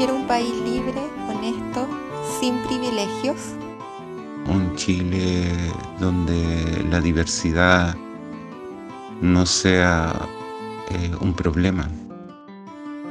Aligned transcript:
quiero 0.00 0.16
un 0.16 0.26
país 0.26 0.54
libre, 0.64 0.98
honesto, 1.28 1.86
sin 2.40 2.56
privilegios. 2.62 3.52
Un 4.48 4.74
Chile 4.74 5.44
donde 5.98 6.86
la 6.90 7.02
diversidad 7.02 7.94
no 9.20 9.44
sea 9.44 10.26
eh, 10.90 11.10
un 11.20 11.34
problema. 11.34 11.86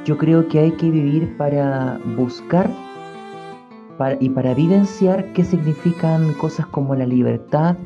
Yo 0.04 0.18
creo 0.18 0.48
que 0.48 0.58
hay 0.58 0.72
que 0.78 0.90
vivir 0.90 1.38
para 1.38 2.00
buscar 2.18 2.72
y 4.20 4.30
para 4.30 4.56
vivenciar 4.56 5.32
qué 5.34 5.44
significan 5.44 6.34
cosas 6.34 6.66
como 6.66 6.96
la 6.96 7.06
libertad 7.06 7.78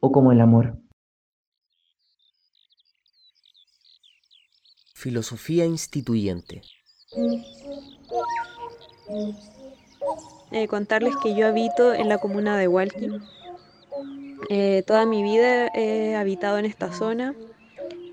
o 0.00 0.10
como 0.10 0.32
el 0.32 0.40
amor. 0.40 0.80
Filosofía 4.94 5.64
instituyente. 5.64 6.62
Eh, 10.52 10.68
contarles 10.68 11.16
que 11.22 11.34
yo 11.34 11.46
habito 11.46 11.94
en 11.94 12.08
la 12.08 12.18
comuna 12.18 12.58
de 12.58 12.68
Hualqui. 12.68 13.08
Eh, 14.50 14.82
toda 14.86 15.06
mi 15.06 15.22
vida 15.22 15.68
he 15.74 16.16
habitado 16.16 16.58
en 16.58 16.66
esta 16.66 16.92
zona. 16.92 17.34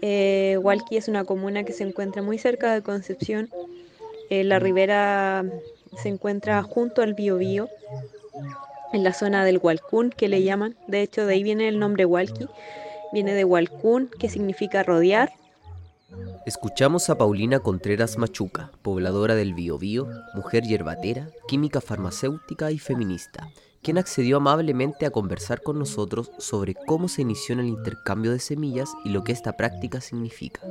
Eh, 0.02 0.58
Hualqui 0.62 0.96
es 0.96 1.10
una 1.10 1.26
comuna 1.26 1.64
que 1.64 1.74
se 1.74 1.84
encuentra 1.84 2.22
muy 2.22 2.38
cerca 2.38 2.74
de 2.74 2.82
Concepción. 2.82 3.50
la 4.30 4.60
ribera 4.60 5.46
se 5.98 6.10
encuentra 6.10 6.64
junto 6.64 7.02
al 7.02 7.14
Biobío, 7.14 7.70
en 8.92 9.04
la 9.04 9.14
zona 9.14 9.44
del 9.46 9.60
Hualcún, 9.60 10.10
que 10.10 10.30
le 10.30 10.42
llaman. 10.42 10.76
De 10.88 11.02
hecho, 11.02 11.26
de 11.26 11.34
ahí 11.34 11.44
viene 11.44 11.68
el 11.68 11.80
nombre 11.80 12.06
Hualqui. 12.06 12.48
Viene 13.12 13.34
de 13.34 13.44
Hualcún, 13.44 14.10
que 14.20 14.30
significa 14.30 14.84
rodear, 14.84 15.34
Escuchamos 16.46 17.10
a 17.10 17.18
Paulina 17.18 17.60
Contreras 17.60 18.18
Machuca, 18.18 18.72
pobladora 18.82 19.36
del 19.36 19.54
Biobío, 19.54 20.08
mujer 20.34 20.64
yerbatera, 20.64 21.30
química 21.48 21.82
farmacéutica 21.82 22.72
y 22.72 22.78
feminista, 22.78 23.50
quien 23.82 23.98
accedió 23.98 24.38
amablemente 24.38 25.06
a 25.06 25.12
conversar 25.12 25.62
con 25.64 25.80
nosotros 25.80 26.32
sobre 26.38 26.76
cómo 26.76 27.08
se 27.08 27.24
inició 27.24 27.54
en 27.54 27.62
el 27.62 27.68
intercambio 27.68 28.32
de 28.32 28.40
semillas 28.40 28.90
y 29.04 29.10
lo 29.10 29.24
que 29.24 29.32
esta 29.32 29.54
práctica 29.58 30.02
significa. 30.02 30.62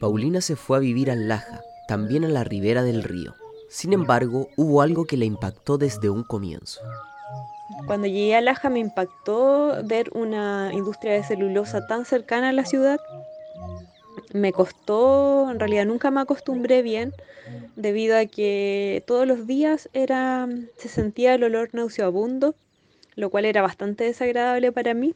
Paulina 0.00 0.40
se 0.40 0.56
fue 0.56 0.78
a 0.78 0.80
vivir 0.80 1.10
a 1.10 1.16
Laja, 1.16 1.60
también 1.86 2.24
a 2.24 2.28
la 2.28 2.44
ribera 2.44 2.82
del 2.82 3.02
río. 3.02 3.34
Sin 3.68 3.92
embargo, 3.92 4.48
hubo 4.56 4.80
algo 4.80 5.04
que 5.04 5.16
le 5.16 5.26
impactó 5.26 5.76
desde 5.76 6.08
un 6.08 6.22
comienzo. 6.22 6.80
Cuando 7.86 8.06
llegué 8.06 8.36
a 8.36 8.40
Laja 8.40 8.70
me 8.70 8.78
impactó 8.78 9.76
ver 9.84 10.10
una 10.14 10.70
industria 10.72 11.12
de 11.12 11.24
celulosa 11.24 11.86
tan 11.86 12.04
cercana 12.04 12.50
a 12.50 12.52
la 12.52 12.64
ciudad 12.64 12.98
me 14.32 14.52
costó, 14.52 15.50
en 15.50 15.58
realidad 15.58 15.86
nunca 15.86 16.10
me 16.10 16.20
acostumbré 16.20 16.82
bien, 16.82 17.12
debido 17.76 18.16
a 18.16 18.26
que 18.26 19.02
todos 19.06 19.26
los 19.26 19.46
días 19.46 19.88
era, 19.92 20.48
se 20.76 20.88
sentía 20.88 21.34
el 21.34 21.44
olor 21.44 21.70
nauseabundo, 21.72 22.54
lo 23.14 23.30
cual 23.30 23.44
era 23.44 23.62
bastante 23.62 24.04
desagradable 24.04 24.72
para 24.72 24.94
mí. 24.94 25.14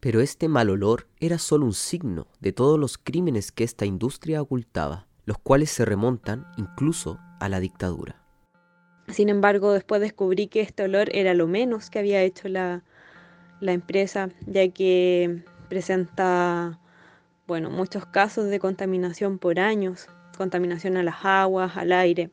Pero 0.00 0.20
este 0.20 0.48
mal 0.48 0.68
olor 0.68 1.06
era 1.18 1.38
solo 1.38 1.64
un 1.64 1.72
signo 1.72 2.26
de 2.40 2.52
todos 2.52 2.78
los 2.78 2.98
crímenes 2.98 3.52
que 3.52 3.64
esta 3.64 3.86
industria 3.86 4.42
ocultaba, 4.42 5.06
los 5.24 5.38
cuales 5.38 5.70
se 5.70 5.84
remontan 5.84 6.46
incluso 6.58 7.18
a 7.40 7.48
la 7.48 7.60
dictadura. 7.60 8.20
Sin 9.08 9.28
embargo, 9.28 9.72
después 9.72 10.00
descubrí 10.00 10.46
que 10.48 10.60
este 10.60 10.82
olor 10.82 11.08
era 11.14 11.34
lo 11.34 11.46
menos 11.46 11.90
que 11.90 11.98
había 11.98 12.22
hecho 12.22 12.48
la, 12.48 12.82
la 13.60 13.72
empresa, 13.72 14.30
ya 14.46 14.68
que 14.68 15.42
presenta 15.68 16.78
bueno, 17.46 17.70
muchos 17.70 18.06
casos 18.06 18.46
de 18.48 18.58
contaminación 18.58 19.38
por 19.38 19.58
años, 19.58 20.08
contaminación 20.36 20.96
a 20.96 21.02
las 21.02 21.24
aguas, 21.24 21.76
al 21.76 21.92
aire. 21.92 22.30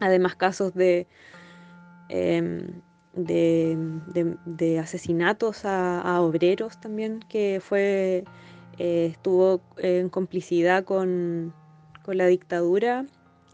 Además, 0.00 0.36
casos 0.36 0.74
de, 0.74 1.06
em, 2.08 2.80
de, 3.14 4.78
asesinatos 4.80 5.64
a, 5.64 6.20
obreros 6.20 6.80
también, 6.80 7.20
que 7.28 7.60
fue, 7.62 8.24
eh, 8.78 9.08
estuvo 9.12 9.60
en 9.76 10.08
complicidad 10.08 10.84
con, 10.84 11.54
la 12.06 12.26
dictadura. 12.26 13.04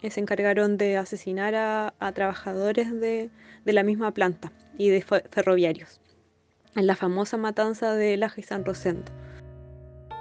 se 0.09 0.20
encargaron 0.20 0.76
de 0.76 0.97
asesinar 0.97 1.56
a, 1.56 2.12
trabajadores 2.14 2.93
de, 3.00 3.31
la 3.64 3.82
misma 3.82 4.12
planta 4.12 4.53
y 4.78 4.91
de 4.91 5.03
ferroviarios, 5.03 6.00
en 6.76 6.87
la 6.87 6.94
famosa 6.94 7.37
matanza 7.37 7.94
de 7.94 8.16
Laja 8.16 8.41
y 8.41 8.44
San 8.44 8.64
Rosendo. 8.64 9.24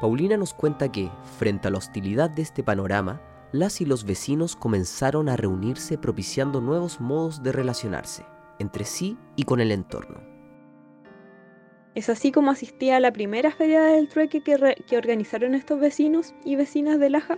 Paulina 0.03 0.35
nos 0.35 0.53
cuenta 0.53 0.91
que, 0.91 1.09
frente 1.39 1.69
a 1.69 1.71
la 1.71 1.77
hostilidad 1.77 2.29
de 2.29 2.41
este 2.41 2.61
panorama, 2.61 3.21
las 3.53 3.79
y 3.79 3.85
los 3.85 4.03
vecinos 4.03 4.57
comenzaron 4.57 5.29
a 5.29 5.37
reunirse 5.37 5.97
propiciando 5.97 6.59
nuevos 6.59 6.99
modos 6.99 7.41
de 7.41 7.53
relacionarse, 7.53 8.25
entre 8.59 8.83
sí 8.83 9.17
y 9.37 9.43
con 9.43 9.61
el 9.61 9.71
entorno. 9.71 10.19
Es 11.95 12.09
así 12.09 12.33
como 12.33 12.51
asistí 12.51 12.89
a 12.89 12.99
la 12.99 13.13
primera 13.13 13.51
feria 13.51 13.81
del 13.81 14.09
trueque 14.09 14.41
que, 14.41 14.97
organizaron 14.97 15.55
estos 15.55 15.79
vecinos 15.79 16.35
y 16.43 16.57
vecinas 16.57 16.99
de 16.99 17.09
Laja, 17.09 17.37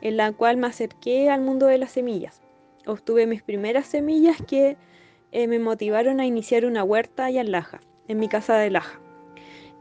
en 0.00 0.16
la 0.16 0.32
cual 0.32 0.56
me 0.56 0.66
acerqué 0.66 1.30
al 1.30 1.42
mundo 1.42 1.66
de 1.66 1.78
las 1.78 1.92
semillas. 1.92 2.42
Obtuve 2.86 3.24
mis 3.28 3.44
primeras 3.44 3.86
semillas 3.86 4.42
que 4.48 4.76
eh, 5.30 5.46
me 5.46 5.60
motivaron 5.60 6.18
a 6.18 6.26
iniciar 6.26 6.66
una 6.66 6.82
huerta 6.82 7.26
allá 7.26 7.40
en 7.40 7.52
Laja, 7.52 7.82
en 8.08 8.18
mi 8.18 8.26
casa 8.26 8.56
de 8.56 8.70
Laja. 8.70 9.00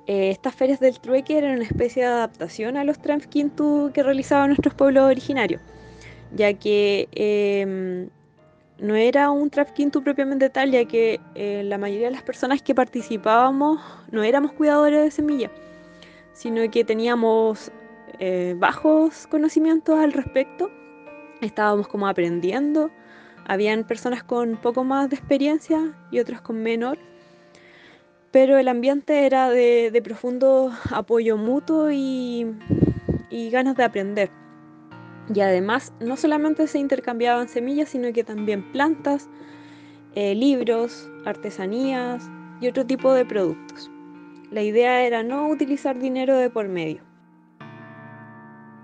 Eh, 0.08 0.30
estas 0.32 0.56
ferias 0.56 0.80
del 0.80 1.00
trueque 1.02 1.38
eran 1.38 1.56
una 1.56 1.66
especie 1.66 2.04
de 2.04 2.08
adaptación 2.08 2.78
a 2.78 2.86
los 2.86 2.98
Transquintu 3.00 3.92
que 3.94 4.04
realizaban 4.04 4.48
nuestros 4.48 4.74
pueblos 4.74 5.04
originarios, 5.04 5.62
ya 6.34 6.54
que 6.54 7.10
em, 7.12 8.10
no 8.80 8.96
era 8.96 9.30
un 9.32 9.50
Transquintu 9.50 10.02
propiamente 10.02 10.50
tal, 10.50 10.72
ya 10.72 10.86
que 10.86 11.20
eh, 11.36 11.62
la 11.66 11.78
mayoría 11.78 12.08
de 12.08 12.14
las 12.14 12.24
personas 12.24 12.62
que 12.62 12.74
participábamos 12.74 13.82
no 14.10 14.24
éramos 14.24 14.54
cuidadores 14.54 15.04
de 15.04 15.12
semillas, 15.12 15.52
sino 16.32 16.72
que 16.72 16.86
teníamos 16.86 17.70
eh, 18.20 18.56
bajos 18.58 19.28
conocimientos 19.28 20.00
al 20.00 20.14
respecto, 20.14 20.72
estábamos 21.42 21.90
como 21.90 22.08
aprendiendo, 22.08 22.92
habían 23.46 23.84
personas 23.84 24.24
con 24.24 24.56
poco 24.56 24.86
más 24.86 25.10
de 25.10 25.18
experiencia 25.18 25.94
y 26.12 26.20
otras 26.20 26.40
con 26.40 26.64
menor 26.64 26.98
pero 28.40 28.60
el 28.60 28.68
ambiente 28.68 29.26
era 29.26 29.50
de, 29.50 30.00
profundo 30.04 30.72
apoyo 30.92 31.38
mutuo 31.38 31.90
y, 31.92 32.46
ganas 33.52 33.76
de 33.76 33.84
aprender. 33.84 34.30
Y 35.34 35.40
además 35.40 35.92
no 36.00 36.16
solamente 36.18 36.68
se 36.68 36.78
intercambiaban 36.78 37.50
semillas, 37.50 37.90
sino 37.90 38.14
que 38.14 38.24
también 38.24 38.72
plantas, 38.72 39.28
eh, 40.14 40.36
libros, 40.36 41.10
artesanías 41.26 42.30
y 42.62 42.68
otro 42.68 42.86
tipo 42.86 43.12
de 43.12 43.26
productos. 43.26 43.90
La 44.52 44.62
idea 44.62 45.02
era 45.02 45.24
no 45.24 45.48
utilizar 45.48 45.98
dinero 45.98 46.38
de 46.38 46.52
por 46.52 46.68
medio. 46.68 47.02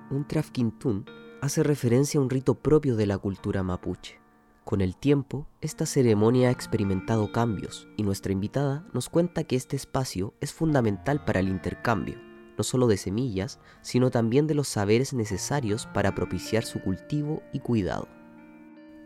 Un 0.09 0.27
trafquintún 0.27 1.05
hace 1.43 1.61
referencia 1.61 2.19
a 2.19 2.23
un 2.23 2.31
rito 2.31 2.55
propio 2.55 2.95
de 2.95 3.05
la 3.05 3.19
cultura 3.19 3.61
mapuche. 3.61 4.22
Con 4.66 4.79
el 4.79 4.96
tiempo, 4.96 5.46
esta 5.59 5.85
ceremonia 5.85 6.47
ha 6.47 6.51
experimentado 6.51 7.34
cambios 7.34 7.90
y 7.97 8.03
nuestra 8.03 8.31
invitada 8.31 8.88
nos 8.94 9.09
cuenta 9.09 9.44
que 9.44 9.57
este 9.57 9.75
espacio 9.75 10.34
es 10.40 10.53
fundamental 10.53 11.25
para 11.25 11.41
el 11.41 11.50
intercambio, 11.50 12.18
no 12.57 12.63
solo 12.63 12.88
de 12.88 12.96
semillas, 12.96 13.59
sino 13.81 14.09
también 14.09 14.47
de 14.47 14.56
los 14.56 14.69
saberes 14.69 15.13
necesarios 15.13 15.85
para 15.88 16.16
propiciar 16.16 16.63
su 16.63 16.81
cultivo 16.81 17.44
y 17.51 17.59
cuidado. 17.59 18.07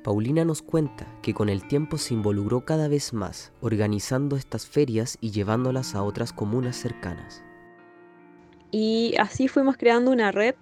Paulina 0.04 0.46
nos 0.46 0.62
cuenta 0.62 1.08
que 1.24 1.34
con 1.34 1.50
el 1.50 1.68
tiempo 1.68 1.98
se 1.98 2.14
involucró 2.14 2.64
cada 2.64 2.88
vez 2.88 3.12
más 3.12 3.52
organizando 3.60 4.36
estas 4.38 4.68
ferias 4.68 5.18
y 5.22 5.32
llevándolas 5.32 5.96
a 5.96 6.04
otras 6.04 6.34
comunas 6.34 6.76
cercanas. 6.76 7.44
Y 8.70 9.16
así 9.18 9.48
fuimos 9.48 9.76
creando 9.76 10.12
una 10.12 10.32
red 10.32 10.54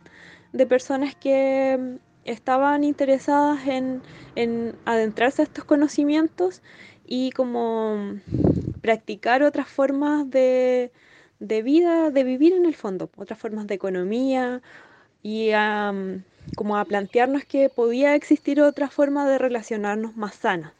de 0.54 0.66
personas 0.66 1.16
que 1.16 2.00
estaban 2.26 2.84
interesadas 2.84 3.62
en, 3.68 4.76
adentrarse 4.86 5.44
a 5.44 5.46
estos 5.46 5.64
conocimientos 5.64 6.62
y 7.06 7.32
como 7.32 8.20
practicar 8.82 9.44
otras 9.44 9.68
formas 9.68 10.30
de, 10.30 10.92
vida, 11.40 12.10
de 12.10 12.24
vivir 12.24 12.54
en 12.54 12.66
el 12.66 12.76
fondo, 12.76 13.10
otras 13.16 13.40
formas 13.40 13.68
de 13.68 13.76
economía 13.76 14.62
y 15.22 15.52
como 16.56 16.78
a 16.78 16.86
plantearnos 16.86 17.46
que 17.46 17.70
podía 17.70 18.16
existir 18.16 18.60
otra 18.60 18.90
forma 18.90 19.28
de 19.30 19.38
relacionarnos 19.38 20.18
más 20.18 20.36
sana. 20.36 20.74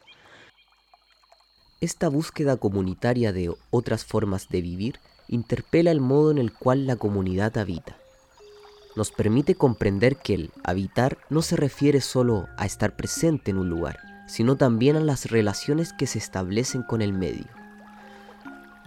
Esta 1.80 2.08
búsqueda 2.08 2.56
comunitaria 2.56 3.32
de 3.32 3.52
otras 3.70 4.04
formas 4.04 4.48
de 4.48 4.62
vivir 4.62 4.98
interpela 5.28 5.90
el 5.90 6.00
modo 6.00 6.30
en 6.30 6.38
el 6.38 6.52
cual 6.52 6.86
la 6.86 6.96
comunidad 6.96 7.58
habita 7.58 7.96
nos 8.96 9.12
permite 9.12 9.54
comprender 9.54 10.16
que 10.16 10.34
el 10.34 10.52
habitar 10.64 11.18
no 11.30 11.42
se 11.42 11.56
refiere 11.56 12.00
solo 12.00 12.48
a 12.56 12.66
estar 12.66 12.96
presente 12.96 13.50
en 13.50 13.58
un 13.58 13.68
lugar, 13.68 13.98
sino 14.26 14.56
también 14.56 14.96
a 14.96 15.00
las 15.00 15.30
relaciones 15.30 15.92
que 15.92 16.06
se 16.06 16.18
establecen 16.18 16.82
con 16.82 17.02
el 17.02 17.12
medio. 17.12 17.46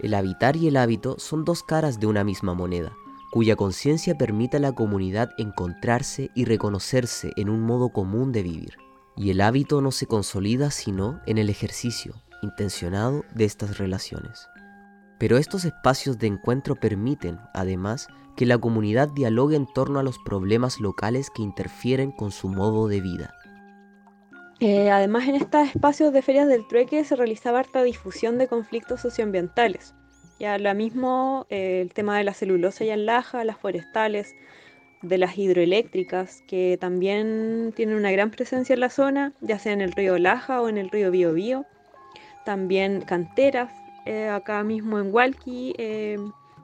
El 0.00 0.14
habitar 0.14 0.56
y 0.56 0.68
el 0.68 0.76
hábito 0.76 1.16
son 1.18 1.44
dos 1.44 1.62
caras 1.62 2.00
de 2.00 2.06
una 2.06 2.24
misma 2.24 2.54
moneda, 2.54 2.92
cuya 3.30 3.54
conciencia 3.54 4.16
permita 4.16 4.56
a 4.56 4.60
la 4.60 4.72
comunidad 4.72 5.30
encontrarse 5.38 6.30
y 6.34 6.44
reconocerse 6.44 7.32
en 7.36 7.48
un 7.48 7.60
modo 7.60 7.90
común 7.90 8.32
de 8.32 8.42
vivir. 8.42 8.76
Y 9.16 9.30
el 9.30 9.40
hábito 9.40 9.80
no 9.80 9.92
se 9.92 10.06
consolida 10.06 10.70
sino 10.70 11.20
en 11.26 11.38
el 11.38 11.48
ejercicio 11.48 12.14
intencionado 12.42 13.24
de 13.34 13.44
estas 13.44 13.78
relaciones. 13.78 14.48
Pero 15.18 15.36
estos 15.36 15.64
espacios 15.64 16.18
de 16.18 16.26
encuentro 16.26 16.74
permiten, 16.74 17.38
además, 17.52 18.08
que 18.40 18.46
la 18.46 18.56
comunidad 18.56 19.10
dialogue 19.10 19.54
en 19.54 19.66
torno 19.66 19.98
a 19.98 20.02
los 20.02 20.18
problemas 20.18 20.80
locales 20.80 21.28
que 21.28 21.42
interfieren 21.42 22.10
con 22.10 22.30
su 22.30 22.48
modo 22.48 22.88
de 22.88 23.02
vida. 23.02 23.34
Eh, 24.60 24.90
además, 24.90 25.28
en 25.28 25.34
estos 25.34 25.68
espacios 25.68 26.10
de 26.14 26.22
ferias 26.22 26.48
del 26.48 26.66
trueque 26.66 27.04
se 27.04 27.16
realizaba 27.16 27.58
harta 27.58 27.82
difusión 27.82 28.38
de 28.38 28.48
conflictos 28.48 29.02
socioambientales. 29.02 29.94
Ya 30.38 30.56
lo 30.56 30.74
mismo 30.74 31.44
eh, 31.50 31.82
el 31.82 31.92
tema 31.92 32.16
de 32.16 32.24
la 32.24 32.32
celulosa 32.32 32.82
y 32.82 32.88
en 32.88 33.04
Laja, 33.04 33.44
las 33.44 33.58
forestales, 33.58 34.34
de 35.02 35.18
las 35.18 35.36
hidroeléctricas, 35.36 36.42
que 36.48 36.78
también 36.80 37.74
tienen 37.76 37.94
una 37.94 38.10
gran 38.10 38.30
presencia 38.30 38.72
en 38.72 38.80
la 38.80 38.88
zona, 38.88 39.34
ya 39.42 39.58
sea 39.58 39.74
en 39.74 39.82
el 39.82 39.92
río 39.92 40.16
Laja 40.16 40.62
o 40.62 40.70
en 40.70 40.78
el 40.78 40.88
río 40.88 41.10
Biobío. 41.10 41.66
También 42.46 43.02
canteras, 43.02 43.70
eh, 44.06 44.30
acá 44.30 44.64
mismo 44.64 44.98
en 44.98 45.12
Hualqui 45.12 45.74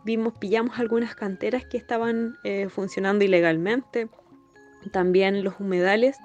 vimos, 0.06 0.32
pillamos 0.38 0.79
algunas 0.79 1.14
canteras 1.14 1.67
que 1.67 1.76
estaban 1.76 2.38
funcionando 2.70 3.25
ilegalmente. 3.25 4.08
También 4.93 5.44
los 5.44 5.61
humedales 5.61 6.17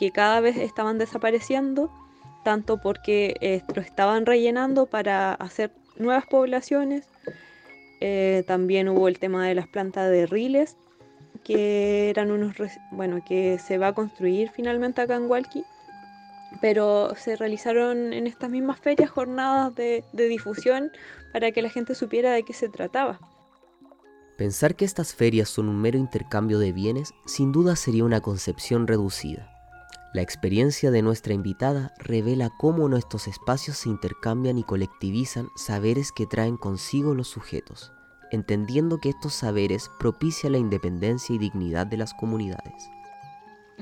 que 0.00 0.12
cada 0.12 0.40
vez 0.40 0.56
estaban 0.56 0.96
desapareciendo, 0.96 1.92
tanto 2.42 2.80
porque 2.80 3.36
eh, 3.42 3.62
estaban 3.76 4.24
rellenando 4.24 4.86
para 4.86 5.34
hacer 5.34 5.72
nuevas 5.98 6.24
poblaciones. 6.24 7.06
Eh, 8.00 8.42
también 8.46 8.88
hubo 8.88 9.08
el 9.08 9.18
tema 9.18 9.46
de 9.46 9.54
las 9.54 9.68
plantas 9.68 10.10
de 10.10 10.24
riles, 10.24 10.78
que 11.44 12.08
eran 12.08 12.30
unos, 12.30 12.54
bueno, 12.92 13.22
que 13.22 13.58
se 13.58 13.76
va 13.76 13.88
a 13.88 13.92
construir 13.92 14.50
finalmente 14.50 15.02
acá 15.02 15.16
en 15.16 15.28
pero 16.60 17.14
se 17.16 17.36
realizaron 17.36 18.12
en 18.12 18.26
estas 18.26 18.50
mismas 18.50 18.80
ferias 18.80 19.10
jornadas 19.10 19.74
de 19.74 20.04
difusión 20.12 20.90
para 21.32 21.52
que 21.52 21.62
la 21.62 21.70
gente 21.70 21.94
supiera 21.94 22.32
de 22.32 22.42
qué 22.42 22.52
se 22.52 22.68
trataba. 22.68 23.18
Pensar 24.40 24.74
que 24.74 24.86
estas 24.86 25.14
ferias 25.14 25.50
son 25.50 25.68
un 25.68 25.80
mero 25.82 25.98
intercambio 25.98 26.58
de 26.58 26.72
bienes 26.72 27.12
sin 27.26 27.52
duda 27.52 27.76
sería 27.76 28.04
una 28.04 28.22
concepción 28.22 28.86
reducida. 28.86 29.50
La 30.14 30.22
experiencia 30.22 30.90
de 30.90 31.02
nuestra 31.02 31.34
invitada 31.34 31.92
revela 31.98 32.50
cómo 32.58 32.88
nuestros 32.88 33.28
espacios 33.28 33.76
se 33.76 33.90
intercambian 33.90 34.58
y 34.58 34.64
colectivizan 34.64 35.48
saberes 35.56 36.10
que 36.10 36.26
traen 36.26 36.56
consigo 36.56 37.14
los 37.14 37.28
sujetos, 37.28 37.92
entendiendo 38.30 38.98
que 38.98 39.10
estos 39.10 39.34
saberes 39.34 39.90
propician 40.00 40.52
la 40.52 40.58
independencia 40.58 41.34
y 41.34 41.38
dignidad 41.38 41.86
de 41.86 41.98
las 41.98 42.14
comunidades. 42.14 42.90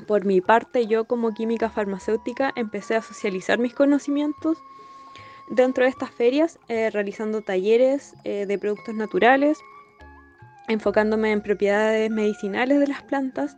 Por 0.06 0.25
mi 0.25 0.41
parte, 0.41 0.87
yo 0.87 1.05
como 1.05 1.35
química 1.35 1.71
farmacéutica 1.71 2.53
empecé 2.56 2.97
a 2.97 3.03
socializar 3.03 3.59
mis 3.59 3.75
conocimientos 3.75 4.59
dentro 5.50 5.85
de 5.85 5.91
estas 5.91 6.11
ferias, 6.11 6.59
eh, 6.69 6.91
realizando 6.91 7.43
talleres 7.43 8.15
eh, 8.25 8.47
de 8.47 8.59
productos 8.59 8.95
naturales, 8.95 9.59
enfocándome 10.69 11.33
en 11.33 11.43
propiedades 11.43 12.11
medicinales 12.11 12.81
de 12.81 12.87
las 12.87 13.03
plantas, 13.03 13.56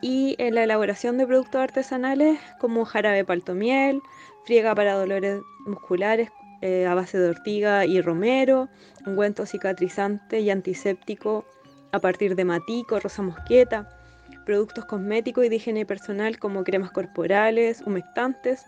y 0.00 0.36
en 0.38 0.54
la 0.54 0.64
elaboración 0.64 1.18
de 1.18 1.26
productos 1.26 1.60
artesanales 1.60 2.38
como 2.60 2.84
jarabe 2.84 3.24
paltomiel, 3.24 4.00
friega 4.44 4.74
para 4.74 4.94
dolores 4.94 5.40
musculares 5.66 6.30
eh, 6.62 6.86
a 6.86 6.94
base 6.94 7.18
de 7.18 7.30
ortiga 7.30 7.84
y 7.86 8.00
romero, 8.00 8.68
ungüento 9.06 9.46
cicatrizante 9.46 10.40
y 10.40 10.50
antiséptico 10.50 11.44
a 11.92 11.98
partir 11.98 12.36
de 12.36 12.44
matico, 12.44 13.00
rosa 13.00 13.22
mosqueta, 13.22 13.95
productos 14.46 14.86
cosméticos 14.86 15.44
y 15.44 15.50
de 15.50 15.56
higiene 15.56 15.84
personal 15.84 16.38
como 16.38 16.64
cremas 16.64 16.90
corporales, 16.92 17.82
humectantes, 17.84 18.64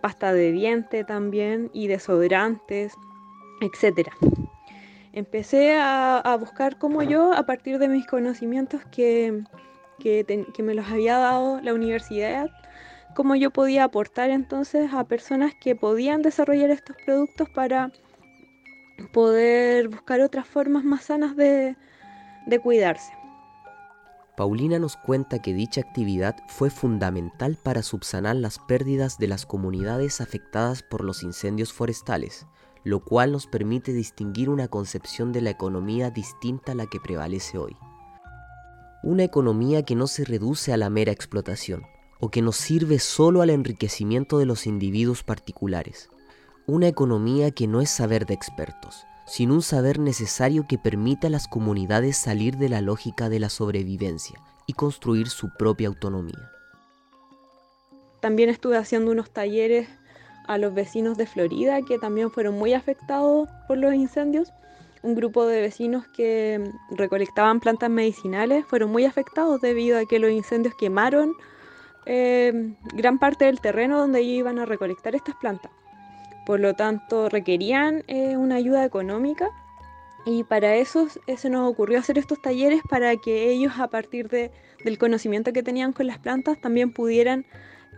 pasta 0.00 0.32
de 0.32 0.52
diente 0.52 1.04
también 1.04 1.70
y 1.74 1.88
desodorantes, 1.88 2.94
etc. 3.60 4.08
Empecé 5.12 5.76
a, 5.78 6.34
buscar 6.40 6.78
como 6.78 7.02
yo, 7.02 7.34
a 7.34 7.44
partir 7.44 7.78
de 7.78 7.88
mis 7.88 8.06
conocimientos 8.06 8.80
que 8.90 9.44
que, 9.98 10.62
me 10.62 10.74
los 10.74 10.86
había 10.86 11.18
dado 11.18 11.60
la 11.60 11.74
universidad, 11.74 12.50
cómo 13.14 13.34
yo 13.34 13.50
podía 13.50 13.84
aportar 13.84 14.30
entonces 14.30 14.92
a 14.92 15.04
personas 15.04 15.54
que 15.54 15.74
podían 15.74 16.22
desarrollar 16.22 16.70
estos 16.70 16.96
productos 17.04 17.48
para 17.48 17.90
poder 19.12 19.88
buscar 19.88 20.20
otras 20.20 20.46
formas 20.46 20.84
más 20.84 21.04
sanas 21.04 21.36
de, 21.36 21.76
de 22.46 22.58
cuidarse. 22.58 23.12
Paulina 24.36 24.78
nos 24.78 24.98
cuenta 24.98 25.40
que 25.40 25.54
dicha 25.54 25.80
actividad 25.80 26.36
fue 26.46 26.68
fundamental 26.68 27.56
para 27.56 27.82
subsanar 27.82 28.36
las 28.36 28.58
pérdidas 28.58 29.16
de 29.18 29.28
las 29.28 29.46
comunidades 29.46 30.20
afectadas 30.20 30.82
por 30.82 31.02
los 31.02 31.22
incendios 31.22 31.72
forestales, 31.72 32.46
lo 32.84 33.02
cual 33.02 33.32
nos 33.32 33.46
permite 33.46 33.94
distinguir 33.94 34.50
una 34.50 34.68
concepción 34.68 35.32
de 35.32 35.40
la 35.40 35.50
economía 35.50 36.10
distinta 36.10 36.72
a 36.72 36.74
la 36.74 36.86
que 36.86 37.00
prevalece 37.00 37.56
hoy. 37.56 37.76
Una 39.02 39.24
economía 39.24 39.84
que 39.84 39.94
no 39.94 40.06
se 40.06 40.24
reduce 40.26 40.70
a 40.72 40.76
la 40.76 40.90
mera 40.90 41.12
explotación 41.12 41.84
o 42.20 42.30
que 42.30 42.42
no 42.42 42.52
sirve 42.52 42.98
solo 42.98 43.40
al 43.40 43.48
enriquecimiento 43.48 44.38
de 44.38 44.44
los 44.44 44.66
individuos 44.66 45.22
particulares, 45.22 46.10
una 46.66 46.88
economía 46.88 47.52
que 47.52 47.66
no 47.66 47.80
es 47.80 47.88
saber 47.88 48.26
de 48.26 48.34
expertos, 48.34 49.06
sino 49.26 49.54
un 49.54 49.62
saber 49.62 49.98
necesario 49.98 50.66
que 50.68 50.78
permita 50.78 51.26
a 51.26 51.30
las 51.30 51.48
comunidades 51.48 52.16
salir 52.16 52.56
de 52.56 52.68
la 52.68 52.80
lógica 52.80 53.28
de 53.28 53.40
la 53.40 53.48
sobrevivencia 53.48 54.40
y 54.66 54.72
construir 54.72 55.28
su 55.28 55.50
propia 55.50 55.88
autonomía. 55.88 56.50
También 58.20 58.48
estuve 58.48 58.76
haciendo 58.76 59.10
unos 59.10 59.30
talleres 59.30 59.88
a 60.46 60.58
los 60.58 60.74
vecinos 60.74 61.16
de 61.16 61.26
Florida 61.26 61.82
que 61.82 61.98
también 61.98 62.30
fueron 62.30 62.56
muy 62.56 62.72
afectados 62.72 63.48
por 63.66 63.78
los 63.78 63.94
incendios 63.94 64.52
un 65.06 65.14
grupo 65.14 65.46
de 65.46 65.60
vecinos 65.60 66.06
que 66.08 66.72
recolectaban 66.90 67.60
plantas 67.60 67.90
medicinales 67.90 68.66
fueron 68.66 68.90
muy 68.90 69.04
afectados 69.04 69.60
debido 69.60 69.98
a 69.98 70.04
que 70.04 70.18
los 70.18 70.32
incendios 70.32 70.74
quemaron 70.74 71.32
eh, 72.06 72.74
gran 72.92 73.18
parte 73.18 73.44
del 73.44 73.60
terreno 73.60 73.98
donde 73.98 74.20
ellos 74.20 74.38
iban 74.38 74.58
a 74.58 74.66
recolectar 74.66 75.14
estas 75.14 75.36
plantas. 75.36 75.70
Por 76.46 76.60
lo 76.60 76.74
tanto, 76.74 77.28
requerían 77.28 78.04
eh, 78.06 78.36
una 78.36 78.54
ayuda 78.54 78.84
económica 78.84 79.50
y 80.24 80.44
para 80.44 80.76
eso 80.76 81.08
se 81.08 81.50
nos 81.50 81.70
ocurrió 81.70 81.98
hacer 81.98 82.18
estos 82.18 82.40
talleres 82.40 82.80
para 82.88 83.16
que 83.16 83.50
ellos 83.50 83.74
a 83.78 83.88
partir 83.88 84.28
de, 84.28 84.50
del 84.84 84.96
conocimiento 84.96 85.52
que 85.52 85.62
tenían 85.62 85.92
con 85.92 86.06
las 86.06 86.18
plantas 86.18 86.60
también 86.60 86.92
pudieran 86.92 87.44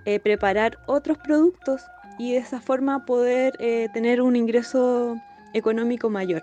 eh, 0.05 0.19
preparar 0.19 0.79
otros 0.87 1.19
productos 1.19 1.83
y 2.19 2.33
de 2.33 2.39
esa 2.39 2.61
forma 2.61 3.07
poder 3.07 3.57
tener 3.93 4.21
un 4.21 4.35
ingreso 4.35 5.17
económico 5.55 6.11
mayor. 6.11 6.43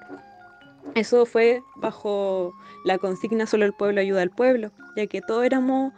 Eso 0.94 1.26
fue 1.26 1.62
bajo 1.76 2.54
la 2.86 2.98
consigna 2.98 3.46
solo 3.46 3.66
el 3.66 3.74
pueblo 3.74 4.00
ayuda 4.00 4.22
al 4.22 4.30
pueblo, 4.30 4.72
ya 4.96 5.08
que 5.08 5.22
todos 5.22 5.44
éramos, 5.44 5.92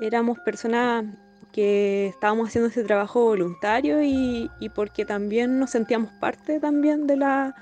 éramos 0.00 0.38
personas 0.40 1.04
que 1.52 2.06
estábamos 2.06 2.48
haciendo 2.48 2.68
ese 2.68 2.84
trabajo 2.84 3.24
voluntario 3.24 4.02
y, 4.02 4.50
porque 4.74 5.04
también 5.04 5.58
nos 5.58 5.70
sentíamos 5.70 6.10
parte 6.20 6.60
también 6.60 7.06
de, 7.06 7.16
la, 7.16 7.54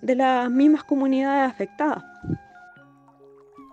de 0.00 0.14
las 0.14 0.50
mismas 0.50 0.84
comunidades 0.84 1.50
afectadas. 1.50 2.04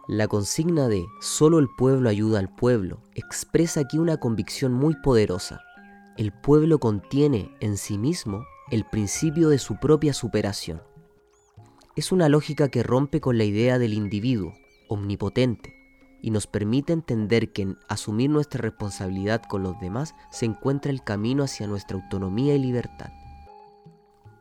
La 0.08 0.28
consigna 0.28 0.88
de 0.88 1.06
solo 1.22 1.60
el 1.60 1.68
pueblo 1.78 2.10
ayuda 2.10 2.40
al 2.40 2.54
pueblo 2.54 3.02
expresa 3.14 3.82
aquí 3.82 4.00
una 4.00 4.18
convicción 4.18 4.74
muy 4.74 4.96
poderosa. 4.96 5.62
El 6.18 6.32
pueblo 6.32 6.80
contiene 6.80 7.56
en 7.60 7.78
sí 7.78 7.98
mismo 7.98 8.44
el 8.72 8.86
principio 8.86 9.50
de 9.50 9.60
su 9.60 9.78
propia 9.78 10.14
superación 10.14 10.82
es 12.00 12.14
una 12.14 12.30
lógica 12.30 12.70
que 12.70 12.82
rompe 12.82 13.20
con 13.20 13.38
la 13.38 13.44
idea 13.44 13.78
del 13.78 13.94
individuo, 13.94 14.54
omnipotente, 14.88 15.79
y 16.22 16.32
nos 16.32 16.48
permite 16.48 16.94
entender 16.94 17.52
que 17.52 17.64
en 17.64 17.78
asumir 17.88 18.30
nuestra 18.30 18.62
responsabilidad 18.62 19.42
con 19.44 19.64
los 19.64 19.80
demás 19.80 20.16
se 20.32 20.46
encuentra 20.46 20.92
el 20.92 21.04
camino 21.04 21.44
hacia 21.44 21.68
nuestra 21.68 21.98
autonomía 21.98 22.56
y 22.56 22.60
libertad. 22.60 23.12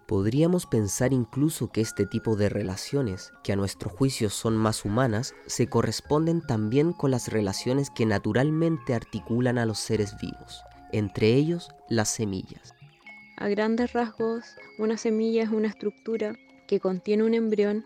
Podríamos 0.07 0.65
pensar 0.65 1.13
incluso 1.13 1.71
que 1.71 1.83
este 1.83 2.07
tipo 2.07 2.35
de 2.35 2.49
relaciones, 2.49 3.31
que 3.45 3.53
a 3.53 3.57
nuestro 3.57 3.91
juicio 3.91 4.31
son 4.31 4.57
más 4.57 4.87
humanas, 4.87 5.35
se 5.47 5.69
corresponden 5.69 6.41
también 6.41 6.95
con 6.95 7.11
las 7.11 7.29
relaciones 7.29 7.91
que 7.91 8.07
naturalmente 8.07 8.95
articulan 8.95 9.59
a 9.59 9.67
los 9.67 9.79
seres 9.79 10.17
vivos, 10.19 10.63
entre 10.93 11.35
ellos 11.35 11.69
las 11.91 12.09
semillas. 12.09 12.75
A 13.37 13.49
grandes 13.49 13.93
rasgos, 13.93 14.57
una 14.79 14.97
semilla 14.97 15.43
es 15.43 15.51
una 15.51 15.69
estructura 15.69 16.35
que 16.67 16.81
contiene 16.81 17.25
un 17.25 17.35
embrión 17.35 17.85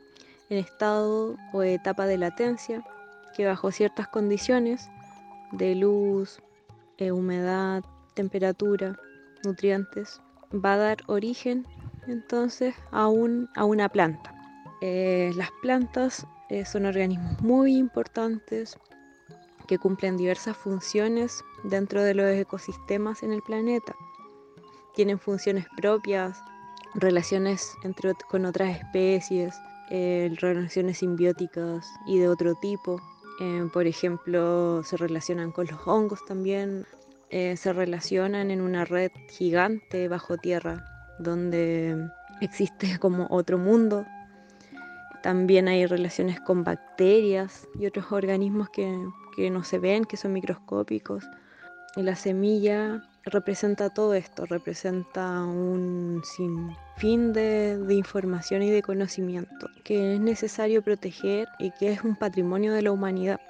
en 0.49 0.59
estado 0.59 1.37
o 1.53 1.63
etapa 1.65 2.07
de 2.07 2.19
latencia 2.19 2.85
que 3.33 3.47
bajo 3.47 3.71
ciertas 3.71 4.09
condiciones 4.09 4.91
de 5.53 5.75
luz, 5.75 6.41
eh, 6.99 7.13
humedad, 7.13 7.85
temperatura, 8.15 8.97
nutrientes, 9.45 10.21
va 10.53 10.75
a 10.75 10.79
dar 10.79 10.99
origen 11.07 11.67
entonces 12.07 12.75
a, 12.91 13.09
un, 13.09 13.49
a 13.55 13.65
una 13.65 13.89
planta. 13.89 14.35
Eh, 14.81 15.31
las 15.37 15.51
plantas 15.63 16.27
eh, 16.49 16.65
son 16.65 16.87
organismos 16.87 17.41
muy 17.41 17.77
importantes 17.77 18.77
que 19.67 19.79
cumplen 19.79 20.17
diversas 20.17 20.57
funciones 20.57 21.43
dentro 21.65 22.03
de 22.03 22.15
los 22.15 22.27
ecosistemas 22.27 23.23
en 23.23 23.33
el 23.33 23.43
planeta. 23.43 23.95
Tienen 24.95 25.19
funciones 25.19 25.67
propias, 25.77 26.43
relaciones 26.95 27.73
entre, 27.85 28.13
con 28.29 28.45
otras 28.45 28.77
especies, 28.77 29.55
relaciones 29.89 30.99
simbióticas 30.99 31.87
y 32.07 32.19
de 32.19 32.29
otro 32.29 32.55
tipo. 32.57 33.01
Eh, 33.43 33.69
por 33.73 33.89
ejemplo, 33.89 34.85
se 34.85 34.97
relacionan 34.97 35.51
con 35.51 35.67
los 35.67 35.85
hongos 35.85 36.25
también, 36.25 36.87
eh, 37.31 37.57
se 37.57 37.73
relacionan 37.73 38.53
en 38.53 38.61
una 38.61 38.85
red 38.85 39.11
gigante 39.31 40.07
bajo 40.07 40.37
tierra 40.37 40.85
donde 41.19 42.09
existe 42.41 43.01
como 43.01 43.27
otro 43.31 43.59
mundo. 43.59 44.07
También 45.25 45.67
hay 45.67 45.87
relaciones 45.87 46.39
con 46.41 46.63
bacterias 46.63 47.67
y 47.75 47.87
otros 47.87 48.13
organismos 48.13 48.71
que, 48.71 48.97
que 49.35 49.51
no 49.51 49.65
se 49.65 49.81
ven, 49.81 50.05
que 50.05 50.17
son 50.17 50.33
microscópicos. 50.35 51.25
Y 51.97 52.03
la 52.03 52.15
semilla 52.15 53.03
representa 53.25 53.91
todo 53.91 54.15
esto, 54.15 54.47
representa 54.47 55.43
un 55.43 56.23
de, 57.01 57.79
de, 57.79 57.95
información 57.95 58.63
y 58.63 58.71
de 58.71 58.83
conocimiento 58.83 59.69
que 59.83 60.15
es 60.15 60.21
necesario 60.21 60.83
proteger 60.83 61.49
y 61.59 61.73
que 61.73 61.93
es 61.93 62.05
un 62.05 62.15
patrimonio 62.15 62.73
de 62.73 62.83
la 62.83 62.93
humanidad. 62.93 63.41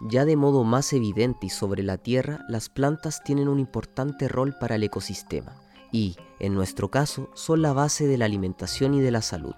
Ya 0.00 0.24
de 0.24 0.36
modo 0.36 0.64
más 0.64 0.92
evidente 0.92 1.46
y 1.46 1.50
sobre 1.50 1.82
la 1.82 1.96
Tierra, 1.96 2.44
las 2.48 2.68
plantas 2.68 3.22
tienen 3.22 3.48
un 3.48 3.60
importante 3.60 4.26
rol 4.28 4.56
para 4.58 4.74
el 4.74 4.82
ecosistema 4.82 5.62
y, 5.92 6.16
en 6.40 6.54
nuestro 6.54 6.90
caso, 6.90 7.30
son 7.34 7.62
la 7.62 7.72
base 7.72 8.08
de 8.08 8.18
la 8.18 8.24
alimentación 8.24 8.94
y 8.94 9.00
de 9.00 9.12
la 9.12 9.22
salud. 9.22 9.54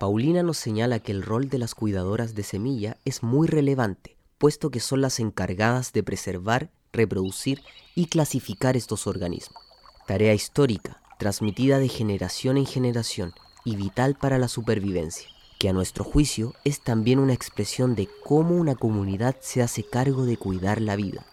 Paulina 0.00 0.42
nos 0.42 0.56
señala 0.56 0.98
que 0.98 1.12
el 1.12 1.22
rol 1.22 1.48
de 1.48 1.58
las 1.58 1.74
cuidadoras 1.74 2.34
de 2.34 2.42
semilla 2.42 2.96
es 3.04 3.22
muy 3.22 3.46
relevante, 3.46 4.16
puesto 4.38 4.70
que 4.70 4.80
son 4.80 5.02
las 5.02 5.20
encargadas 5.20 5.92
de 5.92 6.02
preservar 6.02 6.70
reproducir 6.92 7.62
y 7.94 8.06
clasificar 8.06 8.76
estos 8.76 9.06
organismos. 9.06 9.71
Tarea 10.06 10.34
histórica, 10.34 11.00
transmitida 11.18 11.78
de 11.78 11.88
generación 11.88 12.56
en 12.56 12.66
generación 12.66 13.32
y 13.64 13.76
vital 13.76 14.16
para 14.16 14.38
la 14.38 14.48
supervivencia, 14.48 15.28
que 15.60 15.68
a 15.68 15.72
nuestro 15.72 16.02
juicio 16.02 16.54
es 16.64 16.82
también 16.82 17.20
una 17.20 17.34
expresión 17.34 17.94
de 17.94 18.08
cómo 18.24 18.56
una 18.56 18.74
comunidad 18.74 19.36
se 19.40 19.62
hace 19.62 19.84
cargo 19.84 20.24
de 20.26 20.36
cuidar 20.36 20.80
la 20.80 20.96
vida. 20.96 21.24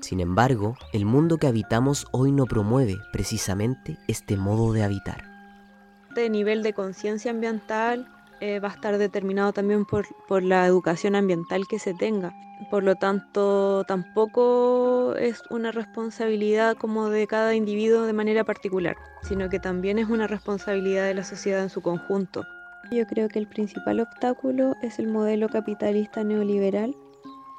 Sin 0.00 0.20
embargo, 0.20 0.76
el 0.92 1.04
mundo 1.04 1.36
que 1.36 1.48
habitamos 1.48 2.06
hoy 2.12 2.32
no 2.32 2.46
promueve 2.46 2.96
precisamente 3.12 3.98
este 4.08 4.36
modo 4.36 4.72
de 4.72 4.84
habitar. 4.84 5.24
Este 6.08 6.30
nivel 6.30 6.62
de 6.62 6.72
conciencia 6.72 7.30
ambiental 7.30 8.08
eh, 8.40 8.60
va 8.60 8.68
a 8.68 8.72
estar 8.72 8.98
determinado 8.98 9.52
también 9.52 9.84
por, 9.84 10.06
por 10.26 10.42
la 10.42 10.66
educación 10.66 11.14
ambiental 11.16 11.66
que 11.68 11.78
se 11.78 11.94
tenga. 11.94 12.34
Por 12.70 12.82
lo 12.82 12.96
tanto, 12.96 13.84
tampoco 13.84 15.14
es 15.16 15.42
una 15.50 15.70
responsabilidad 15.70 16.76
como 16.76 17.08
de 17.08 17.26
cada 17.26 17.54
individuo 17.54 18.02
de 18.02 18.12
manera 18.12 18.44
particular, 18.44 18.96
sino 19.22 19.48
que 19.48 19.60
también 19.60 19.98
es 19.98 20.08
una 20.08 20.26
responsabilidad 20.26 21.06
de 21.06 21.14
la 21.14 21.24
sociedad 21.24 21.62
en 21.62 21.70
su 21.70 21.82
conjunto. 21.82 22.44
Yo 22.90 23.06
creo 23.06 23.28
que 23.28 23.38
el 23.38 23.46
principal 23.46 24.00
obstáculo 24.00 24.74
es 24.82 24.98
el 24.98 25.08
modelo 25.08 25.48
capitalista 25.48 26.24
neoliberal. 26.24 26.96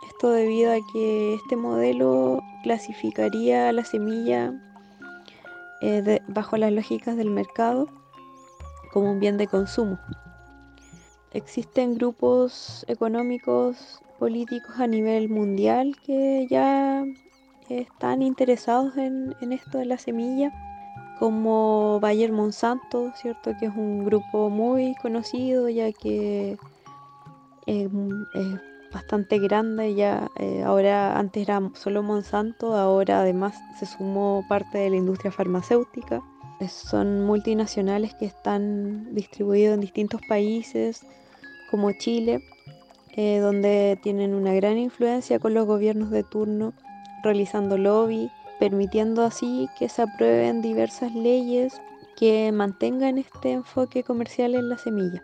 Esto 0.08 0.32
debido 0.32 0.72
a 0.72 0.78
que 0.92 1.36
este 1.36 1.56
modelo 1.56 2.42
clasificaría 2.64 3.72
la 3.72 3.86
semilla 3.86 4.54
eh, 5.82 6.02
de, 6.02 6.22
bajo 6.28 6.58
las 6.58 6.72
lógicas 6.72 7.16
del 7.16 7.30
mercado 7.30 7.88
como 8.92 9.12
un 9.12 9.20
bien 9.20 9.38
de 9.38 9.48
consumo. 9.48 10.00
Existen 11.34 11.96
grupos 11.96 12.86
económicos, 12.88 14.02
políticos 14.18 14.80
a 14.80 14.88
nivel 14.88 15.30
mundial 15.30 15.96
que 16.06 16.48
ya 16.50 17.06
están 17.70 18.22
interesados 18.22 18.98
en, 18.98 19.36
en 19.42 19.54
esto 19.54 19.78
de 19.78 19.86
la 19.86 19.98
semilla, 19.98 20.52
como 21.20 22.00
Bayer 22.00 22.32
Monsanto, 22.32 23.12
¿cierto? 23.16 23.52
Que 23.60 23.68
es 23.68 23.76
un 23.76 24.06
grupo 24.06 24.50
muy 24.50 24.96
conocido 24.96 25.70
ya 25.70 25.92
que 25.92 26.58
es, 27.68 27.90
es 28.34 28.62
bastante 28.92 29.38
grande 29.40 29.94
ya. 29.94 30.30
Eh, 30.38 30.64
ahora 30.64 31.18
antes 31.18 31.44
era 31.44 31.62
solo 31.74 32.02
Monsanto, 32.02 32.74
ahora 32.74 33.22
además 33.22 33.56
se 33.78 33.86
sumó 33.86 34.44
parte 34.50 34.80
de 34.80 34.90
la 34.90 34.96
industria 34.96 35.32
farmacéutica. 35.32 36.22
Son 36.68 37.26
multinacionales 37.26 38.14
que 38.16 38.26
están 38.26 39.16
distribuidos 39.16 39.76
en 39.76 39.82
distintos 39.82 40.22
países 40.28 41.06
como 41.72 41.92
Chile, 41.94 42.44
eh, 43.16 43.40
donde 43.40 43.98
tienen 44.04 44.34
una 44.34 44.54
gran 44.54 44.78
influencia 44.78 45.40
con 45.40 45.54
los 45.54 45.66
gobiernos 45.66 46.10
de 46.10 46.24
turno, 46.24 46.74
realizando 47.24 47.78
lobby, 47.78 48.30
permitiendo 48.60 49.24
así 49.24 49.70
que 49.78 49.88
se 49.88 50.02
aprueben 50.02 50.62
diversas 50.62 51.14
leyes 51.16 51.82
que 52.18 52.52
mantengan 52.52 53.18
este 53.18 53.54
enfoque 53.54 54.04
comercial 54.04 54.54
en 54.56 54.68
la 54.68 54.78
semilla. 54.78 55.24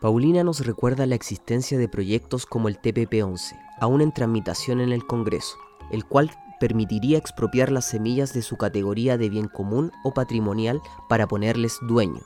Paulina 0.00 0.44
nos 0.44 0.66
recuerda 0.66 1.06
la 1.06 1.14
existencia 1.14 1.78
de 1.78 1.88
proyectos 1.88 2.44
como 2.44 2.68
el 2.68 2.80
TPP-11, 2.80 3.56
aún 3.80 4.00
en 4.02 4.12
tramitación 4.12 4.80
en 4.80 4.92
el 4.92 5.06
Congreso, 5.06 5.56
el 5.90 6.04
cual 6.04 6.30
permitiría 6.62 7.18
expropiar 7.18 7.72
las 7.72 7.86
semillas 7.86 8.32
de 8.34 8.40
su 8.40 8.56
categoría 8.56 9.18
de 9.18 9.28
bien 9.28 9.48
común 9.48 9.90
o 10.04 10.14
patrimonial 10.14 10.80
para 11.08 11.26
ponerles 11.26 11.76
dueño, 11.88 12.20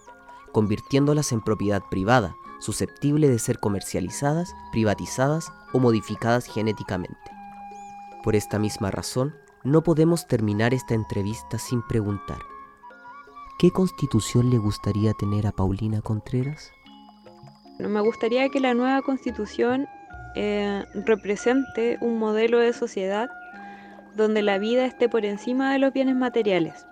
convirtiéndolas 0.52 1.32
en 1.32 1.40
propiedad 1.40 1.80
privada, 1.90 2.36
susceptible 2.60 3.30
de 3.30 3.38
ser 3.38 3.58
comercializadas, 3.58 4.54
privatizadas 4.72 5.50
o 5.72 5.78
modificadas 5.78 6.44
genéticamente. 6.44 7.16
Por 8.22 8.36
esta 8.36 8.58
misma 8.58 8.90
razón, 8.90 9.34
no 9.64 9.82
podemos 9.82 10.26
terminar 10.26 10.74
esta 10.74 10.92
entrevista 10.92 11.58
sin 11.58 11.80
preguntar, 11.80 12.40
¿qué 13.58 13.70
constitución 13.70 14.50
le 14.50 14.58
gustaría 14.58 15.14
tener 15.14 15.46
a 15.46 15.52
Paulina 15.52 16.02
Contreras? 16.02 16.72
Me 17.78 18.02
gustaría 18.02 18.50
que 18.50 18.60
la 18.60 18.74
nueva 18.74 19.00
constitución 19.00 19.86
eh, 20.34 20.84
represente 21.06 21.96
un 22.02 22.18
modelo 22.18 22.58
de 22.58 22.74
sociedad 22.74 23.30
donde 24.16 24.42
la 24.42 24.58
vida 24.58 24.84
esté 24.84 25.08
por 25.08 25.24
encima 25.24 25.72
de 25.72 25.78
los 25.78 25.92
bienes 25.92 26.16
materiales, 26.16 26.86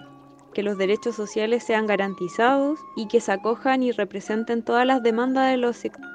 que 0.52 0.62
los 0.62 0.78
derechos 0.78 1.16
sociales 1.16 1.64
sean 1.64 1.86
garantizados 1.86 2.78
y 2.96 3.08
que 3.08 3.20
se 3.20 3.32
acojan 3.32 3.82
y 3.82 3.92
representen 3.92 4.62
todas 4.62 4.86
las 4.86 5.02
demandas 5.02 5.56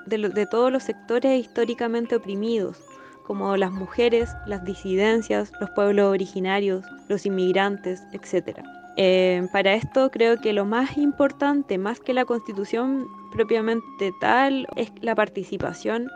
de, 0.05 0.47
todos 0.49 0.71
los 0.71 0.83
sectores 0.83 1.39
históricamente 1.39 2.15
oprimidos, 2.15 2.77
como 3.25 3.57
las 3.57 3.71
mujeres, 3.71 4.29
las 4.47 4.63
disidencias, 4.63 5.51
los 5.59 5.69
pueblos 5.71 6.07
originarios, 6.07 6.85
los 7.09 7.25
inmigrantes, 7.25 8.01
etc. 8.13 8.59
Eh, 8.97 9.47
para 9.51 9.73
esto 9.73 10.09
creo 10.09 10.39
que 10.41 10.53
lo 10.53 10.65
más 10.65 10.97
importante, 10.97 11.77
más 11.77 11.99
que 11.99 12.13
la 12.13 12.25
constitución 12.25 13.07
propiamente 13.31 14.11
tal, 14.19 14.67
es 14.75 14.91
la 15.01 15.15
participación 15.15 16.09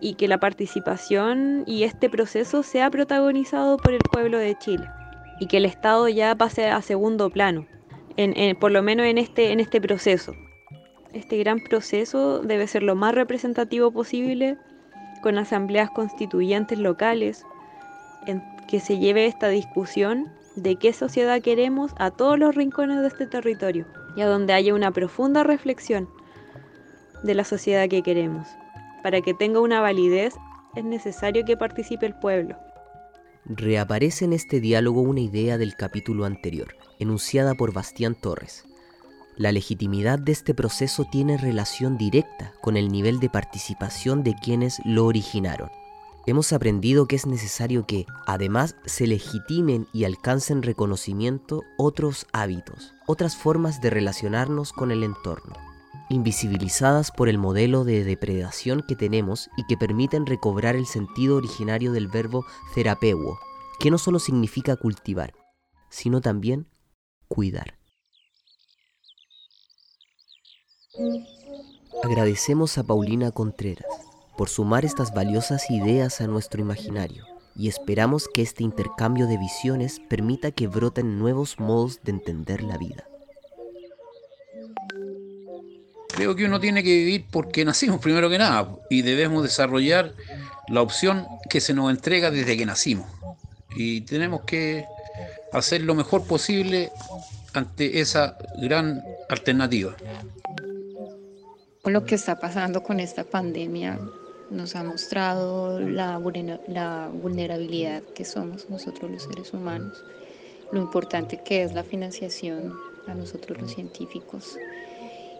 y 0.00 0.14
que 0.14 0.28
la 0.28 0.38
participación 0.38 1.64
y 1.66 1.84
este 1.84 2.08
proceso 2.08 2.62
sea 2.62 2.90
protagonizado 2.90 3.76
por 3.76 3.92
el 3.92 4.00
pueblo 4.10 4.38
de 4.38 4.56
Chile 4.56 4.88
y 5.40 5.46
que 5.46 5.58
el 5.58 5.64
Estado 5.64 6.08
ya 6.08 6.34
pase 6.34 6.68
a 6.68 6.82
segundo 6.82 7.30
plano, 7.30 7.66
en, 8.16 8.56
por 8.56 8.72
lo 8.72 8.82
menos 8.82 9.06
en 9.06 9.18
este, 9.18 9.52
en 9.52 9.60
este 9.60 9.80
proceso. 9.80 10.34
Este 11.12 11.38
gran 11.38 11.60
proceso 11.60 12.40
debe 12.40 12.66
ser 12.66 12.82
lo 12.82 12.94
más 12.94 13.14
representativo 13.14 13.90
posible, 13.90 14.58
con 15.22 15.38
asambleas 15.38 15.90
constituyentes 15.90 16.78
locales, 16.78 17.44
en 18.26 18.42
que 18.66 18.80
se 18.80 18.98
lleve 18.98 19.26
esta 19.26 19.48
discusión 19.48 20.30
de 20.56 20.76
qué 20.76 20.92
sociedad 20.92 21.40
queremos 21.40 21.92
a 21.98 22.10
todos 22.10 22.38
los 22.38 22.54
rincones 22.54 23.00
de 23.00 23.08
este 23.08 23.26
territorio 23.26 23.86
y 24.16 24.20
a 24.20 24.26
donde 24.26 24.52
haya 24.52 24.74
una 24.74 24.90
profunda 24.90 25.44
reflexión 25.44 26.08
de 27.22 27.34
la 27.34 27.44
sociedad 27.44 27.88
que 27.88 28.02
queremos. 28.02 28.48
Para 29.02 29.20
que 29.20 29.34
tenga 29.34 29.60
una 29.60 29.80
validez 29.80 30.34
es 30.74 30.84
necesario 30.84 31.44
que 31.44 31.56
participe 31.56 32.06
el 32.06 32.14
pueblo. 32.14 32.56
Reaparece 33.44 34.24
en 34.24 34.32
este 34.32 34.60
diálogo 34.60 35.00
una 35.00 35.20
idea 35.20 35.56
del 35.56 35.74
capítulo 35.74 36.24
anterior, 36.24 36.76
enunciada 36.98 37.54
por 37.54 37.72
Bastián 37.72 38.14
Torres. 38.14 38.64
La 39.36 39.52
legitimidad 39.52 40.18
de 40.18 40.32
este 40.32 40.52
proceso 40.52 41.06
tiene 41.10 41.38
relación 41.38 41.96
directa 41.96 42.52
con 42.60 42.76
el 42.76 42.90
nivel 42.90 43.20
de 43.20 43.30
participación 43.30 44.24
de 44.24 44.34
quienes 44.34 44.80
lo 44.84 45.06
originaron. 45.06 45.70
Hemos 46.26 46.52
aprendido 46.52 47.06
que 47.06 47.16
es 47.16 47.24
necesario 47.24 47.86
que, 47.86 48.04
además, 48.26 48.76
se 48.84 49.06
legitimen 49.06 49.86
y 49.94 50.04
alcancen 50.04 50.62
reconocimiento 50.62 51.62
otros 51.78 52.26
hábitos, 52.32 52.94
otras 53.06 53.36
formas 53.36 53.80
de 53.80 53.90
relacionarnos 53.90 54.72
con 54.72 54.90
el 54.90 55.04
entorno 55.04 55.67
invisibilizadas 56.08 57.10
por 57.10 57.28
el 57.28 57.38
modelo 57.38 57.84
de 57.84 58.04
depredación 58.04 58.82
que 58.86 58.96
tenemos 58.96 59.50
y 59.56 59.66
que 59.66 59.76
permiten 59.76 60.26
recobrar 60.26 60.76
el 60.76 60.86
sentido 60.86 61.36
originario 61.36 61.92
del 61.92 62.08
verbo 62.08 62.44
terapeuo, 62.74 63.38
que 63.78 63.90
no 63.90 63.98
solo 63.98 64.18
significa 64.18 64.76
cultivar, 64.76 65.34
sino 65.90 66.20
también 66.20 66.66
cuidar. 67.28 67.78
Agradecemos 72.02 72.78
a 72.78 72.84
Paulina 72.84 73.30
Contreras 73.30 73.86
por 74.36 74.48
sumar 74.48 74.84
estas 74.84 75.12
valiosas 75.12 75.70
ideas 75.70 76.20
a 76.20 76.26
nuestro 76.26 76.60
imaginario 76.60 77.24
y 77.54 77.68
esperamos 77.68 78.28
que 78.32 78.42
este 78.42 78.62
intercambio 78.62 79.26
de 79.26 79.36
visiones 79.36 80.00
permita 80.08 80.52
que 80.52 80.68
broten 80.68 81.18
nuevos 81.18 81.58
modos 81.58 82.00
de 82.04 82.12
entender 82.12 82.62
la 82.62 82.78
vida. 82.78 83.04
Creo 86.18 86.34
que 86.34 86.46
uno 86.46 86.58
tiene 86.58 86.82
que 86.82 86.90
vivir 86.96 87.26
porque 87.30 87.64
nacimos 87.64 88.00
primero 88.00 88.28
que 88.28 88.38
nada 88.38 88.68
y 88.90 89.02
debemos 89.02 89.44
desarrollar 89.44 90.14
la 90.66 90.82
opción 90.82 91.24
que 91.48 91.60
se 91.60 91.74
nos 91.74 91.90
entrega 91.90 92.32
desde 92.32 92.56
que 92.56 92.66
nacimos. 92.66 93.06
Y 93.76 94.00
tenemos 94.00 94.40
que 94.42 94.84
hacer 95.52 95.82
lo 95.82 95.94
mejor 95.94 96.26
posible 96.26 96.90
ante 97.54 98.00
esa 98.00 98.36
gran 98.60 99.00
alternativa. 99.28 99.94
Lo 101.84 102.04
que 102.04 102.16
está 102.16 102.40
pasando 102.40 102.82
con 102.82 102.98
esta 102.98 103.22
pandemia 103.22 104.00
nos 104.50 104.74
ha 104.74 104.82
mostrado 104.82 105.78
la, 105.78 106.20
la 106.66 107.10
vulnerabilidad 107.12 108.02
que 108.16 108.24
somos 108.24 108.68
nosotros 108.68 109.08
los 109.08 109.22
seres 109.22 109.52
humanos, 109.52 110.02
lo 110.72 110.80
importante 110.80 111.40
que 111.44 111.62
es 111.62 111.74
la 111.74 111.84
financiación 111.84 112.74
a 113.06 113.14
nosotros 113.14 113.62
los 113.62 113.72
científicos 113.72 114.58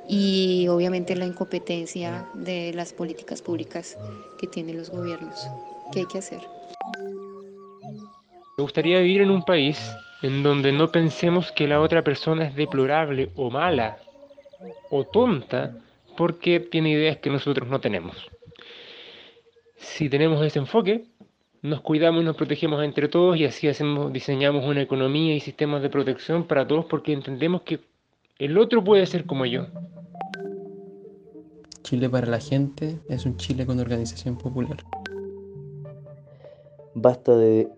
y 0.09 0.67
obviamente 0.69 1.15
la 1.15 1.27
incompetencia 1.27 2.27
de 2.35 2.73
las 2.73 2.93
políticas 2.93 3.43
públicas 3.43 3.99
que 4.41 4.47
tienen 4.47 4.79
los 4.79 4.91
gobiernos. 4.91 5.47
¿Qué 5.93 6.01
hay 6.01 6.07
que 6.07 6.19
hacer? 6.19 6.41
Me 8.57 8.63
gustaría 8.63 8.99
vivir 9.01 9.21
en 9.21 9.31
un 9.31 9.43
país 9.43 9.79
en 10.23 10.43
donde 10.43 10.73
no 10.73 10.91
pensemos 10.91 11.53
que 11.53 11.69
la 11.69 11.81
otra 11.81 12.03
persona 12.03 12.47
es 12.47 12.57
deplorable 12.57 13.31
o 13.37 13.51
mala 13.51 13.99
o 14.91 15.05
tonta 15.05 15.77
porque 16.17 16.59
tiene 16.59 16.91
ideas 16.91 17.19
que 17.19 17.31
nosotros 17.31 17.69
no 17.69 17.81
tenemos. 17.81 18.17
Si 19.77 20.09
tenemos 20.09 20.45
ese 20.45 20.59
enfoque, 20.59 21.05
nos 21.63 21.83
cuidamos 21.83 22.23
y 22.23 22.25
nos 22.25 22.37
protegemos 22.37 22.83
entre 22.83 23.09
todos 23.09 23.37
y 23.37 23.45
así 23.45 23.69
hacemos, 23.69 24.13
diseñamos 24.13 24.65
una 24.65 24.83
economía 24.83 25.35
y 25.35 25.41
sistemas 25.41 25.83
de 25.83 25.91
protección 25.91 26.45
para 26.45 26.67
todos 26.67 26.87
porque 26.87 27.13
entendemos 27.13 27.63
que 27.63 27.79
el 28.39 28.57
otro 28.57 28.85
puede 28.85 29.05
ser 29.07 29.27
como 29.27 29.47
yo. 29.47 29.67
Chile 31.83 32.09
para 32.09 32.27
la 32.27 32.39
gente 32.39 32.99
es 33.09 33.27
un 33.27 33.37
Chile 33.37 33.67
con 33.67 33.81
organización 33.81 34.37
popular. 34.37 34.79
Basta 36.95 37.37
de, 37.37 37.69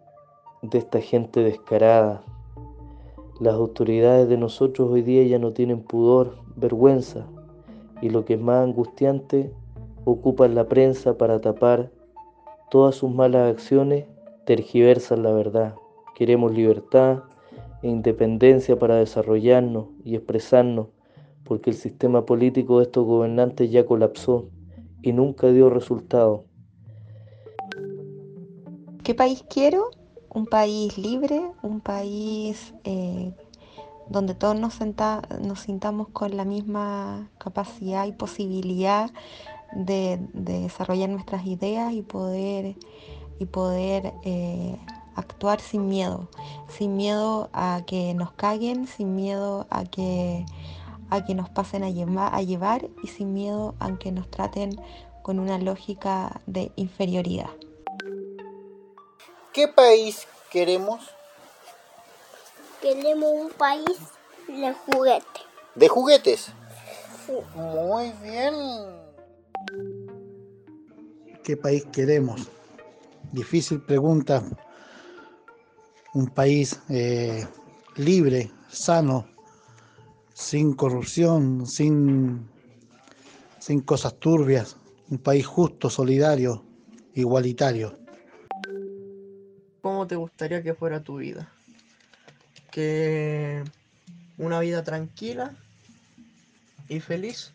de 0.62 0.78
esta 0.78 1.00
gente 1.00 1.40
descarada. 1.40 2.22
Las 3.40 3.54
autoridades 3.54 4.28
de 4.28 4.36
nosotros 4.36 4.90
hoy 4.90 5.02
día 5.02 5.24
ya 5.24 5.38
no 5.38 5.52
tienen 5.52 5.82
pudor, 5.82 6.36
vergüenza 6.56 7.26
y 8.02 8.10
lo 8.10 8.24
que 8.24 8.34
es 8.34 8.40
más 8.40 8.64
angustiante, 8.64 9.52
ocupan 10.04 10.54
la 10.54 10.66
prensa 10.66 11.16
para 11.16 11.40
tapar 11.40 11.90
todas 12.70 12.96
sus 12.96 13.10
malas 13.10 13.50
acciones, 13.50 14.06
tergiversan 14.44 15.22
la 15.22 15.32
verdad. 15.32 15.74
Queremos 16.14 16.52
libertad, 16.52 17.22
e 17.82 17.88
independencia 17.88 18.78
para 18.78 18.96
desarrollarnos 18.96 19.86
y 20.04 20.14
expresarnos, 20.14 20.88
porque 21.44 21.70
el 21.70 21.76
sistema 21.76 22.26
político 22.26 22.78
de 22.78 22.84
estos 22.84 23.04
gobernantes 23.04 23.70
ya 23.70 23.86
colapsó 23.86 24.48
y 25.02 25.12
nunca 25.12 25.50
dio 25.50 25.70
resultado. 25.70 26.44
¿Qué 29.02 29.14
país 29.14 29.44
quiero? 29.48 29.90
Un 30.32 30.46
país 30.46 30.96
libre, 30.98 31.40
un 31.62 31.80
país 31.80 32.74
eh, 32.84 33.32
donde 34.08 34.34
todos 34.34 34.58
nos, 34.58 34.78
nos 35.40 35.60
sintamos 35.60 36.08
con 36.08 36.36
la 36.36 36.44
misma 36.44 37.30
capacidad 37.38 38.06
y 38.06 38.12
posibilidad 38.12 39.10
de, 39.72 40.18
desarrollar 40.32 41.08
nuestras 41.08 41.46
ideas 41.46 41.92
y 41.92 42.02
poder, 42.02 42.76
y 43.38 43.46
poder 43.46 44.12
eh, 44.24 44.76
actuar 45.16 45.60
sin 45.60 45.88
miedo, 45.88 46.28
sin 46.68 46.96
miedo 46.96 47.50
a 47.52 47.82
que 47.86 48.14
nos 48.14 48.32
caguen, 48.32 48.86
sin 48.86 49.14
miedo 49.14 49.66
a 49.70 49.84
que, 49.84 50.44
a 51.10 51.24
que 51.24 51.34
nos 51.34 51.48
pasen 51.50 51.82
a 51.84 51.90
llevar, 51.90 52.34
a 52.34 52.42
llevar 52.42 52.88
y 53.02 53.08
sin 53.08 53.34
miedo 53.34 53.74
a 53.80 53.96
que 53.98 54.12
nos 54.12 54.30
traten 54.30 54.80
con 55.22 55.38
una 55.38 55.58
lógica 55.58 56.40
de 56.46 56.72
inferioridad. 56.76 57.50
¿Qué 59.52 59.68
país 59.68 60.26
queremos? 60.50 61.00
Queremos 62.80 63.30
un 63.32 63.50
país 63.50 63.98
de 64.48 64.72
juguetes. 64.72 65.42
¿De 65.74 65.88
juguetes? 65.88 66.52
Muy 67.54 68.12
bien. 68.22 68.54
¿Qué 71.44 71.56
país 71.56 71.84
queremos? 71.92 72.48
Difícil 73.32 73.80
pregunta 73.80 74.42
un 76.14 76.26
país 76.26 76.80
eh, 76.88 77.46
libre, 77.96 78.50
sano, 78.68 79.28
sin 80.34 80.74
corrupción, 80.74 81.66
sin, 81.66 82.48
sin 83.58 83.80
cosas 83.80 84.18
turbias, 84.18 84.76
un 85.08 85.18
país 85.18 85.46
justo, 85.46 85.90
solidario, 85.90 86.64
igualitario. 87.14 87.98
¿Cómo 89.82 90.06
te 90.06 90.16
gustaría 90.16 90.62
que 90.62 90.74
fuera 90.74 91.02
tu 91.02 91.18
vida? 91.18 91.52
Que 92.70 93.64
una 94.38 94.60
vida 94.60 94.82
tranquila 94.84 95.56
y 96.88 97.00
feliz. 97.00 97.52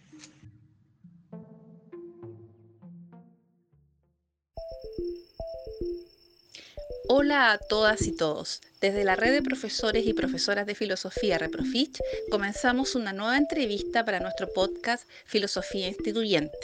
Hola 7.08 7.52
a 7.52 7.58
todas 7.60 8.08
y 8.08 8.16
todos. 8.16 8.62
Desde 8.82 9.04
la 9.04 9.16
red 9.16 9.32
de 9.32 9.44
profesores 9.44 10.08
y 10.08 10.14
profesoras 10.14 10.66
de 10.66 10.74
filosofía 10.74 11.38
Reprofich 11.38 12.00
comenzamos 12.32 12.96
una 12.96 13.14
nueva 13.14 13.38
entrevista 13.38 14.04
para 14.04 14.20
nuestro 14.20 14.52
podcast 14.52 15.08
Filosofía 15.26 15.88
Instituyente. 15.88 16.58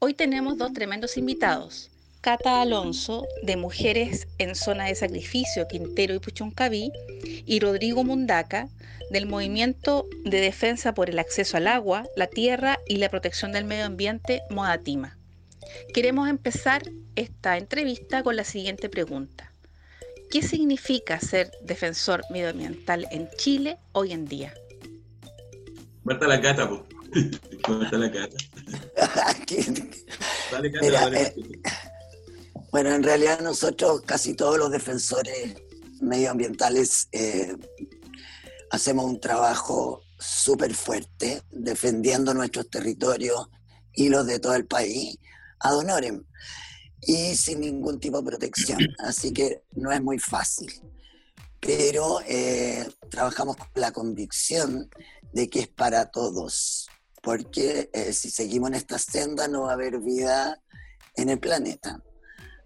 Hoy 0.00 0.12
tenemos 0.12 0.58
dos 0.58 0.74
tremendos 0.74 1.16
invitados. 1.16 1.90
Cata 2.20 2.60
Alonso, 2.60 3.26
de 3.42 3.56
Mujeres 3.56 4.28
en 4.36 4.54
Zona 4.54 4.84
de 4.84 4.94
Sacrificio, 4.94 5.66
Quintero 5.66 6.14
y 6.14 6.18
Puchuncaví, 6.18 6.92
y 7.46 7.58
Rodrigo 7.60 8.04
Mundaca, 8.04 8.68
del 9.10 9.26
Movimiento 9.26 10.06
de 10.24 10.40
Defensa 10.40 10.92
por 10.92 11.08
el 11.08 11.18
Acceso 11.18 11.56
al 11.56 11.68
Agua, 11.68 12.06
la 12.16 12.26
Tierra 12.26 12.78
y 12.86 12.96
la 12.96 13.08
Protección 13.08 13.52
del 13.52 13.64
Medio 13.64 13.86
Ambiente, 13.86 14.42
Modatima. 14.50 15.16
Queremos 15.94 16.28
empezar 16.28 16.82
esta 17.18 17.56
entrevista 17.56 18.22
con 18.22 18.36
la 18.36 18.44
siguiente 18.44 18.88
pregunta. 18.88 19.52
¿Qué 20.30 20.42
significa 20.42 21.18
ser 21.20 21.50
defensor 21.62 22.22
medioambiental 22.30 23.08
en 23.10 23.28
Chile 23.36 23.78
hoy 23.92 24.12
en 24.12 24.26
día? 24.26 24.54
Marta 26.04 26.28
la 26.28 26.40
cata, 26.40 26.68
po. 26.68 26.86
Marta 27.68 27.98
la 27.98 28.12
cata. 28.12 28.36
dale, 30.52 30.70
cata, 30.70 30.90
dale, 30.90 31.22
eh, 31.22 31.34
bueno, 32.70 32.90
en 32.94 33.02
realidad 33.02 33.40
nosotros, 33.40 34.02
casi 34.02 34.34
todos 34.34 34.58
los 34.58 34.70
defensores 34.70 35.56
medioambientales, 36.00 37.08
eh, 37.12 37.56
hacemos 38.70 39.06
un 39.06 39.18
trabajo 39.18 40.02
súper 40.18 40.74
fuerte 40.74 41.42
defendiendo 41.50 42.34
nuestros 42.34 42.68
territorios 42.68 43.48
y 43.92 44.08
los 44.08 44.26
de 44.26 44.38
todo 44.38 44.54
el 44.54 44.66
país 44.66 45.18
ad 45.60 45.78
honorem 45.78 46.22
y 47.02 47.34
sin 47.36 47.60
ningún 47.60 48.00
tipo 48.00 48.18
de 48.18 48.30
protección. 48.30 48.78
Así 48.98 49.32
que 49.32 49.62
no 49.72 49.92
es 49.92 50.02
muy 50.02 50.18
fácil. 50.18 50.72
Pero 51.60 52.20
eh, 52.26 52.86
trabajamos 53.10 53.56
con 53.56 53.68
la 53.74 53.92
convicción 53.92 54.88
de 55.32 55.48
que 55.48 55.60
es 55.60 55.68
para 55.68 56.10
todos, 56.10 56.88
porque 57.22 57.90
eh, 57.92 58.12
si 58.12 58.30
seguimos 58.30 58.70
en 58.70 58.76
esta 58.76 58.98
senda 58.98 59.48
no 59.48 59.62
va 59.62 59.70
a 59.70 59.74
haber 59.74 59.98
vida 60.00 60.62
en 61.16 61.30
el 61.30 61.40
planeta. 61.40 62.02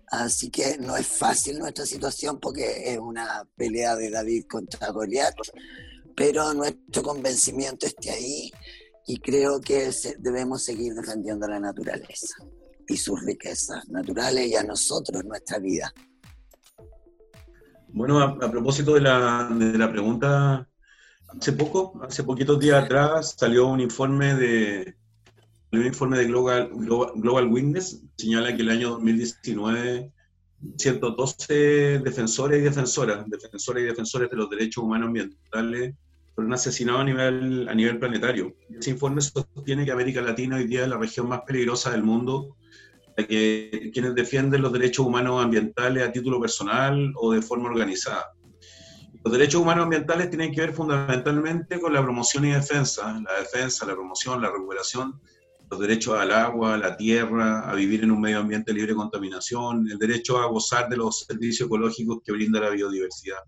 Así 0.08 0.50
que 0.50 0.76
no 0.76 0.94
es 0.96 1.06
fácil 1.06 1.58
nuestra 1.58 1.86
situación 1.86 2.38
porque 2.38 2.92
es 2.92 2.98
una 2.98 3.48
pelea 3.56 3.96
de 3.96 4.10
David 4.10 4.44
contra 4.46 4.90
Goliat, 4.90 5.34
pero 6.14 6.52
nuestro 6.52 7.02
convencimiento 7.02 7.86
está 7.86 8.12
ahí 8.12 8.52
y 9.06 9.18
creo 9.20 9.58
que 9.62 9.90
debemos 10.18 10.64
seguir 10.64 10.92
defendiendo 10.92 11.48
la 11.48 11.58
naturaleza 11.58 12.34
y 12.88 12.96
sus 12.96 13.22
riquezas 13.24 13.88
naturales 13.88 14.46
y 14.46 14.54
a 14.54 14.62
nosotros, 14.62 15.24
nuestra 15.24 15.58
vida. 15.58 15.92
Bueno, 17.88 18.20
a, 18.20 18.50
propósito 18.50 18.94
de 18.94 19.02
la, 19.02 19.48
de 19.50 19.78
la, 19.78 19.90
pregunta, 19.90 20.66
hace 21.28 21.52
poco, 21.52 22.00
hace 22.02 22.24
poquitos 22.24 22.58
días 22.58 22.84
atrás, 22.84 23.34
salió 23.38 23.66
un 23.66 23.80
informe 23.80 24.34
de 24.34 24.96
un 25.72 25.86
informe 25.86 26.18
de 26.18 26.26
Global, 26.26 26.70
Global, 26.72 27.48
Witness, 27.48 28.02
señala 28.16 28.54
que 28.54 28.62
el 28.62 28.70
año 28.70 28.90
2019 28.90 30.12
112 30.76 32.00
defensores 32.04 32.60
y 32.60 32.62
defensoras, 32.62 33.28
defensores 33.28 33.82
y 33.82 33.86
defensores 33.86 34.30
de 34.30 34.36
los 34.36 34.48
derechos 34.48 34.84
humanos 34.84 35.08
ambientales 35.08 35.94
fueron 36.34 36.52
asesinados 36.52 37.02
a 37.02 37.04
nivel, 37.04 37.68
a 37.68 37.74
nivel 37.74 37.98
planetario. 37.98 38.54
Ese 38.78 38.90
informe 38.90 39.20
sostiene 39.20 39.84
que 39.84 39.92
América 39.92 40.20
Latina 40.20 40.56
hoy 40.56 40.66
día 40.66 40.82
es 40.82 40.88
la 40.88 40.98
región 40.98 41.28
más 41.28 41.42
peligrosa 41.42 41.90
del 41.90 42.02
mundo, 42.02 42.56
ya 43.16 43.26
que 43.26 43.90
quienes 43.92 44.14
defienden 44.14 44.62
los 44.62 44.72
derechos 44.72 45.06
humanos 45.06 45.42
ambientales 45.42 46.02
a 46.02 46.12
título 46.12 46.40
personal 46.40 47.12
o 47.16 47.32
de 47.32 47.42
forma 47.42 47.68
organizada. 47.68 48.32
Los 49.24 49.32
derechos 49.32 49.60
humanos 49.60 49.84
ambientales 49.84 50.30
tienen 50.30 50.52
que 50.52 50.62
ver 50.62 50.72
fundamentalmente 50.72 51.78
con 51.78 51.92
la 51.92 52.02
promoción 52.02 52.44
y 52.44 52.50
defensa, 52.50 53.20
la 53.24 53.40
defensa, 53.40 53.86
la 53.86 53.94
promoción, 53.94 54.42
la 54.42 54.50
recuperación, 54.50 55.20
los 55.70 55.80
derechos 55.80 56.18
al 56.18 56.32
agua, 56.32 56.74
a 56.74 56.78
la 56.78 56.96
tierra, 56.96 57.70
a 57.70 57.74
vivir 57.74 58.02
en 58.02 58.10
un 58.10 58.20
medio 58.20 58.40
ambiente 58.40 58.72
libre 58.72 58.92
de 58.92 58.96
contaminación, 58.96 59.88
el 59.88 59.98
derecho 59.98 60.38
a 60.38 60.46
gozar 60.46 60.88
de 60.88 60.96
los 60.96 61.20
servicios 61.20 61.66
ecológicos 61.66 62.18
que 62.24 62.32
brinda 62.32 62.60
la 62.60 62.70
biodiversidad. 62.70 63.38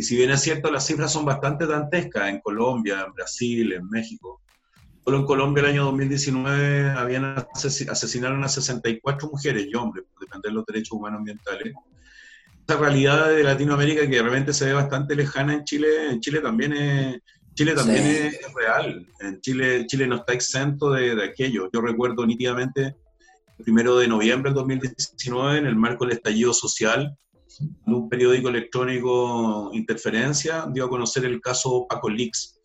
Y 0.00 0.02
si 0.02 0.16
bien 0.16 0.30
es 0.30 0.40
cierto, 0.40 0.70
las 0.70 0.86
cifras 0.86 1.12
son 1.12 1.26
bastante 1.26 1.66
dantescas 1.66 2.30
en 2.30 2.40
Colombia, 2.40 3.04
en 3.06 3.12
Brasil, 3.12 3.70
en 3.74 3.86
México. 3.90 4.40
Solo 5.04 5.18
en 5.18 5.26
Colombia 5.26 5.60
el 5.60 5.68
año 5.68 5.84
2019 5.84 6.92
habían 6.92 7.36
asesinaron 7.52 8.42
a 8.42 8.48
64 8.48 9.28
mujeres 9.28 9.66
y 9.68 9.74
hombres 9.74 10.06
por 10.10 10.26
defender 10.26 10.54
los 10.54 10.64
derechos 10.64 10.92
humanos 10.92 11.18
ambientales. 11.18 11.74
Esa 12.66 12.78
realidad 12.78 13.28
de 13.28 13.44
Latinoamérica 13.44 14.08
que 14.08 14.16
de 14.16 14.22
repente 14.22 14.54
se 14.54 14.64
ve 14.64 14.72
bastante 14.72 15.14
lejana 15.14 15.52
en 15.52 15.64
Chile, 15.64 16.12
en 16.12 16.20
Chile 16.20 16.40
también 16.40 16.72
es, 16.72 17.18
Chile 17.52 17.74
también 17.74 18.06
es, 18.06 18.40
real. 18.54 19.06
En 19.20 19.38
Chile, 19.42 19.86
Chile 19.86 20.06
no 20.06 20.16
está 20.16 20.32
exento 20.32 20.92
de, 20.92 21.14
de 21.14 21.24
aquello. 21.24 21.68
Yo 21.74 21.82
recuerdo 21.82 22.24
nítidamente 22.24 22.96
el 23.58 23.64
primero 23.64 23.98
de 23.98 24.08
noviembre 24.08 24.48
del 24.48 24.54
2019, 24.54 25.58
en 25.58 25.66
el 25.66 25.76
marco 25.76 26.06
del 26.06 26.16
estallido 26.16 26.54
social, 26.54 27.18
un 27.86 28.08
periódico 28.08 28.48
electrónico 28.48 29.70
Interferencia 29.72 30.66
dio 30.72 30.84
a 30.84 30.88
conocer 30.88 31.24
el 31.24 31.40
caso 31.40 31.86
Paco 31.88 32.08
Lix. 32.08 32.60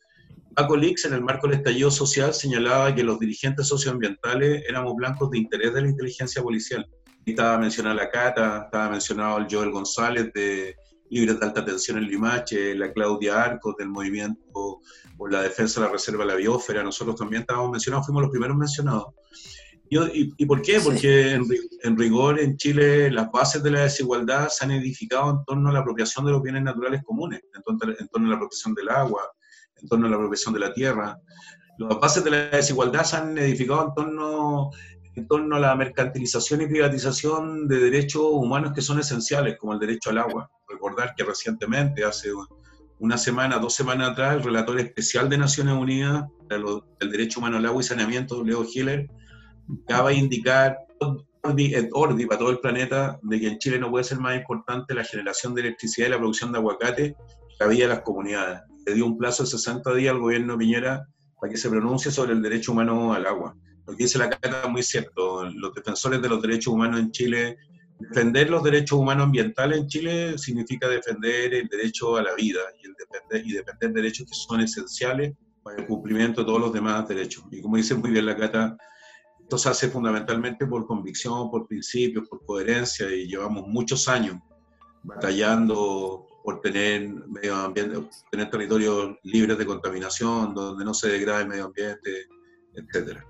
Paco 0.55 0.77
Lix, 0.77 1.05
en 1.05 1.13
el 1.13 1.21
marco 1.21 1.47
del 1.47 1.58
estallido 1.58 1.91
social, 1.91 2.34
señalaba 2.34 2.95
que 2.95 3.03
los 3.03 3.19
dirigentes 3.19 3.67
socioambientales 3.67 4.63
éramos 4.67 4.95
blancos 4.95 5.29
de 5.31 5.39
interés 5.39 5.73
de 5.73 5.81
la 5.81 5.89
inteligencia 5.89 6.41
policial. 6.41 6.88
Estaba 7.25 7.58
mencionada 7.58 7.95
la 7.95 8.10
Cata, 8.10 8.63
estaba 8.65 8.89
mencionado 8.89 9.38
el 9.39 9.47
Joel 9.49 9.71
González 9.71 10.31
de 10.34 10.75
Libres 11.10 11.39
de 11.39 11.45
Alta 11.45 11.65
Tensión 11.65 11.97
en 11.97 12.08
Limache, 12.08 12.75
la 12.75 12.91
Claudia 12.91 13.43
Arcos 13.43 13.75
del 13.77 13.89
Movimiento 13.89 14.79
por 15.17 15.31
la 15.31 15.41
Defensa 15.41 15.81
de 15.81 15.88
la 15.88 15.93
Reserva 15.93 16.23
de 16.23 16.31
la 16.31 16.36
Biosfera, 16.36 16.84
nosotros 16.84 17.15
también 17.15 17.41
estábamos 17.41 17.71
mencionados, 17.71 18.05
fuimos 18.05 18.23
los 18.23 18.31
primeros 18.31 18.58
mencionados. 18.58 19.05
¿Y, 19.89 20.45
por 20.45 20.62
qué? 20.62 20.80
Porque 20.80 21.34
en, 21.34 21.98
rigor 21.98 22.39
en 22.39 22.58
Chile 22.58 23.12
las 23.12 23.32
bases 23.32 23.62
de 23.62 23.71
la 23.71 23.82
desigualdad 23.82 24.50
se 24.50 24.65
han 24.65 24.71
edificado 24.71 25.30
en 25.30 25.45
torno 25.45 25.69
a 25.69 25.74
la 25.74 25.80
apropiación 25.80 26.26
de 26.26 26.32
los 26.32 26.41
bienes 26.41 26.63
naturales 26.63 27.04
comunes, 27.04 27.41
en 27.56 27.62
torno, 27.62 27.95
en 27.98 28.08
torno 28.08 28.28
a 28.28 28.30
la 28.32 28.36
apropiación 28.36 28.74
del 28.74 28.89
agua, 28.89 29.21
en 29.82 29.88
torno 29.88 30.08
a 30.08 30.10
la 30.10 30.15
apropiación 30.15 30.54
de 30.54 30.60
la 30.60 30.74
tierra. 30.74 31.19
Las 31.78 32.00
bases 32.00 32.24
de 32.24 32.32
la 32.32 32.50
desigualdad 32.50 33.04
se 33.04 33.17
han 33.17 33.38
edificado 33.38 33.88
en 33.88 33.93
torno, 33.93 34.71
en 35.15 35.28
torno 35.28 35.56
a 35.56 35.60
la 35.60 35.76
mercantilización 35.76 36.62
y 36.62 36.67
privatización 36.67 37.67
de 37.67 37.80
derechos 37.80 38.24
humanos 38.24 38.74
que 38.74 38.82
son 38.82 39.00
esenciales, 39.00 39.58
como 39.60 39.74
el 39.74 39.80
derecho 39.80 40.10
al 40.10 40.17
agua. 40.17 40.50
Recordar 40.67 41.13
que 41.15 41.24
recientemente, 41.24 42.04
hace 42.04 42.30
una 43.00 43.17
semana, 43.17 43.60
dos 43.60 43.76
semanas 43.76 44.12
atrás, 44.12 44.36
el 44.36 44.43
relator 44.43 44.80
especial 44.80 45.30
de 45.30 45.38
Naciones 45.38 45.76
Unidas 45.76 46.26
del 46.50 47.12
derecho 47.12 47.39
humano 47.39 47.58
al 47.58 47.65
agua 47.65 47.82
y 47.82 47.86
saneamiento, 47.86 48.43
Leo 48.43 48.65
Hiller, 48.65 49.08
acaba 49.86 50.10
de 50.10 50.15
indicar 50.15 50.78
ordi 51.93 52.25
para 52.25 52.39
todo 52.39 52.49
el 52.49 52.60
planeta 52.60 53.19
de 53.21 53.39
que 53.39 53.47
en 53.47 53.58
Chile 53.60 53.80
no 53.80 53.91
puede 53.91 54.04
ser 54.04 54.19
más 54.19 54.36
importante 54.36 54.93
la 54.93 55.04
generación 55.04 55.54
de 55.54 55.62
electricidad 55.62 56.08
y 56.08 56.12
la 56.12 56.17
producción 56.17 56.51
de 56.51 56.58
aguacate 56.58 57.15
que 57.60 57.67
vida 57.67 57.84
de 57.84 57.93
las 57.95 58.01
comunidades. 58.01 58.62
Le 58.86 58.93
dio 58.93 59.06
un 59.06 59.17
plazo 59.17 59.43
de 59.43 59.49
60 59.49 59.93
días 59.93 60.13
al 60.13 60.19
gobierno 60.19 60.58
Piñera 60.58 61.08
para 61.39 61.51
que 61.51 61.58
se 61.58 61.69
pronuncie 61.69 62.12
sobre 62.12 62.34
el 62.34 62.41
derecho 62.41 62.71
humano 62.71 63.13
al 63.13 63.25
agua. 63.25 63.56
Lo 63.88 63.95
que 63.95 64.04
dice 64.04 64.17
la 64.17 64.30
Cata 64.30 64.63
es 64.63 64.69
muy 64.69 64.84
cierto. 64.84 65.45
Los 65.45 65.73
defensores 65.73 66.21
de 66.21 66.30
los 66.30 66.41
derechos 66.41 66.73
humanos 66.73 66.99
en 66.99 67.12
Chile, 67.12 67.58
defender 67.99 68.49
los 68.49 68.63
derechos 68.63 68.97
humanos 68.97 69.25
ambientales 69.25 69.80
en 69.80 69.88
Chile 69.88 70.38
significa 70.38 70.88
defender 70.88 71.54
el 71.54 71.67
derecho 71.67 72.17
a 72.17 72.23
la 72.23 72.34
vida 72.34 72.62
y, 72.82 72.88
el 72.88 72.93
defender, 72.93 73.45
y 73.45 73.54
defender 73.54 73.93
derechos 73.93 74.28
que 74.28 74.34
son 74.34 74.62
esenciales 74.62 75.34
para 75.63 75.78
el 75.78 75.88
cumplimiento 75.88 76.41
de 76.41 76.47
todos 76.47 76.62
los 76.62 76.73
demás 76.73 77.08
derechos. 77.08 77.43
Y 77.51 77.62
como 77.62 77.78
dice 77.78 77.95
muy 77.95 78.12
bien 78.12 78.25
la 78.25 78.36
Cata, 78.36 78.75
esto 79.45 79.60
se 79.60 79.69
hace 79.69 79.89
fundamentalmente 79.89 80.65
por 80.65 80.88
convicción, 80.88 81.51
por 81.51 81.67
principios, 81.67 82.27
por 82.27 82.43
coherencia 82.43 83.13
y 83.13 83.27
llevamos 83.27 83.67
muchos 83.67 84.08
años 84.08 84.41
batallando 85.03 86.25
por 86.43 86.62
tener 86.62 87.08
medio 87.27 87.55
ambiente, 87.55 88.01
tener 88.31 88.49
territorios 88.49 89.15
libres 89.21 89.55
de 89.60 89.67
contaminación, 89.67 90.55
donde 90.55 90.84
no 90.84 90.95
se 90.95 91.10
degrade 91.10 91.43
el 91.43 91.49
medio 91.49 91.65
ambiente, 91.65 92.27
etcétera. 92.73 93.23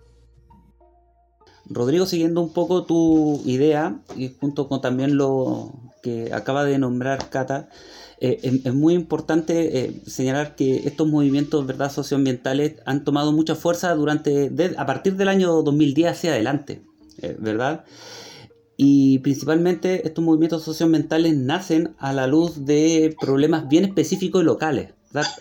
Rodrigo, 1.65 2.05
siguiendo 2.05 2.39
un 2.39 2.53
poco 2.53 2.85
tu 2.85 3.41
idea 3.43 3.99
y 4.15 4.33
junto 4.39 4.69
con 4.69 4.79
también 4.79 5.17
lo 5.17 5.73
que 6.01 6.33
acaba 6.33 6.63
de 6.63 6.77
nombrar 6.77 7.29
Cata, 7.29 7.67
eh, 8.19 8.61
es, 8.63 8.73
muy 8.73 8.93
importante 8.93 9.79
eh, 9.79 10.01
señalar 10.07 10.55
que 10.55 10.87
estos 10.87 11.07
movimientos 11.07 11.65
¿verdad? 11.65 11.91
socioambientales 11.91 12.75
han 12.85 13.03
tomado 13.03 13.31
mucha 13.31 13.55
fuerza 13.55 13.93
durante, 13.93 14.51
a 14.77 14.85
partir 14.85 15.15
del 15.15 15.27
año 15.27 15.61
2010 15.61 16.11
hacia 16.11 16.31
adelante, 16.31 16.81
eh, 17.21 17.35
¿verdad? 17.39 17.83
Y 18.77 19.19
principalmente 19.19 20.05
estos 20.07 20.23
movimientos 20.23 20.63
socioambientales 20.63 21.35
nacen 21.35 21.95
a 21.97 22.13
la 22.13 22.27
luz 22.27 22.65
de 22.65 23.15
problemas 23.19 23.67
bien 23.67 23.85
específicos 23.85 24.41
y 24.41 24.45
locales. 24.45 24.89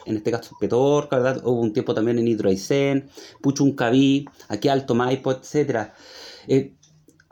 En 0.07 0.17
este 0.17 0.31
caso 0.31 0.57
Petorca, 0.61 1.19
¿verdad? 1.19 1.43
hubo 1.45 1.61
un 1.61 1.73
tiempo 1.73 1.95
también 1.95 2.19
en 2.21 2.29
Hidroaicén, 2.29 3.09
Puchuncaví, 3.41 4.25
aquí 4.49 4.69
Alto 4.69 4.95
Maipo, 4.95 5.33
etc. 5.33 5.91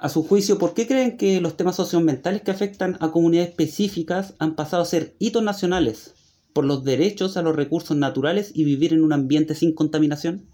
A 0.03 0.09
su 0.09 0.25
juicio, 0.25 0.59
¿por 0.59 0.75
qué 0.75 0.89
creen 0.89 1.17
que 1.17 1.41
los 1.41 1.57
temas 1.57 1.77
socioambientales 1.77 2.43
que 2.43 2.51
afectan 2.51 2.99
a 2.99 3.13
comunidades 3.13 3.51
específicas 3.51 4.35
han 4.41 4.57
pasado 4.57 4.83
a 4.83 4.87
ser 4.87 5.15
hitos 5.21 5.45
nacionales 5.45 6.17
por 6.53 6.65
los 6.65 6.83
derechos 6.83 7.37
a 7.37 7.43
los 7.43 7.55
recursos 7.55 7.97
naturales 7.97 8.51
y 8.53 8.65
vivir 8.65 8.93
en 8.95 9.05
un 9.05 9.13
ambiente 9.13 9.55
sin 9.55 9.77
contaminación? 9.77 10.51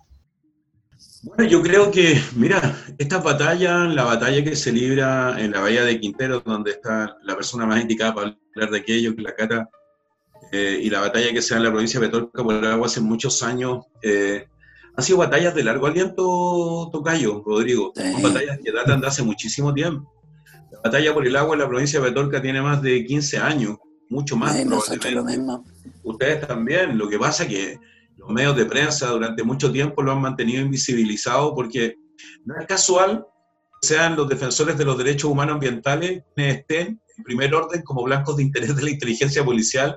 Bueno, 1.22 1.50
yo 1.50 1.62
creo 1.62 1.90
que, 1.90 2.20
mira, 2.36 2.76
esta 2.98 3.22
batalla, 3.22 3.84
la 3.84 4.04
batalla 4.04 4.44
que 4.44 4.54
se 4.54 4.70
libra 4.70 5.40
en 5.42 5.52
la 5.52 5.60
Bahía 5.60 5.82
de 5.82 5.98
Quintero, 5.98 6.40
donde 6.44 6.72
está 6.72 7.16
la 7.22 7.34
persona 7.34 7.64
más 7.64 7.80
indicada 7.80 8.14
para 8.14 8.36
hablar 8.54 8.70
de 8.70 8.78
aquello, 8.80 9.16
que 9.16 9.22
la 9.22 9.34
Cata, 9.34 9.70
eh, 10.52 10.78
y 10.82 10.90
la 10.90 11.00
batalla 11.00 11.32
que 11.32 11.40
se 11.40 11.54
da 11.54 11.60
en 11.60 11.64
la 11.64 11.70
provincia 11.70 11.98
de 11.98 12.06
Petorca 12.06 12.44
por 12.44 12.54
el 12.54 12.66
agua 12.66 12.86
hace 12.86 13.00
muchos 13.00 13.42
años, 13.42 13.86
eh, 14.02 14.46
han 14.98 15.04
sido 15.04 15.18
batallas 15.18 15.54
de 15.54 15.62
largo 15.62 15.86
aliento, 15.86 16.90
Tocayo, 16.90 17.40
Rodrigo. 17.46 17.92
Son 17.94 18.20
batallas 18.20 18.58
que 18.58 18.72
datan 18.72 19.00
de 19.00 19.06
hace 19.06 19.22
muchísimo 19.22 19.72
tiempo. 19.72 20.12
La 20.72 20.80
batalla 20.82 21.14
por 21.14 21.24
el 21.24 21.36
agua 21.36 21.54
en 21.54 21.60
la 21.60 21.68
provincia 21.68 22.00
de 22.00 22.08
Petorca 22.08 22.42
tiene 22.42 22.60
más 22.60 22.82
de 22.82 23.04
15 23.04 23.38
años, 23.38 23.76
mucho 24.08 24.36
más. 24.36 24.56
Ustedes 26.02 26.44
también. 26.44 26.98
Lo 26.98 27.08
que 27.08 27.16
pasa 27.16 27.44
es 27.44 27.48
que 27.48 27.78
los 28.16 28.28
medios 28.30 28.56
de 28.56 28.66
prensa 28.66 29.10
durante 29.10 29.44
mucho 29.44 29.70
tiempo 29.70 30.02
lo 30.02 30.10
han 30.10 30.20
mantenido 30.20 30.62
invisibilizado 30.62 31.54
porque 31.54 31.94
no 32.44 32.58
es 32.58 32.66
casual 32.66 33.24
que 33.80 33.86
sean 33.86 34.16
los 34.16 34.28
defensores 34.28 34.76
de 34.76 34.84
los 34.84 34.98
derechos 34.98 35.30
humanos 35.30 35.54
ambientales 35.54 36.24
quienes 36.34 36.56
estén 36.58 37.00
en 37.16 37.22
primer 37.22 37.54
orden 37.54 37.82
como 37.82 38.02
blancos 38.02 38.36
de 38.36 38.42
interés 38.42 38.74
de 38.74 38.82
la 38.82 38.90
inteligencia 38.90 39.44
policial 39.44 39.96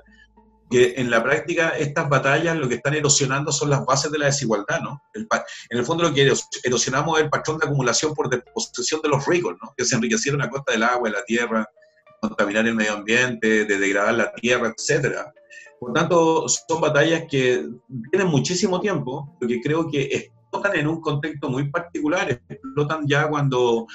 que 0.72 0.94
en 0.98 1.12
la 1.12 1.22
práctica 1.22 1.70
estas 1.78 2.10
batallas 2.10 2.58
lo 2.58 2.68
que 2.70 2.76
están 2.76 2.94
erosionando 2.94 3.52
son 3.52 3.70
las 3.70 3.86
bases 3.86 4.12
de 4.12 4.18
la 4.18 4.28
desigualdad, 4.28 4.80
¿no? 4.82 5.04
en 5.14 5.78
el 5.78 5.86
fondo 5.86 6.04
lo 6.04 6.14
que 6.14 6.32
erosionamos 6.64 7.18
es 7.18 7.26
el 7.26 7.30
patrón 7.30 7.60
de 7.60 7.68
acumulación 7.68 8.14
por 8.14 8.30
disposición 8.30 9.02
de 9.02 9.10
los 9.10 9.26
ricos, 9.26 9.56
¿no? 9.62 9.74
Que 9.76 9.84
se 9.84 9.96
enriquecieron 9.96 10.42
a 10.42 10.50
costa 10.50 10.72
del 10.72 10.84
agua, 10.84 11.10
de 11.10 11.16
la 11.16 11.24
tierra, 11.26 11.70
contaminar 12.22 12.66
el 12.66 12.76
medio 12.76 12.94
ambiente, 12.94 13.66
de 13.66 13.78
degradar 13.78 14.14
la 14.14 14.34
tierra, 14.34 14.74
etcétera. 14.76 15.34
Por 15.80 15.94
tanto, 15.94 16.48
son 16.48 16.80
batallas 16.80 17.24
que 17.30 17.68
tienen 18.12 18.28
muchísimo 18.30 18.80
tiempo, 18.80 19.36
porque 19.40 19.60
creo 19.62 19.90
que 19.90 20.04
explotan 20.04 20.76
en 20.76 20.88
un 20.88 21.02
contexto 21.02 21.50
muy 21.50 21.70
particular, 21.70 22.42
explotan 22.48 23.08
ya 23.08 23.28
cuando, 23.28 23.88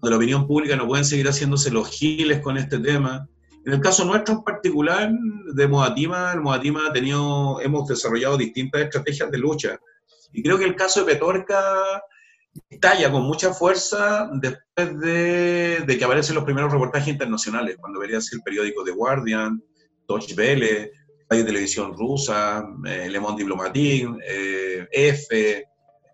cuando 0.00 0.10
la 0.10 0.16
opinión 0.16 0.46
pública 0.46 0.74
no 0.74 0.88
pueden 0.88 1.04
seguir 1.04 1.28
haciéndose 1.28 1.70
los 1.70 1.88
giles 1.88 2.40
con 2.40 2.56
este 2.56 2.78
tema, 2.78 3.28
en 3.66 3.72
el 3.72 3.80
caso 3.80 4.04
nuestro 4.04 4.34
en 4.34 4.44
particular, 4.44 5.10
de 5.52 5.66
Modatima, 5.66 6.32
el 6.32 6.40
Modatima 6.40 6.86
ha 6.86 6.92
tenido, 6.92 7.60
hemos 7.60 7.88
desarrollado 7.88 8.36
distintas 8.36 8.82
estrategias 8.82 9.28
de 9.28 9.38
lucha. 9.38 9.76
Y 10.32 10.40
creo 10.40 10.56
que 10.56 10.66
el 10.66 10.76
caso 10.76 11.00
de 11.00 11.12
Petorca 11.12 12.00
estalla 12.70 13.10
con 13.10 13.24
mucha 13.24 13.52
fuerza 13.52 14.30
después 14.34 15.00
de, 15.00 15.96
que 15.98 16.04
aparecen 16.04 16.36
los 16.36 16.44
primeros 16.44 16.72
reportajes 16.72 17.08
internacionales, 17.08 17.76
cuando 17.80 17.98
vería 17.98 18.18
el 18.18 18.42
periódico 18.44 18.84
The 18.84 18.92
Guardian, 18.92 19.60
Deutsche 20.08 20.36
Welle, 20.36 20.92
Radio 21.28 21.44
Televisión 21.44 21.92
Rusa, 21.92 22.64
eh, 22.86 23.08
Le 23.10 23.18
Monde 23.18 23.42
Diplomatique, 23.42 24.08
eh, 24.28 24.86
F, 24.92 25.64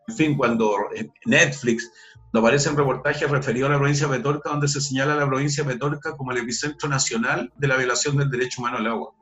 en 0.09 0.17
fin, 0.17 0.37
cuando 0.39 0.75
eh, 0.97 1.07
Netflix 1.27 1.91
aparecen 2.39 2.77
reportajes 2.77 3.31
referidos 3.31 3.69
a 3.69 3.73
la 3.75 3.79
provincia 3.79 4.07
de 4.09 4.17
Petorca, 4.17 4.51
donde 4.51 4.69
se 4.69 4.81
señala 4.81 5.13
a 5.13 5.17
la 5.17 5.27
provincia 5.27 5.63
de 5.63 5.73
Petorca 5.75 6.17
como 6.17 6.33
el 6.33 6.39
epicentro 6.39 6.89
nacional 6.89 7.53
de 7.57 7.69
la 7.69 7.77
violación 7.77 8.17
del 8.17 8.31
derecho 8.31 8.63
humano 8.63 8.79
al 8.79 8.87
agua. 8.87 9.13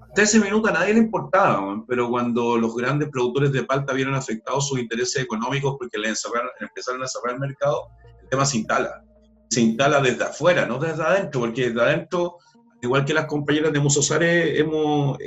hasta 0.00 0.22
ese 0.22 0.38
minuto 0.38 0.68
a 0.68 0.72
nadie 0.72 0.94
le 0.94 1.00
importaba, 1.00 1.84
pero 1.88 2.08
cuando 2.08 2.56
los 2.56 2.74
grandes 2.76 3.08
productores 3.08 3.50
de 3.50 3.64
palta 3.64 3.92
vieron 3.92 4.14
afectados 4.14 4.68
sus 4.68 4.78
intereses 4.78 5.22
económicos 5.22 5.76
porque 5.76 5.98
le 5.98 6.08
empezaron 6.08 7.02
a 7.02 7.08
cerrar 7.08 7.34
el 7.34 7.40
mercado, 7.40 7.88
el 8.22 8.28
tema 8.28 8.46
se 8.46 8.58
instala. 8.58 9.02
Se 9.50 9.60
instala 9.60 10.00
desde 10.00 10.24
afuera, 10.24 10.64
no 10.64 10.78
desde 10.78 11.02
adentro, 11.02 11.40
porque 11.40 11.68
desde 11.68 11.82
adentro, 11.82 12.36
igual 12.80 13.04
que 13.04 13.12
las 13.12 13.26
compañeras 13.26 13.72
de 13.72 13.80
Musosare, 13.80 14.58
hemos, 14.58 15.18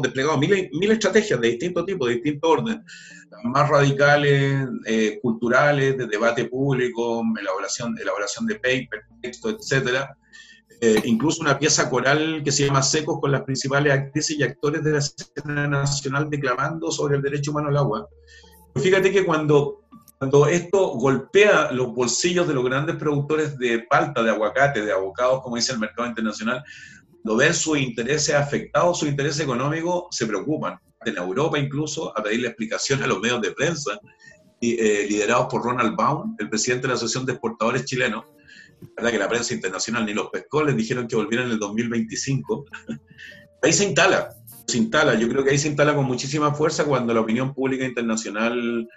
desplegado 0.00 0.38
mil, 0.38 0.70
mil, 0.72 0.90
estrategias 0.92 1.40
de 1.40 1.48
distinto 1.48 1.84
tipo, 1.84 2.06
de 2.06 2.14
distinto 2.14 2.48
orden, 2.48 2.84
más 3.44 3.68
radicales, 3.68 4.68
eh, 4.86 5.18
culturales, 5.22 5.96
de 5.96 6.06
debate 6.06 6.46
público, 6.46 7.22
elaboración, 7.38 7.96
elaboración 7.98 8.46
de 8.46 8.54
paper, 8.56 9.02
texto, 9.20 9.50
etcétera 9.50 10.16
eh, 10.80 11.02
incluso 11.06 11.42
una 11.42 11.58
pieza 11.58 11.90
coral 11.90 12.42
que 12.44 12.52
se 12.52 12.64
llama 12.64 12.82
Secos 12.82 13.18
con 13.20 13.32
las 13.32 13.42
principales 13.42 13.92
actrices 13.92 14.38
y 14.38 14.44
actores 14.44 14.84
de 14.84 14.92
la 14.92 14.98
escena 14.98 15.66
nacional 15.66 16.30
declamando 16.30 16.92
sobre 16.92 17.16
el 17.16 17.22
derecho 17.22 17.50
humano 17.50 17.68
al 17.68 17.78
agua. 17.78 18.08
Fíjate 18.76 19.10
que 19.10 19.24
cuando, 19.24 19.82
cuando 20.18 20.46
esto 20.46 20.90
golpea 20.90 21.72
los 21.72 21.92
bolsillos 21.92 22.46
de 22.46 22.54
los 22.54 22.64
grandes 22.64 22.94
productores 22.94 23.58
de 23.58 23.86
palta, 23.90 24.22
de 24.22 24.30
aguacate, 24.30 24.84
de 24.84 24.92
abocados, 24.92 25.42
como 25.42 25.56
dice 25.56 25.72
el 25.72 25.80
mercado 25.80 26.08
internacional, 26.08 26.62
lo 27.24 27.34
ven 27.34 27.54
sus 27.54 27.76
intereses 27.78 28.36
afectados, 28.36 29.00
sus 29.00 29.08
intereses 29.08 29.40
económicos, 29.40 30.04
se 30.12 30.26
preocupan. 30.26 30.78
En 31.08 31.16
Europa 31.16 31.58
incluso, 31.58 32.16
a 32.16 32.22
pedirle 32.22 32.48
explicación 32.48 33.02
a 33.02 33.06
los 33.06 33.20
medios 33.20 33.40
de 33.40 33.52
prensa, 33.52 33.98
eh, 34.60 35.06
liderados 35.08 35.46
por 35.50 35.62
Ronald 35.62 35.96
Baum, 35.96 36.36
el 36.38 36.48
presidente 36.48 36.82
de 36.82 36.88
la 36.88 36.94
Asociación 36.94 37.26
de 37.26 37.32
Exportadores 37.32 37.84
Chilenos, 37.84 38.24
verdad 38.96 39.10
que 39.10 39.18
la 39.18 39.28
prensa 39.28 39.54
internacional 39.54 40.06
ni 40.06 40.14
los 40.14 40.30
pescó, 40.30 40.62
les 40.62 40.76
dijeron 40.76 41.06
que 41.06 41.16
volvieran 41.16 41.46
en 41.46 41.52
el 41.52 41.58
2025. 41.58 42.64
ahí 43.62 43.72
se 43.72 43.84
instala, 43.84 44.30
se 44.66 44.78
instala. 44.78 45.14
Yo 45.14 45.28
creo 45.28 45.44
que 45.44 45.50
ahí 45.50 45.58
se 45.58 45.68
instala 45.68 45.94
con 45.94 46.04
muchísima 46.04 46.54
fuerza 46.54 46.84
cuando 46.84 47.14
la 47.14 47.20
opinión 47.20 47.54
pública 47.54 47.84
internacional 47.84 48.88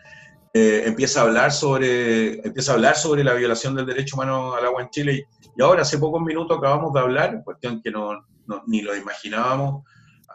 eh, 0.53 0.83
empieza, 0.85 1.21
a 1.21 1.23
hablar 1.23 1.51
sobre, 1.51 2.45
empieza 2.45 2.71
a 2.71 2.75
hablar 2.75 2.95
sobre 2.95 3.23
la 3.23 3.33
violación 3.33 3.75
del 3.75 3.85
derecho 3.85 4.15
humano 4.15 4.53
al 4.53 4.65
agua 4.65 4.83
en 4.83 4.89
Chile. 4.89 5.27
Y, 5.55 5.61
ahora, 5.61 5.83
hace 5.83 5.97
pocos 5.97 6.21
minutos 6.21 6.57
acabamos 6.57 6.93
de 6.93 6.99
hablar, 6.99 7.41
cuestión 7.43 7.81
que 7.81 7.91
no, 7.91 8.25
ni 8.67 8.81
lo 8.81 8.95
imaginábamos, 8.95 9.85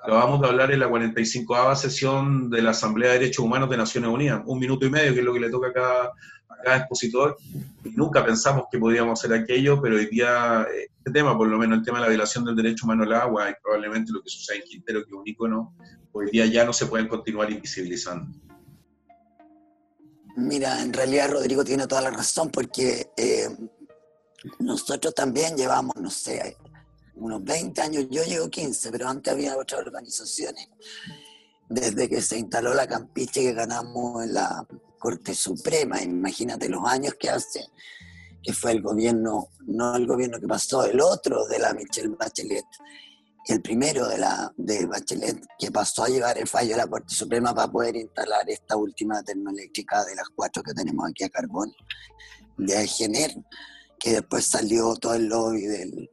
acabamos 0.02 0.40
de 0.40 0.46
hablar 0.48 0.72
en 0.72 0.80
la 0.80 0.88
45 0.88 1.74
sesión 1.76 2.50
de 2.50 2.62
la 2.62 2.70
Asamblea 2.70 3.12
de 3.12 3.18
Derechos 3.18 3.44
Humanos 3.44 3.70
de 3.70 3.76
Naciones 3.76 4.10
Unidas, 4.10 4.42
un 4.46 4.58
minuto 4.58 4.86
y 4.86 4.90
medio, 4.90 5.12
que 5.14 5.20
es 5.20 5.24
lo 5.24 5.32
que 5.32 5.40
le 5.40 5.50
toca 5.50 5.68
a 5.68 5.72
cada, 5.72 6.12
cada 6.62 6.76
expositor, 6.78 7.36
y 7.84 7.90
nunca 7.90 8.24
pensamos 8.24 8.64
que 8.70 8.78
podíamos 8.78 9.18
hacer 9.18 9.36
aquello, 9.36 9.80
pero 9.80 9.96
hoy 9.96 10.06
día 10.06 10.66
este 11.06 11.10
tema, 11.20 11.36
por 11.36 11.48
lo 11.48 11.58
menos 11.58 11.78
el 11.78 11.84
tema 11.84 11.98
de 11.98 12.02
la 12.02 12.08
violación 12.08 12.44
del 12.44 12.56
derecho 12.56 12.84
humano 12.84 13.04
al 13.04 13.12
agua 13.12 13.50
y 13.50 13.54
probablemente 13.62 14.12
lo 14.12 14.22
que 14.22 14.28
sucede 14.28 14.58
en 14.58 14.62
Quintero, 14.64 15.00
que 15.04 15.08
es 15.08 15.12
un 15.12 15.26
icono, 15.26 15.74
hoy 16.12 16.30
día 16.30 16.46
ya 16.46 16.64
no 16.64 16.72
se 16.72 16.86
pueden 16.86 17.06
continuar 17.06 17.50
invisibilizando. 17.50 18.36
Mira, 20.36 20.82
en 20.82 20.92
realidad 20.92 21.30
Rodrigo 21.30 21.64
tiene 21.64 21.86
toda 21.86 22.02
la 22.02 22.10
razón 22.10 22.50
porque 22.50 23.06
eh, 23.16 23.48
nosotros 24.58 25.14
también 25.14 25.56
llevamos, 25.56 25.96
no 25.96 26.10
sé, 26.10 26.56
unos 27.16 27.42
20 27.44 27.80
años, 27.80 28.06
yo 28.10 28.22
llevo 28.24 28.48
15, 28.48 28.90
pero 28.90 29.08
antes 29.08 29.32
había 29.32 29.56
otras 29.56 29.80
organizaciones. 29.80 30.68
Desde 31.68 32.08
que 32.08 32.20
se 32.20 32.38
instaló 32.38 32.74
la 32.74 32.86
campiche 32.86 33.42
que 33.42 33.52
ganamos 33.52 34.24
en 34.24 34.34
la 34.34 34.66
Corte 34.98 35.34
Suprema, 35.34 36.00
imagínate 36.02 36.68
los 36.68 36.86
años 36.86 37.14
que 37.18 37.30
hace, 37.30 37.66
que 38.42 38.52
fue 38.52 38.72
el 38.72 38.82
gobierno, 38.82 39.48
no 39.66 39.96
el 39.96 40.06
gobierno 40.06 40.38
que 40.38 40.46
pasó, 40.46 40.84
el 40.84 41.00
otro 41.00 41.46
de 41.46 41.58
la 41.58 41.72
Michelle 41.74 42.14
Bachelet, 42.16 42.64
el 43.48 43.62
primero 43.62 44.08
de 44.08 44.18
la 44.18 44.52
de 44.56 44.86
Bachelet, 44.86 45.40
que 45.58 45.70
pasó 45.70 46.04
a 46.04 46.08
llevar 46.08 46.38
el 46.38 46.46
fallo 46.46 46.74
a 46.74 46.78
la 46.78 46.86
Corte 46.86 47.14
Suprema 47.14 47.54
para 47.54 47.70
poder 47.70 47.96
instalar 47.96 48.48
esta 48.48 48.76
última 48.76 49.22
termoeléctrica 49.22 50.04
de 50.04 50.14
las 50.14 50.28
cuatro 50.34 50.62
que 50.62 50.74
tenemos 50.74 51.08
aquí 51.08 51.24
a 51.24 51.28
carbón, 51.28 51.72
de 52.58 52.76
Agener, 52.76 53.34
que 53.98 54.12
después 54.12 54.46
salió 54.46 54.94
todo 54.96 55.14
el 55.14 55.26
lobby 55.26 55.62
del, 55.62 56.10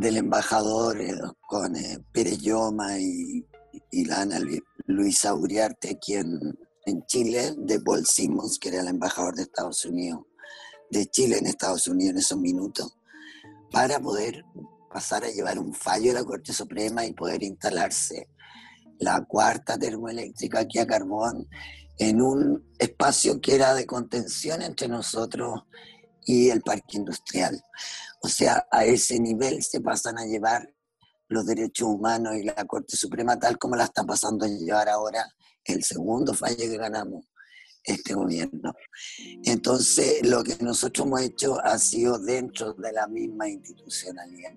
del 0.00 0.16
embajador 0.16 1.00
eh, 1.00 1.14
con 1.46 1.76
eh, 1.76 1.98
Pérez 2.12 2.38
Yoma 2.38 2.98
y, 2.98 3.46
y 3.90 4.04
la 4.04 4.22
Ana 4.22 4.40
Luisa 4.86 5.34
Uriarte, 5.34 5.98
quien 5.98 6.58
en 6.86 7.04
Chile 7.06 7.54
de 7.56 7.80
Paul 7.80 8.06
Simmons, 8.06 8.58
que 8.58 8.70
era 8.70 8.80
el 8.80 8.88
embajador 8.88 9.36
de 9.36 9.42
Estados 9.42 9.84
Unidos, 9.84 10.22
de 10.90 11.06
Chile 11.06 11.38
en 11.38 11.46
Estados 11.46 11.86
Unidos 11.86 12.12
en 12.12 12.18
esos 12.18 12.38
minutos, 12.38 12.96
para 13.70 14.00
poder 14.00 14.44
pasar 14.92 15.24
a 15.24 15.30
llevar 15.30 15.58
un 15.58 15.72
fallo 15.72 16.12
de 16.12 16.20
la 16.20 16.24
Corte 16.24 16.52
Suprema 16.52 17.04
y 17.04 17.12
poder 17.12 17.42
instalarse 17.42 18.28
la 18.98 19.24
cuarta 19.24 19.78
termoeléctrica 19.78 20.60
aquí 20.60 20.78
a 20.78 20.86
carbón 20.86 21.48
en 21.98 22.20
un 22.20 22.72
espacio 22.78 23.40
que 23.40 23.54
era 23.54 23.74
de 23.74 23.86
contención 23.86 24.62
entre 24.62 24.88
nosotros 24.88 25.62
y 26.24 26.50
el 26.50 26.62
parque 26.62 26.96
industrial. 26.96 27.62
O 28.22 28.28
sea, 28.28 28.66
a 28.70 28.84
ese 28.84 29.18
nivel 29.18 29.62
se 29.62 29.80
pasan 29.80 30.18
a 30.18 30.26
llevar 30.26 30.72
los 31.28 31.46
derechos 31.46 31.88
humanos 31.88 32.36
y 32.36 32.42
la 32.42 32.66
Corte 32.66 32.96
Suprema 32.96 33.38
tal 33.38 33.56
como 33.56 33.76
la 33.76 33.84
está 33.84 34.04
pasando 34.04 34.44
a 34.44 34.48
llevar 34.48 34.88
ahora 34.88 35.26
el 35.64 35.82
segundo 35.84 36.34
fallo 36.34 36.56
que 36.56 36.76
ganamos 36.76 37.24
este 37.84 38.14
gobierno. 38.14 38.74
Entonces, 39.44 40.26
lo 40.28 40.42
que 40.42 40.56
nosotros 40.60 41.06
hemos 41.06 41.22
hecho 41.22 41.60
ha 41.64 41.78
sido 41.78 42.18
dentro 42.18 42.74
de 42.74 42.92
la 42.92 43.06
misma 43.06 43.48
institucionalidad, 43.48 44.52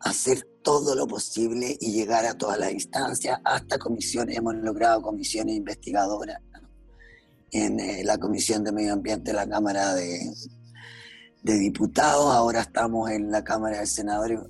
hacer 0.00 0.46
todo 0.62 0.94
lo 0.94 1.06
posible 1.06 1.76
y 1.80 1.92
llegar 1.92 2.26
a 2.26 2.36
todas 2.36 2.58
las 2.58 2.72
instancias, 2.72 3.40
hasta 3.44 3.78
comisiones, 3.78 4.36
hemos 4.36 4.56
logrado 4.56 5.00
comisiones 5.00 5.56
investigadoras 5.56 6.40
en 7.52 7.78
eh, 7.80 8.02
la 8.04 8.18
Comisión 8.18 8.64
de 8.64 8.72
Medio 8.72 8.92
Ambiente 8.92 9.30
de 9.30 9.36
la 9.36 9.48
Cámara 9.48 9.94
de, 9.94 10.20
de 11.44 11.58
Diputados, 11.58 12.34
ahora 12.34 12.62
estamos 12.62 13.10
en 13.10 13.30
la 13.30 13.44
Cámara 13.44 13.80
de 13.80 13.86
Senadores, 13.86 14.40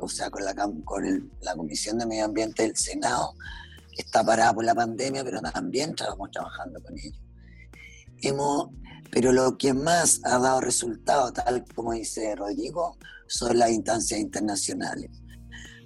o 0.00 0.08
sea, 0.08 0.30
con 0.30 0.42
la, 0.42 0.54
con 0.54 1.30
la 1.42 1.54
Comisión 1.54 1.98
de 1.98 2.06
Medio 2.06 2.24
Ambiente 2.24 2.62
del 2.62 2.74
Senado, 2.74 3.34
está 3.94 4.24
parada 4.24 4.54
por 4.54 4.64
la 4.64 4.74
pandemia, 4.74 5.22
pero 5.22 5.42
también 5.42 5.90
estamos 5.90 6.30
trabajando 6.30 6.82
con 6.82 6.98
ellos. 6.98 7.20
Hemos, 8.22 8.70
pero 9.10 9.30
lo 9.30 9.58
que 9.58 9.74
más 9.74 10.22
ha 10.24 10.38
dado 10.38 10.62
resultado, 10.62 11.34
tal 11.34 11.66
como 11.74 11.92
dice 11.92 12.34
Rodrigo, 12.34 12.96
son 13.26 13.58
las 13.58 13.70
instancias 13.70 14.18
internacionales. 14.18 15.10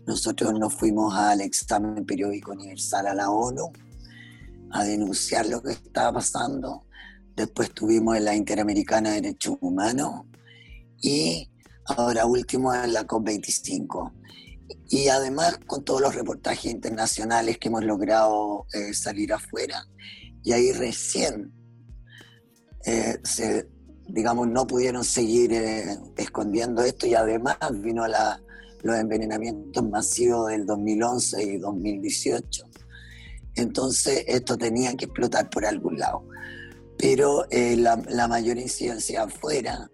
Nosotros 0.06 0.56
nos 0.56 0.72
fuimos 0.74 1.12
al 1.16 1.40
examen 1.40 2.06
periódico 2.06 2.52
universal 2.52 3.08
a 3.08 3.14
la 3.14 3.30
ONU 3.30 3.72
a 4.70 4.84
denunciar 4.84 5.46
lo 5.46 5.60
que 5.60 5.72
estaba 5.72 6.12
pasando. 6.12 6.86
Después 7.34 7.70
estuvimos 7.70 8.16
en 8.16 8.26
la 8.26 8.36
Interamericana 8.36 9.10
de 9.10 9.22
Derechos 9.22 9.56
Humanos 9.60 10.26
y 11.02 11.50
ahora 11.84 12.24
último 12.24 12.72
en 12.72 12.94
la 12.94 13.06
COP25 13.06 14.12
y 14.88 15.08
además 15.08 15.58
con 15.66 15.84
todos 15.84 16.00
los 16.00 16.14
reportajes 16.14 16.70
internacionales 16.70 17.58
que 17.58 17.68
hemos 17.68 17.84
logrado 17.84 18.66
eh, 18.72 18.94
salir 18.94 19.32
afuera. 19.32 19.86
Y 20.42 20.52
ahí 20.52 20.72
recién, 20.72 21.52
eh, 22.84 23.18
se, 23.22 23.68
digamos, 24.08 24.48
no 24.48 24.66
pudieron 24.66 25.04
seguir 25.04 25.52
eh, 25.52 25.98
escondiendo 26.16 26.82
esto 26.82 27.06
y 27.06 27.14
además 27.14 27.56
vino 27.80 28.06
la, 28.06 28.40
los 28.82 28.96
envenenamientos 28.96 29.88
masivos 29.88 30.48
del 30.48 30.66
2011 30.66 31.42
y 31.42 31.58
2018. 31.58 32.64
Entonces 33.54 34.24
esto 34.26 34.56
tenía 34.56 34.94
que 34.94 35.06
explotar 35.06 35.50
por 35.50 35.66
algún 35.66 35.98
lado. 35.98 36.26
Pero 36.98 37.46
la, 37.50 38.00
la 38.10 38.28
mayor 38.28 38.58
incidencia 38.58 39.24
afuera 39.24 39.90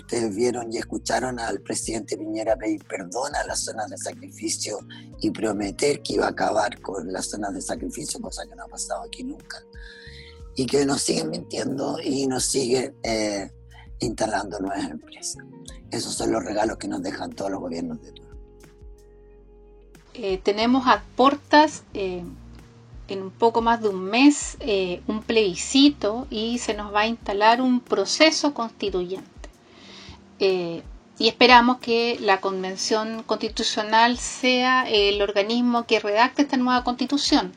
ustedes 0.00 0.34
vieron 0.34 0.72
y 0.72 0.78
escucharon 0.78 1.38
al 1.38 1.60
presidente 1.60 2.16
Piñera 2.16 2.56
pedir 2.56 2.84
perdón 2.84 3.34
a 3.34 3.44
las 3.44 3.64
zonas 3.64 3.90
de 3.90 3.98
sacrificio 3.98 4.78
y 5.20 5.30
prometer 5.30 6.02
que 6.02 6.14
iba 6.14 6.26
a 6.26 6.30
acabar 6.30 6.80
con 6.80 7.12
las 7.12 7.26
zonas 7.30 7.54
de 7.54 7.60
sacrificio, 7.60 8.20
cosa 8.20 8.46
que 8.48 8.54
no 8.54 8.64
ha 8.64 8.68
pasado 8.68 9.02
aquí 9.02 9.24
nunca. 9.24 9.58
Y 10.54 10.66
que 10.66 10.84
nos 10.84 11.02
siguen 11.02 11.30
mintiendo 11.30 11.98
y 12.02 12.26
nos 12.26 12.44
siguen 12.44 12.94
eh, 13.02 13.50
instalando 14.00 14.58
nuevas 14.60 14.90
empresas. 14.90 15.44
Esos 15.90 16.14
son 16.14 16.32
los 16.32 16.44
regalos 16.44 16.76
que 16.76 16.88
nos 16.88 17.02
dejan 17.02 17.32
todos 17.32 17.50
los 17.50 17.60
gobiernos 17.60 18.00
de 18.02 18.12
turno. 18.12 18.36
Eh, 20.14 20.38
tenemos 20.38 20.86
a 20.86 21.02
portas 21.16 21.84
eh, 21.94 22.22
en 23.08 23.22
un 23.22 23.30
poco 23.30 23.62
más 23.62 23.80
de 23.80 23.88
un 23.88 24.04
mes 24.04 24.58
un 25.06 25.22
plebiscito 25.22 26.26
y 26.28 26.58
se 26.58 26.74
nos 26.74 26.94
va 26.94 27.00
a 27.00 27.06
instalar 27.06 27.60
un 27.62 27.80
proceso 27.80 28.52
constituyente. 28.52 29.31
Y 31.18 31.28
esperamos 31.28 31.78
que 31.78 32.18
la 32.20 32.40
Convención 32.40 33.22
Constitucional 33.22 34.18
sea 34.18 34.88
el 34.88 35.22
organismo 35.22 35.86
que 35.86 36.00
redacte 36.00 36.42
esta 36.42 36.56
nueva 36.56 36.82
constitución. 36.82 37.52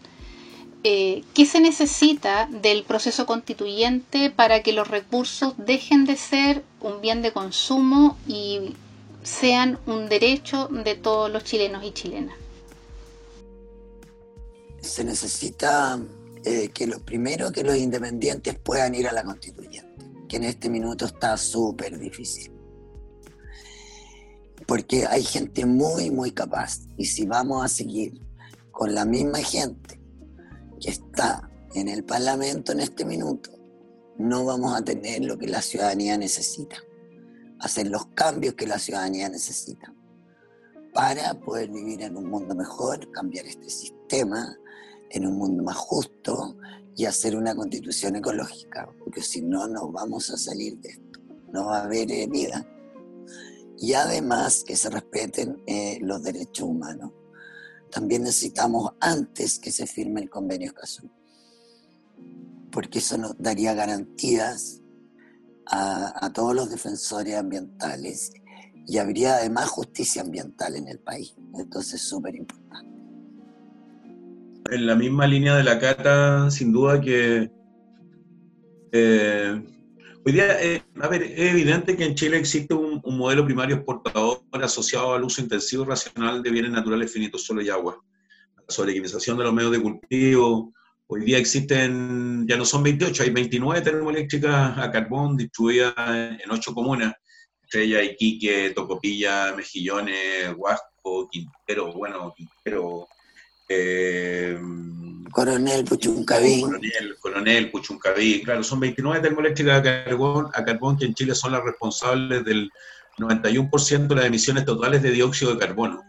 Eh, 0.84 1.24
¿Qué 1.34 1.48
se 1.48 1.62
necesita 1.62 2.48
del 2.52 2.84
proceso 2.84 3.26
constituyente 3.26 4.30
para 4.30 4.62
que 4.62 4.72
los 4.72 4.88
recursos 4.88 5.56
dejen 5.58 6.06
de 6.06 6.16
ser 6.16 6.64
un 6.80 7.02
bien 7.02 7.24
de 7.24 7.34
consumo 7.34 8.18
y 8.28 8.76
sean 9.24 9.80
un 9.88 10.08
derecho 10.10 10.68
de 10.68 10.94
todos 10.94 11.32
los 11.32 11.44
chilenos 11.44 11.84
y 11.84 11.92
chilenas? 11.92 12.36
se 14.86 15.04
necesita 15.04 16.00
eh, 16.44 16.70
que 16.70 16.88
lo 16.88 17.00
primero 17.00 17.52
que 17.52 17.64
los 17.64 17.76
independientes 17.76 18.58
puedan 18.58 18.96
ir 18.96 19.08
a 19.08 19.12
la 19.12 19.24
constituyente, 19.24 20.06
que 20.30 20.38
en 20.38 20.44
este 20.44 20.70
minuto 20.70 21.06
está 21.06 21.36
súper 21.38 21.98
difícil. 21.98 22.55
Porque 24.68 25.06
hay 25.06 25.24
gente 25.24 25.66
muy, 25.66 26.10
muy 26.10 26.32
capaz. 26.32 26.82
Y 26.98 27.06
si 27.06 27.26
vamos 27.26 27.64
a 27.64 27.68
seguir 27.68 28.20
con 28.72 28.94
la 28.94 29.06
misma 29.06 29.40
gente 29.40 30.02
que 30.82 30.90
está 30.90 31.50
en 31.74 31.88
el 31.88 32.04
Parlamento 32.04 32.72
en 32.72 32.80
este 32.80 33.06
minuto, 33.06 33.52
no 34.18 34.46
vamos 34.46 34.76
a 34.76 34.84
tener 34.84 35.24
lo 35.24 35.38
que 35.38 35.48
la 35.48 35.62
ciudadanía 35.62 36.18
necesita, 36.18 36.78
hacer 37.60 37.88
los 37.88 38.08
cambios 38.08 38.56
que 38.56 38.66
la 38.66 38.80
ciudadanía 38.80 39.30
necesita 39.30 39.94
para 40.94 41.34
poder 41.34 41.70
vivir 41.70 42.02
en 42.04 42.16
un 42.16 42.30
mundo 42.30 42.56
mejor, 42.56 43.12
cambiar 43.12 43.46
este 43.46 43.70
sistema 43.70 44.58
en 45.10 45.28
un 45.28 45.38
mundo 45.38 45.64
más 45.64 45.76
justo 45.76 46.56
y 46.96 47.06
hacer 47.06 47.36
una 47.36 47.54
constitución 47.54 48.16
ecológica, 48.16 48.90
porque 49.00 49.22
si 49.22 49.42
no, 49.42 49.68
no 49.68 49.92
vamos 49.92 50.30
a 50.30 50.38
salir 50.38 50.80
de 50.80 50.90
esto, 50.90 51.20
no 51.52 51.66
va 51.66 51.80
a 51.80 51.84
haber 51.84 52.08
vida. 52.30 52.66
Y 53.78 53.94
además 53.94 54.64
que 54.66 54.76
se 54.76 54.90
respeten 54.90 55.62
eh, 55.68 56.00
los 56.02 56.24
derechos 56.24 56.68
humanos. 56.68 57.12
También 57.92 58.24
necesitamos 58.24 58.94
antes 59.00 59.60
que 59.60 59.72
se 59.72 59.88
firme 59.88 60.22
el 60.22 60.30
convenio 60.30 60.68
Escazú, 60.68 61.10
porque 62.72 63.00
eso 63.00 63.18
nos 63.18 63.38
daría 63.38 63.74
garantías 63.74 64.82
a, 65.68 66.26
a 66.26 66.34
todos 66.34 66.54
los 66.54 66.70
defensores 66.70 67.36
ambientales 67.36 68.32
y 68.88 68.98
habría 68.98 69.36
además 69.36 69.70
justicia 69.70 70.22
ambiental 70.22 70.76
en 70.76 70.88
el 70.88 71.00
país. 71.00 71.36
Entonces 71.54 71.96
es 71.96 72.10
súper 72.10 72.36
importante 72.36 72.96
en 74.72 74.88
la 74.88 74.96
misma 74.96 75.28
línea 75.28 75.56
de 75.56 75.64
la 75.64 75.80
cata, 75.80 76.50
sin 76.50 76.72
duda 76.72 77.00
que 77.00 77.52
eh, 78.92 79.64
hoy 80.26 80.32
día, 80.34 80.62
eh, 80.62 80.84
a 81.02 81.08
ver, 81.08 81.22
es 81.22 81.52
evidente 81.52 81.96
que 81.96 82.04
en 82.04 82.16
Chile 82.16 82.38
existe 82.38 82.74
un, 82.74 83.02
modelo 83.06 83.46
primario 83.46 83.76
exportador 83.76 84.42
asociado 84.54 85.14
al 85.14 85.24
uso 85.24 85.42
intensivo 85.42 85.84
y 85.84 85.88
racional 85.88 86.42
de 86.42 86.50
bienes 86.50 86.72
naturales 86.72 87.12
finitos, 87.12 87.44
suelo 87.44 87.62
y 87.62 87.70
agua, 87.70 88.04
la 88.56 88.64
sobrequimización 88.68 89.38
de 89.38 89.44
los 89.44 89.54
medios 89.54 89.72
de 89.72 89.82
cultivo. 89.82 90.74
Hoy 91.08 91.24
día 91.24 91.38
existen, 91.38 92.48
ya 92.48 92.58
no 92.58 92.66
son 92.66 92.82
28, 92.82 93.22
hay 93.22 93.30
29 93.30 93.82
termoeléctricas 93.82 94.78
a 94.80 94.92
carbón 94.92 95.38
distribuidas 95.38 95.94
en 95.98 96.50
ocho 96.50 96.74
comunas, 96.74 97.14
Estrella, 97.62 98.02
Iquique, 98.02 98.72
Tocopilla, 98.72 99.54
Mejillones, 99.56 100.56
Huasco, 100.58 101.30
Quintero, 101.30 101.94
bueno, 101.94 102.34
Quintero, 102.36 103.08
eh, 103.68 104.60
coronel 105.32 105.84
Puchuncaví. 105.84 106.62
Coronel, 106.62 107.18
coronel 107.20 107.72
Puchuncaví, 107.72 108.42
claro, 108.44 108.64
son 108.64 108.80
29 108.80 109.20
termoeléctricas 109.20 109.80
a 109.80 109.84
carbón, 109.84 110.48
a 110.54 110.64
carbón 110.64 110.98
que 110.98 111.06
en 111.06 111.14
Chile 111.14 111.36
son 111.36 111.52
las 111.52 111.64
responsables 111.64 112.46
del 112.46 112.72
91% 113.18 114.08
de 114.08 114.16
las 114.16 114.26
emisiones 114.26 114.66
totales 114.66 115.02
de 115.02 115.12
dióxido 115.12 115.54
de 115.54 115.60
carbono. 115.60 116.04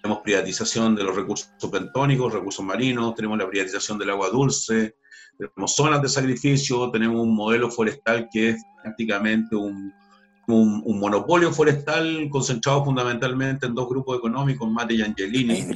Tenemos 0.00 0.22
privatización 0.22 0.94
de 0.94 1.04
los 1.04 1.16
recursos 1.16 1.50
bentónicos, 1.70 2.32
recursos 2.32 2.64
marinos, 2.64 3.14
tenemos 3.14 3.38
la 3.38 3.48
privatización 3.48 3.98
del 3.98 4.10
agua 4.10 4.30
dulce, 4.30 4.96
tenemos 5.36 5.74
zonas 5.74 6.00
de 6.02 6.08
sacrificio, 6.08 6.90
tenemos 6.90 7.20
un 7.20 7.34
modelo 7.34 7.70
forestal 7.70 8.28
que 8.32 8.50
es 8.50 8.62
prácticamente 8.82 9.56
un, 9.56 9.92
un, 10.46 10.82
un 10.84 11.00
monopolio 11.00 11.52
forestal 11.52 12.28
concentrado 12.30 12.84
fundamentalmente 12.84 13.66
en 13.66 13.74
dos 13.74 13.88
grupos 13.88 14.18
económicos, 14.18 14.70
Mate 14.70 14.94
y 14.94 15.02
Angelini 15.02 15.66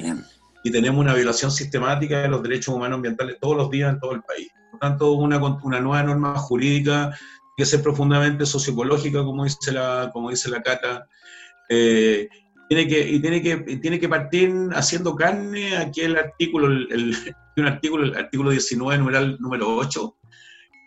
y 0.64 0.72
tenemos 0.72 0.98
una 0.98 1.14
violación 1.14 1.52
sistemática 1.52 2.22
de 2.22 2.28
los 2.28 2.42
derechos 2.42 2.74
humanos 2.74 2.96
ambientales 2.96 3.36
todos 3.38 3.54
los 3.54 3.70
días 3.70 3.92
en 3.92 4.00
todo 4.00 4.12
el 4.12 4.22
país. 4.22 4.48
Por 4.70 4.80
tanto, 4.80 5.12
una, 5.12 5.36
una 5.62 5.78
nueva 5.78 6.02
norma 6.02 6.34
jurídica 6.36 7.14
que 7.54 7.66
ser 7.66 7.82
profundamente 7.82 8.46
socioecológica, 8.46 9.22
como 9.22 9.44
dice 9.44 9.72
la, 9.72 10.10
como 10.12 10.30
dice 10.30 10.48
la 10.48 10.62
Cata, 10.62 11.06
eh, 11.68 12.28
tiene 12.70 12.88
que, 12.88 13.08
y 13.08 13.20
tiene 13.20 13.42
que, 13.42 13.56
tiene 13.76 14.00
que 14.00 14.08
partir 14.08 14.52
haciendo 14.72 15.14
carne 15.14 15.76
aquí 15.76 16.00
el 16.00 16.16
artículo, 16.16 16.68
el, 16.68 17.14
un 17.58 17.66
artículo, 17.66 18.04
el 18.04 18.16
artículo 18.16 18.50
19, 18.50 18.98
numeral 18.98 19.36
número 19.40 19.76
8, 19.76 20.16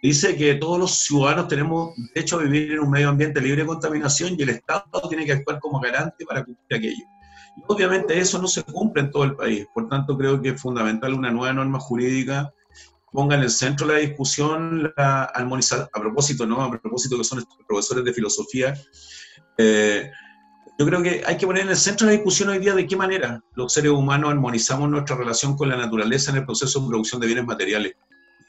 dice 0.01 0.35
que 0.35 0.55
todos 0.55 0.79
los 0.79 0.99
ciudadanos 0.99 1.47
tenemos 1.47 1.93
derecho 2.15 2.39
a 2.39 2.43
vivir 2.43 2.71
en 2.71 2.79
un 2.79 2.89
medio 2.89 3.09
ambiente 3.09 3.39
libre 3.39 3.61
de 3.61 3.67
contaminación 3.67 4.35
y 4.37 4.41
el 4.41 4.49
Estado 4.49 4.89
tiene 5.07 5.23
que 5.23 5.33
actuar 5.33 5.59
como 5.59 5.79
garante 5.79 6.25
para 6.25 6.43
cumplir 6.43 6.79
aquello 6.79 7.16
obviamente 7.65 8.19
eso 8.19 8.39
no 8.39 8.47
se 8.47 8.63
cumple 8.63 9.03
en 9.03 9.11
todo 9.11 9.23
el 9.23 9.35
país, 9.35 9.65
por 9.73 9.89
tanto 9.89 10.17
creo 10.17 10.41
que 10.41 10.49
es 10.49 10.61
fundamental 10.61 11.13
una 11.13 11.31
nueva 11.31 11.53
norma 11.53 11.79
jurídica 11.79 12.53
ponga 13.11 13.35
en 13.35 13.41
el 13.41 13.49
centro 13.49 13.87
de 13.87 13.93
la 13.93 13.99
discusión 13.99 14.93
la 14.95 15.23
a 15.23 15.99
propósito, 15.99 16.45
¿no? 16.45 16.61
A 16.61 16.69
propósito 16.69 17.17
que 17.17 17.23
son 17.23 17.39
estos 17.39 17.57
profesores 17.67 18.03
de 18.03 18.13
filosofía, 18.13 18.73
eh, 19.57 20.11
yo 20.77 20.85
creo 20.85 21.01
que 21.01 21.23
hay 21.25 21.37
que 21.37 21.47
poner 21.47 21.63
en 21.63 21.69
el 21.69 21.77
centro 21.77 22.05
de 22.05 22.13
la 22.13 22.17
discusión 22.17 22.49
hoy 22.49 22.59
día 22.59 22.75
de 22.75 22.85
qué 22.85 22.95
manera 22.95 23.41
los 23.55 23.73
seres 23.73 23.91
humanos 23.91 24.29
armonizamos 24.29 24.87
nuestra 24.89 25.15
relación 25.15 25.57
con 25.57 25.69
la 25.69 25.77
naturaleza 25.77 26.29
en 26.29 26.37
el 26.37 26.45
proceso 26.45 26.79
de 26.79 26.87
producción 26.87 27.19
de 27.19 27.25
bienes 27.25 27.45
materiales, 27.45 27.93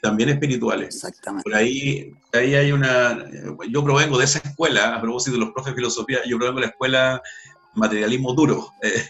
también 0.03 0.29
espirituales. 0.29 0.93
Exactamente. 0.95 1.43
Por 1.43 1.55
ahí, 1.55 2.13
ahí 2.33 2.53
hay 2.53 2.71
una, 2.71 3.25
yo 3.69 3.83
provengo 3.83 4.19
de 4.19 4.25
esa 4.25 4.37
escuela, 4.37 4.95
a 4.95 5.01
propósito 5.01 5.37
de 5.37 5.45
los 5.45 5.51
profes 5.51 5.73
de 5.73 5.77
filosofía, 5.77 6.19
yo 6.27 6.37
provengo 6.37 6.59
de 6.59 6.67
la 6.67 6.71
escuela 6.71 7.21
materialismo 7.75 8.33
duro. 8.33 8.71
Eh, 8.81 9.03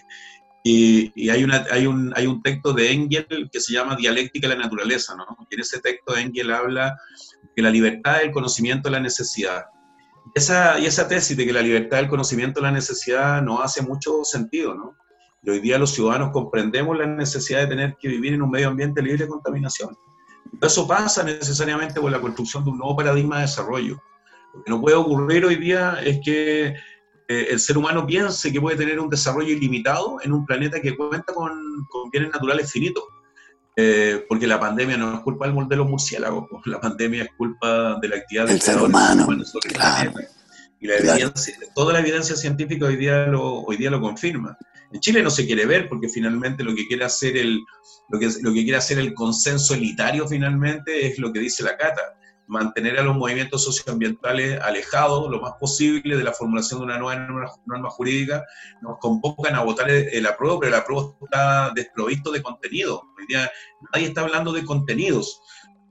y, 0.64 1.30
hay, 1.30 1.46
un, 1.88 2.42
texto 2.44 2.74
de 2.74 2.92
Engel 2.92 3.50
que 3.52 3.60
se 3.60 3.74
llama 3.74 3.96
Dialéctica 3.96 4.48
de 4.48 4.56
la 4.56 4.64
Naturaleza. 4.64 5.16
Y 5.50 5.56
en 5.56 5.62
ese 5.62 5.80
texto 5.80 6.16
Engel 6.16 6.52
habla 6.52 6.98
que 7.56 7.62
la 7.62 7.70
libertad 7.70 8.18
es 8.18 8.24
el 8.26 8.32
conocimiento 8.32 8.90
de 8.90 8.94
la 8.94 9.00
necesidad. 9.00 9.66
Esa, 10.36 10.78
y 10.80 10.86
esa 10.86 11.08
tesis 11.08 11.36
de 11.36 11.46
que 11.46 11.54
la 11.54 11.62
libertad 11.62 11.98
del 11.98 12.08
conocimiento 12.08 12.60
de 12.60 12.68
la 12.68 12.72
necesidad 12.72 13.42
no 13.42 13.62
hace 13.62 13.82
mucho 13.82 14.24
sentido. 14.24 14.96
Y 15.42 15.50
hoy 15.50 15.60
día 15.60 15.80
los 15.80 15.92
ciudadanos 15.92 16.32
comprendemos 16.32 16.98
la 16.98 17.08
necesidad 17.08 17.62
de 17.62 17.68
tener 17.68 17.98
que 18.00 18.10
vivir 18.10 18.34
en 18.34 18.42
un 18.42 18.52
medio 18.52 18.68
ambiente 18.68 19.02
libre 19.02 19.24
de 19.24 19.30
contaminación. 19.30 19.96
Eso 20.62 20.88
pasa 20.88 21.24
necesariamente 21.24 22.02
por 22.02 22.12
la 22.12 22.20
construcción 22.20 22.64
de 22.64 22.72
un 22.72 22.78
nuevo 22.78 22.96
paradigma 22.96 23.38
de 23.38 23.44
desarrollo. 23.44 24.02
Lo 24.54 24.64
que 24.64 24.72
no 24.72 24.82
puede 24.82 24.98
ocurrir 24.98 25.46
hoy 25.46 25.56
día 25.56 26.00
es 26.04 26.20
que 26.24 26.76
eh, 27.30 27.50
el 27.52 27.60
ser 27.60 27.78
humano 27.78 28.08
piense 28.08 28.52
que 28.52 28.60
puede 28.60 28.76
tener 28.76 29.00
un 29.00 29.08
desarrollo 29.08 29.54
ilimitado 29.54 30.18
en 30.24 30.34
un 30.34 30.48
planeta 30.48 30.82
que 30.82 30.98
cuenta 30.98 31.32
con, 31.32 31.52
bienes 32.12 32.32
naturales 32.32 32.72
finitos. 32.72 33.04
Eh, 33.76 34.26
porque 34.28 34.48
la 34.48 34.60
pandemia 34.60 34.98
no 34.98 35.14
es 35.14 35.20
culpa 35.22 35.46
del 35.46 35.54
modelo 35.54 35.86
murciélago, 35.86 36.50
la 36.66 36.82
pandemia 36.82 37.24
es 37.24 37.30
culpa 37.38 37.98
de 38.02 38.08
la 38.10 38.16
actividad 38.18 38.48
del 38.48 38.60
ser 38.60 38.82
humano. 38.82 39.28
Y 40.82 40.88
la 40.88 40.98
evidencia, 40.98 41.56
toda 41.76 41.94
la 41.94 42.00
evidencia 42.00 42.36
científica 42.36 42.88
hoy 42.88 42.96
día, 42.96 43.28
lo, 43.28 43.62
hoy 43.62 43.78
día 43.78 43.92
lo 43.92 44.02
confirma. 44.02 44.58
En 44.92 45.00
Chile 45.00 45.22
no 45.22 45.30
se 45.30 45.46
quiere 45.46 45.68
ver 45.68 45.88
porque 45.88 46.10
finalmente 46.10 46.64
lo 46.64 46.74
que 46.74 46.88
quiere 46.88 47.06
hacer 47.06 47.38
el, 47.38 47.60
lo 48.10 48.20
que, 48.20 48.28
lo 48.42 48.52
que 48.52 48.64
quiere 48.64 48.78
hacer 48.78 48.98
el 48.98 49.14
consenso 49.14 49.76
elitario 49.76 50.28
finalmente 50.28 51.06
es 51.06 51.20
lo 51.20 51.32
que 51.32 51.40
dice 51.40 51.64
la 51.64 51.78
Cata 51.78 52.02
mantener 52.50 52.98
a 53.00 53.04
los 53.04 53.16
movimientos 53.16 53.64
socioambientales 53.64 54.60
alejados 54.60 55.30
lo 55.30 55.40
más 55.40 55.54
posible 55.60 56.18
de 56.18 56.24
la 56.24 56.34
formulación 56.34 56.80
de 56.80 56.86
una 56.88 56.98
nueva 56.98 57.54
norma, 57.66 57.90
jurídica, 57.92 58.44
nos 58.82 58.98
convocan 58.98 59.54
a 59.56 59.62
votar 59.62 59.90
el, 59.90 60.26
apruebo, 60.26 60.60
pero 60.60 60.76
el 60.76 60.82
apruebo 60.82 61.16
está 61.22 61.72
desprovisto 61.76 62.32
de 62.32 62.42
contenido. 62.42 63.04
Hoy 63.18 63.26
día 63.28 63.52
nadie 63.94 64.08
está 64.08 64.22
hablando 64.22 64.52
de 64.52 64.66
contenidos, 64.66 65.42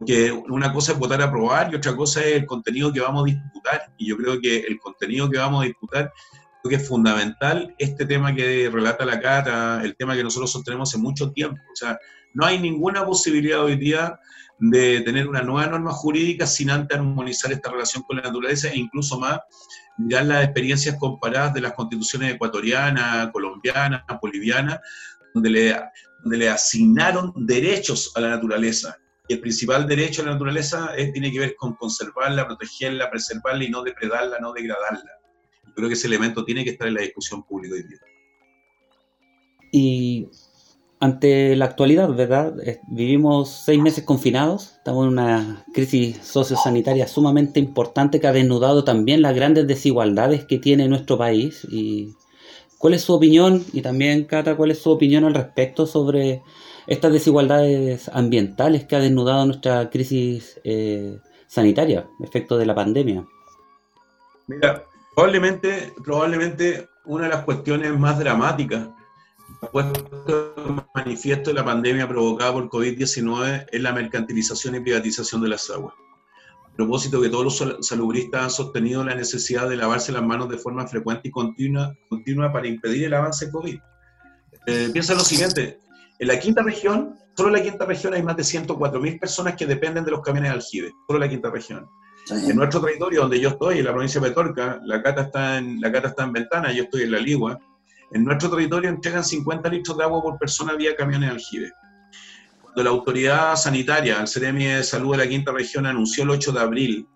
que 0.04 0.32
una 0.32 0.72
cosa 0.72 0.92
es 0.92 0.98
votar 0.98 1.22
a 1.22 1.26
aprobar 1.26 1.72
y 1.72 1.76
otra 1.76 1.94
cosa 1.94 2.24
es 2.24 2.34
el 2.34 2.46
contenido 2.46 2.92
que 2.92 3.00
vamos 3.00 3.22
a 3.22 3.26
disputar. 3.26 3.94
Y 3.96 4.08
yo 4.08 4.16
creo 4.16 4.40
que 4.40 4.58
el 4.58 4.80
contenido 4.80 5.30
que 5.30 5.38
vamos 5.38 5.62
a 5.62 5.66
disputar 5.66 6.12
creo 6.60 6.70
que 6.70 6.82
es 6.82 6.88
fundamental 6.88 7.72
este 7.78 8.04
tema 8.04 8.34
que 8.34 8.68
relata 8.68 9.04
la 9.04 9.20
Cata, 9.20 9.80
el 9.84 9.94
tema 9.96 10.16
que 10.16 10.24
nosotros 10.24 10.50
sostenemos 10.50 10.90
hace 10.90 10.98
mucho 10.98 11.30
tiempo. 11.30 11.60
O 11.72 11.76
sea, 11.76 11.96
no 12.34 12.44
hay 12.44 12.58
ninguna 12.58 13.06
posibilidad 13.06 13.62
hoy 13.62 13.76
día 13.76 14.18
de 14.58 15.00
tener 15.02 15.28
una 15.28 15.42
nueva 15.42 15.68
norma 15.68 15.92
jurídica 15.92 16.46
sin 16.46 16.70
antes 16.70 16.98
armonizar 16.98 17.52
esta 17.52 17.70
relación 17.70 18.02
con 18.02 18.16
la 18.16 18.24
naturaleza 18.24 18.68
e 18.68 18.78
incluso 18.78 19.18
más 19.18 19.38
mirar 19.98 20.26
las 20.26 20.44
experiencias 20.44 20.96
comparadas 20.98 21.54
de 21.54 21.60
las 21.60 21.72
constituciones 21.74 22.34
ecuatoriana, 22.34 23.30
colombiana, 23.32 24.04
boliviana, 24.20 24.80
donde 25.34 25.50
le, 25.50 25.80
donde 26.22 26.36
le 26.36 26.48
asignaron 26.48 27.32
derechos 27.36 28.12
a 28.14 28.20
la 28.20 28.30
naturaleza. 28.30 28.96
Y 29.28 29.34
el 29.34 29.40
principal 29.40 29.86
derecho 29.86 30.22
a 30.22 30.26
la 30.26 30.32
naturaleza 30.32 30.92
tiene 31.12 31.30
que 31.30 31.40
ver 31.40 31.56
con 31.56 31.74
conservarla, 31.74 32.46
protegerla, 32.46 33.10
preservarla 33.10 33.64
y 33.64 33.70
no 33.70 33.82
depredarla, 33.82 34.38
no 34.40 34.52
degradarla. 34.52 35.18
Creo 35.74 35.88
que 35.88 35.94
ese 35.94 36.06
elemento 36.06 36.44
tiene 36.44 36.64
que 36.64 36.70
estar 36.70 36.88
en 36.88 36.94
la 36.94 37.02
discusión 37.02 37.42
pública 37.44 37.74
hoy 37.74 37.82
día. 37.82 37.98
Y 39.70 40.28
ante 41.00 41.54
la 41.56 41.66
actualidad, 41.66 42.12
¿verdad? 42.12 42.54
Vivimos 42.86 43.50
seis 43.50 43.80
meses 43.80 44.04
confinados, 44.04 44.74
estamos 44.78 45.04
en 45.04 45.12
una 45.12 45.64
crisis 45.72 46.18
sociosanitaria 46.22 47.06
sumamente 47.06 47.60
importante 47.60 48.20
que 48.20 48.26
ha 48.26 48.32
desnudado 48.32 48.84
también 48.84 49.22
las 49.22 49.34
grandes 49.34 49.66
desigualdades 49.66 50.44
que 50.44 50.58
tiene 50.58 50.88
nuestro 50.88 51.16
país 51.16 51.66
y 51.70 52.14
¿Cuál 52.78 52.94
es 52.94 53.02
su 53.02 53.12
opinión? 53.12 53.64
Y 53.72 53.82
también, 53.82 54.24
Cata, 54.24 54.56
¿cuál 54.56 54.70
es 54.70 54.80
su 54.80 54.90
opinión 54.90 55.24
al 55.24 55.34
respecto 55.34 55.84
sobre 55.84 56.42
estas 56.86 57.12
desigualdades 57.12 58.08
ambientales 58.14 58.86
que 58.86 58.94
ha 58.94 59.00
desnudado 59.00 59.44
nuestra 59.44 59.90
crisis 59.90 60.60
eh, 60.62 61.18
sanitaria, 61.48 62.06
efecto 62.22 62.56
de 62.56 62.66
la 62.66 62.76
pandemia? 62.76 63.26
Mira, 64.46 64.84
probablemente, 65.12 65.92
probablemente 66.04 66.88
una 67.04 67.24
de 67.24 67.30
las 67.30 67.44
cuestiones 67.44 67.98
más 67.98 68.16
dramáticas 68.20 68.88
puesto 69.66 70.86
manifiesto 70.94 71.50
de 71.50 71.54
la 71.54 71.64
pandemia 71.64 72.08
provocada 72.08 72.52
por 72.52 72.68
COVID-19 72.68 73.66
es 73.70 73.82
la 73.82 73.92
mercantilización 73.92 74.76
y 74.76 74.80
privatización 74.80 75.42
de 75.42 75.48
las 75.48 75.68
aguas. 75.70 75.94
A 76.64 76.76
propósito 76.76 77.20
que 77.20 77.28
todos 77.28 77.60
los 77.60 77.86
salubristas 77.86 78.42
han 78.42 78.50
sostenido 78.50 79.04
la 79.04 79.14
necesidad 79.14 79.68
de 79.68 79.76
lavarse 79.76 80.12
las 80.12 80.22
manos 80.22 80.48
de 80.48 80.58
forma 80.58 80.86
frecuente 80.86 81.28
y 81.28 81.30
continua, 81.30 81.96
continua 82.08 82.52
para 82.52 82.68
impedir 82.68 83.06
el 83.06 83.14
avance 83.14 83.50
COVID. 83.50 83.78
Eh, 84.66 84.90
piensa 84.92 85.14
lo 85.14 85.20
siguiente, 85.20 85.80
en 86.20 86.28
la 86.28 86.38
quinta 86.38 86.62
región, 86.62 87.16
solo 87.36 87.48
en 87.48 87.54
la 87.54 87.62
quinta 87.62 87.84
región 87.84 88.14
hay 88.14 88.22
más 88.22 88.36
de 88.36 88.42
104.000 88.42 89.20
personas 89.20 89.54
que 89.54 89.66
dependen 89.66 90.04
de 90.04 90.10
los 90.10 90.20
camiones 90.20 90.50
de 90.50 90.56
aljibe, 90.56 90.92
solo 91.06 91.18
en 91.18 91.20
la 91.20 91.28
quinta 91.28 91.50
región. 91.50 91.88
En 92.30 92.56
nuestro 92.56 92.80
territorio, 92.80 93.22
donde 93.22 93.40
yo 93.40 93.50
estoy, 93.50 93.78
en 93.78 93.84
la 93.86 93.92
provincia 93.92 94.20
de 94.20 94.28
Petorca, 94.28 94.80
la 94.84 95.02
cata 95.02 95.22
está 95.22 95.58
en, 95.58 95.80
la 95.80 95.90
cata 95.90 96.08
está 96.08 96.24
en 96.24 96.32
Ventana, 96.32 96.72
yo 96.72 96.82
estoy 96.82 97.02
en 97.02 97.12
La 97.12 97.18
Ligua, 97.18 97.58
en 98.12 98.24
nuestro 98.24 98.50
territorio 98.50 98.90
entregan 98.90 99.24
50 99.24 99.68
litros 99.68 99.96
de 99.96 100.04
agua 100.04 100.22
por 100.22 100.38
persona 100.38 100.74
vía 100.74 100.96
camiones 100.96 101.28
de 101.28 101.34
aljibe. 101.34 101.72
Cuando 102.62 102.82
la 102.82 102.90
autoridad 102.90 103.56
sanitaria, 103.56 104.20
el 104.20 104.28
CEREMI 104.28 104.64
de 104.64 104.82
Salud 104.82 105.12
de 105.12 105.24
la 105.24 105.28
Quinta 105.28 105.52
Región, 105.52 105.86
anunció 105.86 106.24
el 106.24 106.30
8 106.30 106.52
de 106.52 106.60
abril 106.60 107.08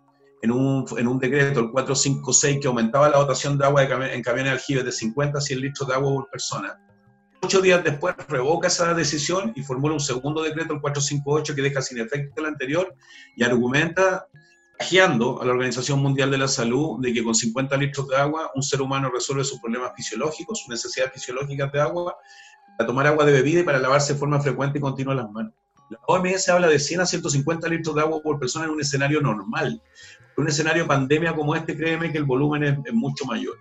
en 0.43 0.51
un, 0.51 0.84
en 0.97 1.07
un 1.07 1.18
decreto, 1.18 1.61
el 1.61 1.70
456, 1.70 2.59
que 2.61 2.66
aumentaba 2.66 3.09
la 3.09 3.18
dotación 3.18 3.57
de 3.57 3.64
agua 3.64 3.84
en 3.84 4.22
camiones 4.22 4.53
de 4.53 4.59
aljibe 4.59 4.82
de 4.82 4.93
50 4.93 5.38
a 5.38 5.40
100 5.40 5.61
litros 5.61 5.88
de 5.88 5.95
agua 5.95 6.12
por 6.12 6.30
persona, 6.30 6.78
ocho 7.43 7.61
días 7.61 7.82
después 7.82 8.14
revoca 8.28 8.68
esa 8.68 8.95
decisión 8.95 9.53
y 9.57 9.62
formula 9.62 9.95
un 9.95 10.01
segundo 10.01 10.43
decreto, 10.43 10.74
el 10.74 10.80
458, 10.80 11.55
que 11.55 11.62
deja 11.62 11.82
sin 11.82 11.99
efecto 11.99 12.40
el 12.40 12.47
anterior 12.47 12.95
y 13.36 13.43
argumenta 13.43 14.26
a 14.83 15.45
la 15.45 15.53
Organización 15.53 16.01
Mundial 16.01 16.30
de 16.30 16.39
la 16.39 16.49
Salud 16.49 17.01
de 17.01 17.12
que 17.12 17.22
con 17.22 17.35
50 17.35 17.76
litros 17.76 18.09
de 18.09 18.16
agua 18.16 18.51
un 18.55 18.62
ser 18.62 18.83
humano 18.83 19.11
resuelve 19.11 19.45
sus 19.45 19.61
problemas 19.61 19.93
fisiológicos, 19.95 20.59
sus 20.59 20.68
necesidades 20.68 21.12
fisiológicas 21.12 21.70
de 21.70 21.80
agua, 21.80 22.16
para 22.76 22.87
tomar 22.89 23.07
agua 23.07 23.24
de 23.24 23.33
bebida 23.33 23.61
y 23.61 23.62
para 23.62 23.78
lavarse 23.78 24.14
de 24.14 24.18
forma 24.18 24.41
frecuente 24.41 24.78
y 24.78 24.80
continua 24.80 25.14
las 25.14 25.30
manos. 25.30 25.53
La 25.89 25.99
OMS 26.09 26.49
habla 26.49 26.68
de 26.68 26.78
100 26.78 27.01
a 27.01 27.07
150 27.07 27.68
litros 27.68 27.95
de 27.95 28.01
agua 28.01 28.20
por 28.22 28.41
persona 28.41 28.64
en 28.64 28.72
un 28.72 28.80
escenario 28.80 29.20
normal. 29.20 29.80
En 30.37 30.43
un 30.43 30.49
escenario 30.49 30.87
pandemia 30.87 31.35
como 31.35 31.55
este, 31.55 31.76
créeme 31.76 32.11
que 32.11 32.18
el 32.18 32.24
volumen 32.24 32.64
es, 32.64 32.93
mucho 32.93 33.24
mayor. 33.24 33.57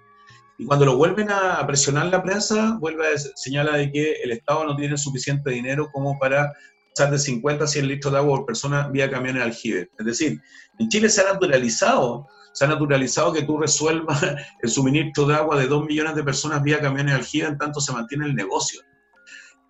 Y 0.58 0.66
cuando 0.66 0.86
lo 0.86 0.98
vuelven 0.98 1.30
a 1.30 1.66
presionar 1.68 2.08
la 2.08 2.24
prensa, 2.24 2.78
vuelve 2.80 3.14
a 3.14 3.18
señalar 3.18 3.78
de 3.78 3.92
que 3.92 4.14
el 4.24 4.32
Estado 4.32 4.66
no 4.66 4.76
tiene 4.76 4.98
suficiente 4.98 5.52
dinero 5.52 5.90
como 5.92 6.18
para 6.18 6.52
de 6.96 7.18
50 7.18 7.64
a 7.64 7.68
100 7.68 7.88
litros 7.88 8.14
de 8.14 8.20
agua 8.20 8.38
por 8.38 8.46
persona 8.46 8.88
vía 8.90 9.10
camiones 9.10 9.42
aljibe. 9.42 9.90
Es 9.98 10.06
decir, 10.06 10.42
en 10.78 10.90
Chile 10.90 11.10
se 11.10 11.22
ha 11.22 11.34
naturalizado, 11.34 12.28
se 12.54 12.66
ha 12.66 12.68
naturalizado 12.68 13.34
que 13.34 13.44
tú 13.44 13.58
resuelvas 13.58 14.22
el 14.62 14.70
suministro 14.70 15.26
de 15.26 15.36
agua 15.36 15.58
de 15.58 15.68
2 15.68 15.86
millones 15.86 16.16
de 16.16 16.24
personas 16.24 16.62
vía 16.62 16.82
camiones 16.82 17.16
aljibe, 17.16 17.48
en 17.48 17.58
tanto 17.58 17.80
se 17.80 17.94
mantiene 17.94 18.26
el 18.26 18.36
negocio. 18.36 18.82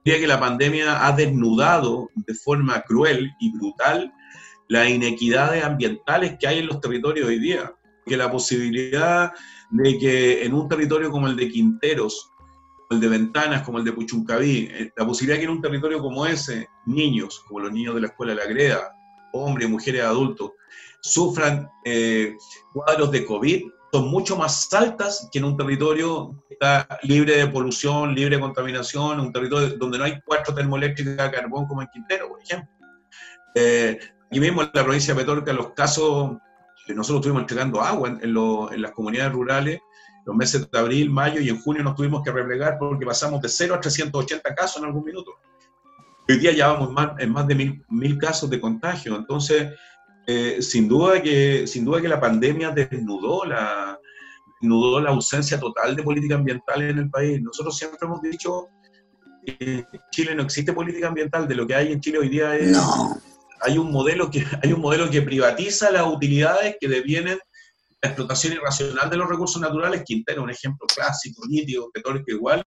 Diría 0.03 0.19
que 0.19 0.27
la 0.27 0.39
pandemia 0.39 1.05
ha 1.05 1.11
desnudado 1.11 2.09
de 2.15 2.33
forma 2.33 2.81
cruel 2.81 3.29
y 3.39 3.51
brutal 3.51 4.11
las 4.67 4.89
inequidades 4.89 5.63
ambientales 5.63 6.37
que 6.39 6.47
hay 6.47 6.59
en 6.59 6.67
los 6.67 6.81
territorios 6.81 7.27
hoy 7.27 7.39
día. 7.39 7.71
Que 8.03 8.17
la 8.17 8.31
posibilidad 8.31 9.31
de 9.69 9.97
que 9.99 10.43
en 10.43 10.55
un 10.55 10.67
territorio 10.67 11.11
como 11.11 11.27
el 11.27 11.35
de 11.35 11.49
Quinteros, 11.49 12.31
el 12.91 12.99
de 12.99 13.07
Ventanas, 13.07 13.63
como 13.63 13.77
el 13.77 13.83
de 13.83 13.93
Puchuncaví, 13.93 14.69
eh, 14.71 14.91
la 14.95 15.05
posibilidad 15.05 15.37
que 15.39 15.45
en 15.45 15.51
un 15.51 15.61
territorio 15.61 16.01
como 16.01 16.25
ese, 16.25 16.67
niños, 16.85 17.43
como 17.47 17.61
los 17.61 17.71
niños 17.71 17.95
de 17.95 18.01
la 18.01 18.07
escuela 18.07 18.35
la 18.35 18.45
Greda, 18.45 18.95
hombres, 19.33 19.69
mujeres, 19.69 20.03
adultos, 20.03 20.51
sufran 21.01 21.69
eh, 21.85 22.35
cuadros 22.73 23.11
de 23.11 23.25
COVID 23.25 23.63
son 23.91 24.09
mucho 24.09 24.37
más 24.37 24.71
altas 24.73 25.27
que 25.31 25.39
en 25.39 25.45
un 25.45 25.57
territorio 25.57 26.43
que 26.47 26.53
está 26.53 26.87
libre 27.03 27.37
de 27.37 27.47
polución, 27.47 28.15
libre 28.15 28.37
de 28.37 28.41
contaminación, 28.41 29.19
un 29.19 29.33
territorio 29.33 29.77
donde 29.77 29.97
no 29.97 30.05
hay 30.05 30.21
cuatro 30.25 30.53
termoeléctricas 30.55 31.17
de 31.17 31.31
carbón 31.31 31.65
como 31.67 31.81
en 31.81 31.89
Quintero, 31.89 32.29
por 32.29 32.41
ejemplo. 32.41 32.69
Eh, 33.53 33.99
aquí 34.27 34.39
mismo 34.39 34.61
en 34.61 34.69
la 34.73 34.83
provincia 34.83 35.13
de 35.13 35.19
Petorca, 35.19 35.51
los 35.51 35.73
casos, 35.73 36.37
nosotros 36.87 37.17
estuvimos 37.17 37.41
entregando 37.41 37.81
agua 37.81 38.17
en 38.21 38.81
las 38.81 38.91
comunidades 38.91 39.33
rurales, 39.33 39.81
los 40.25 40.35
meses 40.35 40.69
de 40.69 40.79
abril, 40.79 41.09
mayo 41.09 41.41
y 41.41 41.49
en 41.49 41.59
junio 41.59 41.83
nos 41.83 41.95
tuvimos 41.95 42.23
que 42.23 42.31
replegar 42.31 42.77
porque 42.77 43.05
pasamos 43.05 43.41
de 43.41 43.49
0 43.49 43.75
a 43.75 43.79
380 43.79 44.55
casos 44.55 44.77
en 44.77 44.85
algún 44.85 45.03
minuto. 45.03 45.31
Hoy 46.29 46.37
día 46.37 46.51
ya 46.51 46.67
vamos 46.67 46.91
más, 46.91 47.11
en 47.19 47.31
más 47.31 47.47
de 47.47 47.55
mil, 47.55 47.83
mil 47.89 48.17
casos 48.17 48.49
de 48.49 48.61
contagio. 48.61 49.15
Entonces, 49.15 49.73
eh, 50.27 50.61
sin, 50.61 50.87
duda 50.87 51.21
que, 51.21 51.65
sin 51.65 51.83
duda 51.83 52.01
que 52.01 52.07
la 52.07 52.19
pandemia 52.19 52.71
desnudó 52.71 53.43
la, 53.45 53.99
desnudó 54.61 55.01
la 55.01 55.09
ausencia 55.09 55.59
total 55.59 55.95
de 55.95 56.03
política 56.03 56.35
ambiental 56.35 56.81
en 56.83 56.99
el 56.99 57.09
país. 57.09 57.41
Nosotros 57.41 57.75
siempre 57.75 57.99
hemos 58.03 58.21
dicho 58.21 58.67
que 59.45 59.55
en 59.59 59.85
Chile 60.11 60.35
no 60.35 60.43
existe 60.43 60.73
política 60.73 61.07
ambiental, 61.07 61.47
de 61.47 61.55
lo 61.55 61.65
que 61.65 61.75
hay 61.75 61.91
en 61.91 61.99
Chile 61.99 62.19
hoy 62.19 62.29
día 62.29 62.55
es... 62.55 62.77
Hay 63.63 63.77
un, 63.77 63.91
modelo 63.91 64.31
que, 64.31 64.43
hay 64.63 64.73
un 64.73 64.81
modelo 64.81 65.07
que 65.09 65.21
privatiza 65.21 65.91
las 65.91 66.07
utilidades 66.07 66.77
que 66.79 66.87
devienen 66.87 67.37
la 68.01 68.09
explotación 68.09 68.53
irracional 68.53 69.09
de 69.09 69.17
los 69.17 69.29
recursos 69.29 69.61
naturales, 69.61 70.03
Quintero, 70.03 70.43
un 70.43 70.49
ejemplo 70.49 70.87
clásico, 70.87 71.43
nítido, 71.47 71.91
petróleo 71.91 72.23
igual, 72.27 72.63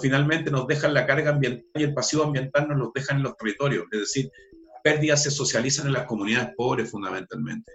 finalmente 0.00 0.50
nos 0.50 0.66
dejan 0.66 0.94
la 0.94 1.06
carga 1.06 1.30
ambiental 1.30 1.64
y 1.74 1.82
el 1.82 1.94
pasivo 1.94 2.24
ambiental 2.24 2.68
nos 2.68 2.78
los 2.78 2.92
dejan 2.92 3.18
en 3.18 3.24
los 3.24 3.36
territorios, 3.36 3.84
es 3.92 4.00
decir, 4.00 4.30
pérdidas 4.82 5.22
se 5.22 5.30
socializan 5.30 5.86
en 5.86 5.92
las 5.92 6.06
comunidades 6.06 6.50
pobres 6.56 6.90
fundamentalmente. 6.90 7.72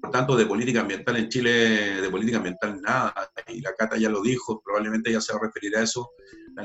Por 0.00 0.10
tanto, 0.10 0.36
de 0.36 0.46
política 0.46 0.80
ambiental 0.80 1.16
en 1.16 1.28
Chile, 1.28 2.00
de 2.00 2.10
política 2.10 2.38
ambiental 2.38 2.80
nada, 2.80 3.14
y 3.48 3.60
la 3.60 3.74
Cata 3.74 3.98
ya 3.98 4.08
lo 4.08 4.22
dijo, 4.22 4.62
probablemente 4.64 5.12
ya 5.12 5.20
se 5.20 5.32
va 5.32 5.40
a 5.40 5.42
referir 5.42 5.76
a 5.76 5.82
eso, 5.82 6.10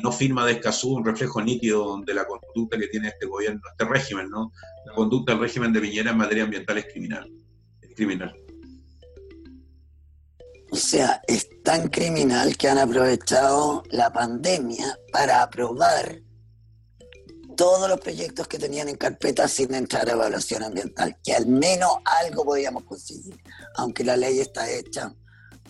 no 0.01 0.11
firma 0.11 0.45
de 0.45 0.53
Escazú, 0.53 0.95
un 0.95 1.05
reflejo 1.05 1.41
nítido 1.41 2.01
de 2.05 2.13
la 2.13 2.25
conducta 2.25 2.77
que 2.77 2.87
tiene 2.87 3.09
este 3.09 3.25
gobierno, 3.25 3.61
este 3.71 3.85
régimen, 3.85 4.29
¿no? 4.29 4.51
La 4.85 4.93
conducta 4.93 5.33
del 5.33 5.41
régimen 5.41 5.71
de 5.71 5.81
Piñera 5.81 6.11
en 6.11 6.17
materia 6.17 6.43
ambiental 6.43 6.77
es 6.77 6.85
criminal. 6.85 7.29
Es 7.81 7.95
criminal. 7.95 8.44
O 10.75 10.77
sea, 10.77 11.21
es 11.25 11.47
tan 11.63 11.87
criminal 11.87 12.57
que 12.57 12.67
han 12.67 12.77
aprovechado 12.77 13.81
la 13.91 14.11
pandemia 14.11 14.99
para 15.09 15.41
aprobar 15.41 16.21
todos 17.55 17.87
los 17.87 17.97
proyectos 18.01 18.45
que 18.49 18.59
tenían 18.59 18.89
en 18.89 18.97
carpeta 18.97 19.47
sin 19.47 19.73
entrar 19.73 20.09
a 20.09 20.11
evaluación 20.11 20.63
ambiental, 20.63 21.17
que 21.23 21.33
al 21.33 21.47
menos 21.47 21.91
algo 22.03 22.43
podíamos 22.43 22.83
conseguir, 22.83 23.41
aunque 23.75 24.03
la 24.03 24.17
ley 24.17 24.41
está 24.41 24.69
hecha 24.69 25.15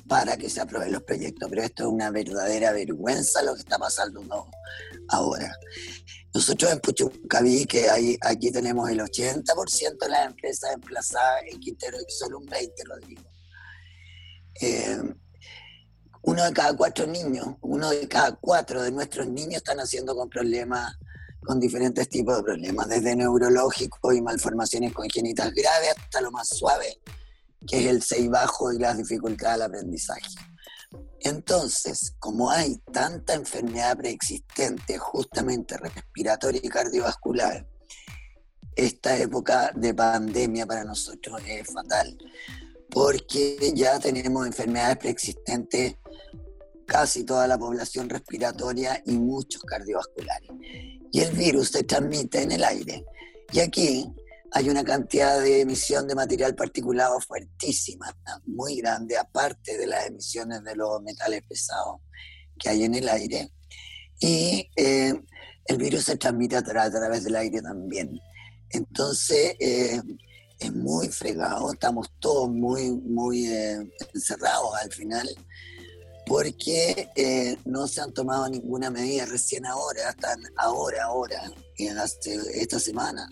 para 0.08 0.38
que 0.38 0.50
se 0.50 0.62
aprueben 0.62 0.94
los 0.94 1.04
proyectos. 1.04 1.50
Pero 1.52 1.62
esto 1.62 1.84
es 1.84 1.90
una 1.90 2.10
verdadera 2.10 2.72
vergüenza 2.72 3.44
lo 3.44 3.54
que 3.54 3.60
está 3.60 3.78
pasando 3.78 4.24
ahora. 5.10 5.56
Nosotros 6.34 6.72
en 6.72 6.80
Puchuncaví, 6.80 7.66
que 7.66 8.18
aquí 8.22 8.52
tenemos 8.52 8.90
el 8.90 9.02
80% 9.02 10.00
de 10.00 10.10
las 10.10 10.26
empresas 10.26 10.74
emplazadas 10.74 11.44
en 11.46 11.60
Quintero 11.60 11.96
y 12.00 12.12
solo 12.12 12.40
un 12.40 12.48
20%, 12.48 12.72
Rodrigo. 12.88 13.35
Eh, 14.62 15.02
uno 16.24 16.44
de 16.44 16.54
cada 16.54 16.76
cuatro 16.76 17.06
niños, 17.06 17.48
uno 17.62 17.90
de 17.90 18.08
cada 18.08 18.36
cuatro 18.36 18.82
de 18.82 18.92
nuestros 18.92 19.28
niños 19.28 19.58
están 19.58 19.80
haciendo 19.80 20.16
con 20.16 20.30
problemas 20.30 20.96
con 21.46 21.60
diferentes 21.60 22.10
tipos 22.10 22.38
de 22.38 22.44
problemas, 22.44 22.90
desde 22.90 23.16
neurológicos 23.16 24.16
y 24.16 24.22
malformaciones 24.22 24.92
congénitas 24.94 25.54
graves 25.54 25.94
hasta 25.96 26.22
lo 26.22 26.32
más 26.32 26.50
suave, 26.50 27.00
que 27.68 27.80
es 27.80 27.86
el 27.86 28.02
6 28.02 28.30
bajo 28.30 28.74
y 28.74 28.80
las 28.80 28.98
dificultades 28.98 29.56
al 29.56 29.62
aprendizaje. 29.62 30.28
Entonces, 31.22 32.16
como 32.20 32.52
hay 32.52 32.78
tanta 32.92 33.34
enfermedad 33.34 33.98
preexistente, 33.98 34.98
justamente 34.98 35.78
respiratoria 35.78 36.62
y 36.64 36.70
cardiovascular, 36.70 37.66
esta 38.76 39.18
época 39.18 39.72
de 39.74 39.94
pandemia 39.94 40.66
para 40.66 40.84
nosotros 40.84 41.42
es 41.48 41.68
fatal, 41.72 42.18
porque 42.90 43.72
ya 43.74 44.00
tenemos 44.00 44.46
enfermedades 44.46 44.98
preexistentes 44.98 45.96
casi 46.86 47.24
toda 47.24 47.48
la 47.48 47.58
población 47.58 48.10
respiratoria 48.10 49.02
y 49.06 49.14
muchos 49.14 49.64
cardiovasculares 49.64 50.50
y 51.16 51.22
el 51.22 51.32
virus 51.32 51.70
se 51.70 51.84
transmite 51.84 52.42
en 52.42 52.52
el 52.52 52.64
aire. 52.66 53.06
Y 53.54 53.62
aquí 53.62 54.06
hay 54.52 54.68
una 54.68 54.84
cantidad 54.84 55.40
de 55.40 55.62
emisión 55.62 56.10
de 56.10 56.14
material 56.14 56.56
particulado 56.56 57.22
fuertísima, 57.22 58.14
muy 58.46 58.82
grande, 58.82 59.18
aparte 59.18 59.78
de 59.78 59.88
las 59.88 60.08
emisiones 60.08 60.62
de 60.66 60.76
los 60.76 61.02
metales 61.04 61.42
pesados 61.48 62.02
que 62.60 62.68
hay 62.68 62.84
en 62.84 62.96
el 62.96 63.08
aire. 63.08 63.50
Y 64.20 64.70
eh, 64.76 65.14
el 65.68 65.78
virus 65.78 66.04
se 66.04 66.18
transmite 66.18 66.58
a, 66.58 66.64
través 66.64 67.24
del 67.24 67.38
aire 67.38 67.62
también. 67.62 68.20
Entonces, 68.72 69.56
eh, 69.58 70.02
es 70.60 70.74
muy 70.74 71.10
fregado, 71.10 71.72
estamos 71.74 72.10
todos 72.20 72.50
muy, 72.50 72.92
muy 72.92 73.48
eh, 73.48 73.92
encerrados 74.14 74.76
al 74.82 74.92
final 74.92 75.28
porque 76.26 77.10
eh, 77.16 77.58
no 77.66 77.88
se 77.88 78.02
han 78.02 78.14
tomado 78.14 78.50
ninguna 78.50 78.90
medida 78.90 79.26
recién 79.26 79.66
ahora, 79.66 80.10
hasta 80.10 80.36
ahora, 80.58 81.06
ahora, 81.06 81.52
en 81.78 81.98
esta 81.98 82.80
semana, 82.80 83.30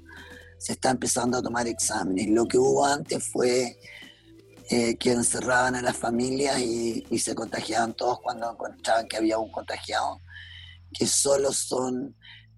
se 0.60 0.74
está 0.74 0.92
empezando 0.92 1.38
a 1.38 1.42
tomar 1.42 1.68
exámenes. 1.68 2.30
Lo 2.30 2.48
que 2.48 2.58
hubo 2.58 2.86
antes 2.86 3.24
fue 3.24 3.80
eh, 4.70 4.96
que 4.96 5.12
encerraban 5.12 5.76
a 5.76 5.82
las 5.82 5.98
familias 5.98 6.60
y, 6.60 7.04
se 7.20 7.36
contagiaban 7.36 7.94
todos 7.94 8.20
cuando 8.22 8.52
encontraban 8.52 9.08
que 9.08 9.18
había 9.18 9.38
un 9.38 9.52
contagiado, 9.52 10.20
que 10.94 11.08
solo 11.08 11.52
son 11.52 12.16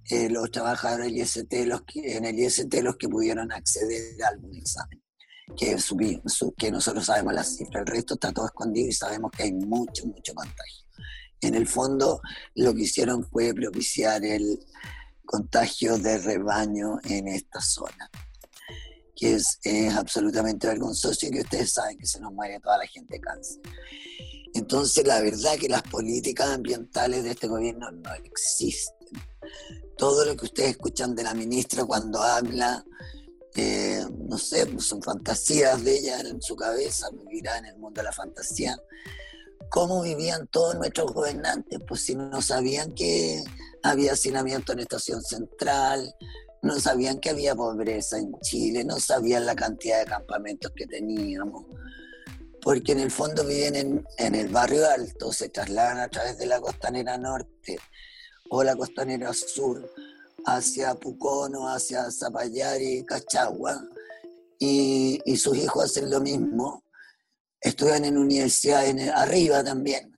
eh, 0.10 0.30
los 0.30 0.51
trabajadores 0.51 1.08
del 1.08 1.18
IST 1.18 1.53
los 1.66 1.82
que, 1.84 2.18
en 2.18 2.26
el 2.26 2.39
IST 2.39 2.74
los 2.82 2.95
que 2.95 3.10
pudieron 3.10 3.51
acceder 3.51 4.22
a 4.24 4.30
algún 4.30 4.56
examen 4.56 5.01
que, 5.56 5.78
que 6.58 6.72
nosotros 6.72 7.06
sabemos 7.06 7.34
la 7.34 7.43
cifra, 7.43 7.82
el 7.82 7.88
resto 7.88 8.16
está 8.16 8.32
todo 8.32 8.47
escondido 8.47 8.88
y 8.88 8.93
sabemos 8.93 9.32
que 9.32 9.43
hay 9.43 9.53
mucho, 9.53 10.08
mucho 10.08 10.34
contagio. 10.34 10.86
En 11.41 11.56
el 11.56 11.68
fondo, 11.68 12.22
lo 12.56 12.74
que 12.74 12.84
hicieron 12.84 13.24
fue 13.24 13.53
propiciar 13.53 14.24
el 14.26 14.60
contagio 15.26 15.97
de 15.97 16.18
rebaño 16.18 16.99
en 17.03 17.28
esta 17.28 17.62
zona, 17.62 18.10
que 19.16 19.36
es, 19.36 19.60
absolutamente 19.95 20.68
vergonzoso 20.68 21.28
y 21.28 21.32
que 21.32 21.41
ustedes 21.41 21.74
saben 21.74 21.97
que 21.97 22.06
se 22.06 22.20
nos 22.20 22.34
muere 22.34 22.60
toda 22.60 22.78
la 22.78 22.88
gente 22.88 23.16
de 23.16 23.22
cáncer. 23.22 23.62
Entonces, 24.53 25.06
la 25.06 25.22
verdad 25.22 25.58
que 25.60 25.68
las 25.68 25.84
políticas 25.84 26.49
ambientales 26.49 27.24
de 27.24 27.32
este 27.32 27.47
gobierno 27.47 27.91
no 27.91 28.14
existen. 28.14 28.95
Todo 29.98 30.26
lo 30.26 30.36
que 30.36 30.46
ustedes 30.46 30.72
escuchan 30.72 31.16
de 31.16 31.24
la 31.24 31.34
ministra 31.34 31.86
cuando 31.86 32.22
habla 32.22 32.84
eh, 33.56 34.04
no 34.28 34.38
sé, 34.38 34.66
pues 34.66 34.86
son 34.86 35.02
fantasías 35.02 35.82
de 35.84 35.98
ella 35.98 36.20
en 36.20 36.41
su 36.41 36.58
cabeza, 36.58 37.08
vivirá 37.12 37.58
en 37.58 37.68
el 37.68 37.78
mundo 37.78 38.02
de 38.02 38.04
la 38.04 38.12
fantasía. 38.12 38.78
¿Cómo 39.70 40.02
vivían 40.02 40.48
todos 40.48 40.76
nuestros 40.76 41.14
gobernantes? 41.14 41.80
Pues 41.88 42.02
si 42.02 42.16
no 42.16 42.41
sabían 42.41 42.93
que 42.93 43.41
había 43.82 44.12
hacinamiento 44.12 44.74
en 44.74 44.80
Estación 44.80 45.24
Central, 45.24 46.14
no 46.62 46.80
sabían 46.82 47.20
que 47.20 47.30
había 47.30 47.56
pobreza 47.56 48.18
en 48.18 48.34
Chile, 48.41 48.84
no 48.84 49.00
sabían 49.00 49.46
la 49.46 49.56
cantidad 49.56 50.00
de 50.00 50.06
campamentos 50.06 50.74
que 50.76 50.86
teníamos, 50.86 51.66
porque 52.62 52.91
en 52.91 53.00
el 53.00 53.12
fondo 53.12 53.46
viven 53.46 53.76
en, 53.76 54.06
en 54.18 54.36
el 54.36 54.50
barrio 54.50 54.86
alto, 54.89 55.32
se 55.32 55.48
trasladan 55.48 56.00
a 56.00 56.10
través 56.10 56.38
de 56.38 56.48
la 56.48 56.60
costanera 56.60 57.18
norte 57.18 57.80
o 58.50 58.64
la 58.64 58.76
costanera 58.76 59.34
sur 59.34 59.91
hacia 60.46 60.96
Pucono, 60.96 61.68
hacia 61.68 62.12
Zapallar 62.12 62.80
Cachagua, 63.06 63.82
y, 64.60 65.20
y, 65.26 65.38
sus 65.38 65.58
hijos 65.58 65.86
hacen 65.86 66.10
lo 66.10 66.22
mismo. 66.22 66.84
Estudian 67.60 68.06
en 68.06 68.18
universidades 68.18 69.10
arriba 69.10 69.64
también, 69.64 70.16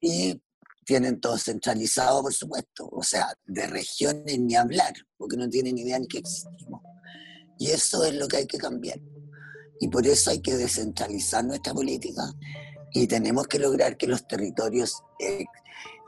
y 0.00 0.40
tienen 0.84 1.20
todo 1.20 1.38
centralizado, 1.38 2.22
por 2.22 2.34
supuesto, 2.34 2.88
o 2.90 3.02
sea, 3.02 3.32
de 3.46 3.66
regiones 3.66 4.38
ni 4.38 4.54
hablar, 4.54 4.92
porque 5.16 5.36
no 5.36 5.48
tienen 5.48 5.78
idea 5.78 5.98
ni 5.98 6.06
que 6.06 6.18
existimos. 6.18 6.82
Y 7.58 7.70
eso 7.70 8.04
es 8.04 8.14
lo 8.14 8.28
que 8.28 8.38
hay 8.38 8.46
que 8.46 8.58
cambiar. 8.58 9.00
Y 9.80 9.88
por 9.88 10.06
eso 10.06 10.30
hay 10.30 10.40
que 10.40 10.56
descentralizar 10.56 11.44
nuestra 11.44 11.72
política 11.72 12.22
y 12.92 13.06
tenemos 13.06 13.48
que 13.48 13.58
lograr 13.58 13.96
que 13.96 14.06
los 14.06 14.26
territorios 14.26 15.02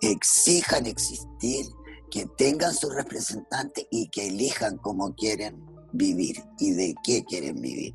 exijan 0.00 0.86
existir 0.86 1.66
que 2.10 2.26
tengan 2.36 2.74
su 2.74 2.90
representante 2.90 3.86
y 3.90 4.08
que 4.08 4.28
elijan 4.28 4.78
cómo 4.78 5.14
quieren 5.14 5.64
vivir 5.92 6.42
y 6.58 6.72
de 6.72 6.94
qué 7.04 7.24
quieren 7.24 7.60
vivir 7.60 7.94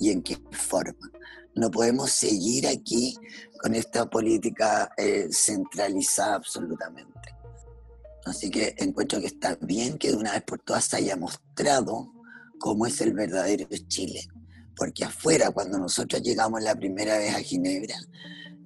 y 0.00 0.10
en 0.10 0.22
qué 0.22 0.38
forma. 0.52 1.10
No 1.54 1.70
podemos 1.70 2.10
seguir 2.10 2.66
aquí 2.66 3.16
con 3.60 3.74
esta 3.74 4.10
política 4.10 4.90
eh, 4.96 5.28
centralizada 5.30 6.34
absolutamente. 6.34 7.12
Así 8.24 8.50
que 8.50 8.74
encuentro 8.78 9.20
que 9.20 9.26
está 9.26 9.56
bien 9.60 9.98
que 9.98 10.10
de 10.10 10.16
una 10.16 10.32
vez 10.32 10.42
por 10.42 10.60
todas 10.60 10.84
se 10.84 10.96
haya 10.96 11.16
mostrado 11.16 12.12
cómo 12.58 12.86
es 12.86 13.00
el 13.00 13.12
verdadero 13.12 13.66
Chile. 13.86 14.26
Porque 14.76 15.04
afuera, 15.04 15.50
cuando 15.50 15.78
nosotros 15.78 16.22
llegamos 16.22 16.62
la 16.62 16.74
primera 16.74 17.18
vez 17.18 17.34
a 17.34 17.38
Ginebra, 17.38 17.96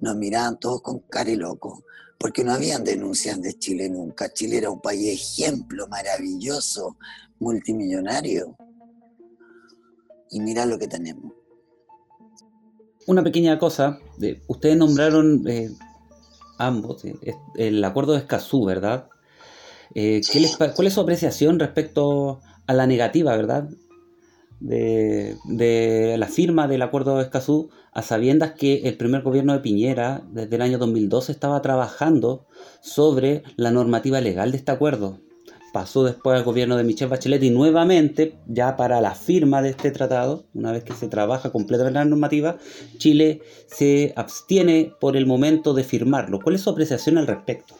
nos 0.01 0.15
miraban 0.15 0.59
todos 0.59 0.81
con 0.81 0.99
cara 0.99 1.31
loco 1.35 1.83
porque 2.19 2.43
no 2.43 2.51
habían 2.51 2.83
denuncias 2.83 3.41
de 3.41 3.53
Chile 3.53 3.89
nunca. 3.89 4.31
Chile 4.33 4.57
era 4.57 4.69
un 4.69 4.81
país 4.81 5.39
ejemplo, 5.39 5.87
maravilloso, 5.87 6.97
multimillonario. 7.39 8.55
Y 10.29 10.41
mira 10.41 10.65
lo 10.65 10.77
que 10.77 10.87
tenemos. 10.87 11.31
Una 13.07 13.23
pequeña 13.23 13.57
cosa, 13.57 13.99
ustedes 14.47 14.77
nombraron 14.77 15.47
eh, 15.47 15.71
ambos 16.59 17.03
eh, 17.05 17.15
el 17.55 17.83
acuerdo 17.83 18.11
de 18.11 18.19
Escazú, 18.19 18.65
¿verdad? 18.65 19.07
Eh, 19.95 20.21
¿Cuál 20.75 20.87
es 20.87 20.93
su 20.93 21.01
apreciación 21.01 21.57
respecto 21.57 22.41
a 22.67 22.73
la 22.73 22.85
negativa, 22.85 23.35
verdad? 23.35 23.67
De, 24.59 26.15
la 26.17 26.27
firma 26.27 26.67
del 26.67 26.81
acuerdo 26.81 27.17
de 27.17 27.23
Escazú 27.23 27.69
a 27.93 28.01
sabiendas 28.01 28.53
que 28.53 28.81
el 28.87 28.97
primer 28.97 29.21
gobierno 29.21 29.53
de 29.53 29.59
Piñera, 29.59 30.23
desde 30.31 30.55
el 30.57 30.61
año 30.61 30.77
2012, 30.77 31.31
estaba 31.31 31.61
trabajando 31.61 32.45
sobre 32.81 33.43
la 33.55 33.71
normativa 33.71 34.19
legal 34.21 34.51
de 34.51 34.57
este 34.57 34.71
acuerdo. 34.71 35.19
Pasó 35.71 36.03
después 36.03 36.35
al 36.35 36.43
gobierno 36.43 36.77
de 36.77 36.83
Michelle 36.83 37.11
Bachelet 37.11 37.43
y 37.43 37.51
nuevamente, 37.51 38.35
ya 38.47 38.75
para 38.75 39.01
la 39.01 39.13
firma 39.13 39.61
de 39.61 39.69
este 39.69 39.91
tratado, 39.91 40.45
una 40.53 40.71
vez 40.71 40.83
que 40.83 40.93
se 40.93 41.07
trabaja 41.07 41.51
completamente 41.51 41.99
la 41.99 42.05
normativa, 42.05 42.57
Chile 42.97 43.41
se 43.67 44.13
abstiene 44.15 44.91
por 44.99 45.15
el 45.15 45.27
momento 45.27 45.73
de 45.73 45.83
firmarlo. 45.83 46.39
¿Cuál 46.39 46.55
es 46.55 46.61
su 46.61 46.71
apreciación 46.71 47.19
al 47.19 47.27
respecto? 47.27 47.75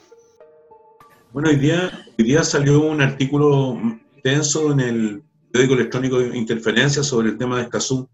Bueno, 1.33 1.49
hoy 1.49 1.57
día, 1.57 1.91
hoy 2.17 2.25
día 2.25 2.43
salió 2.43 2.81
un 2.81 3.01
artículo 3.01 3.77
tenso 4.23 4.71
en 4.71 4.79
el 4.79 5.23
periódico 5.51 5.75
electrónico 5.75 6.19
de 6.19 6.37
Interferencia 6.37 7.03
sobre 7.03 7.29
el 7.29 7.37
tema 7.37 7.57
de 7.57 7.63
Escazú 7.63 8.09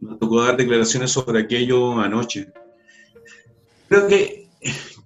me 0.00 0.16
tocó 0.16 0.42
dar 0.42 0.56
declaraciones 0.56 1.10
sobre 1.10 1.40
aquello 1.40 1.98
anoche. 1.98 2.48
Creo 3.88 4.06
que 4.06 4.48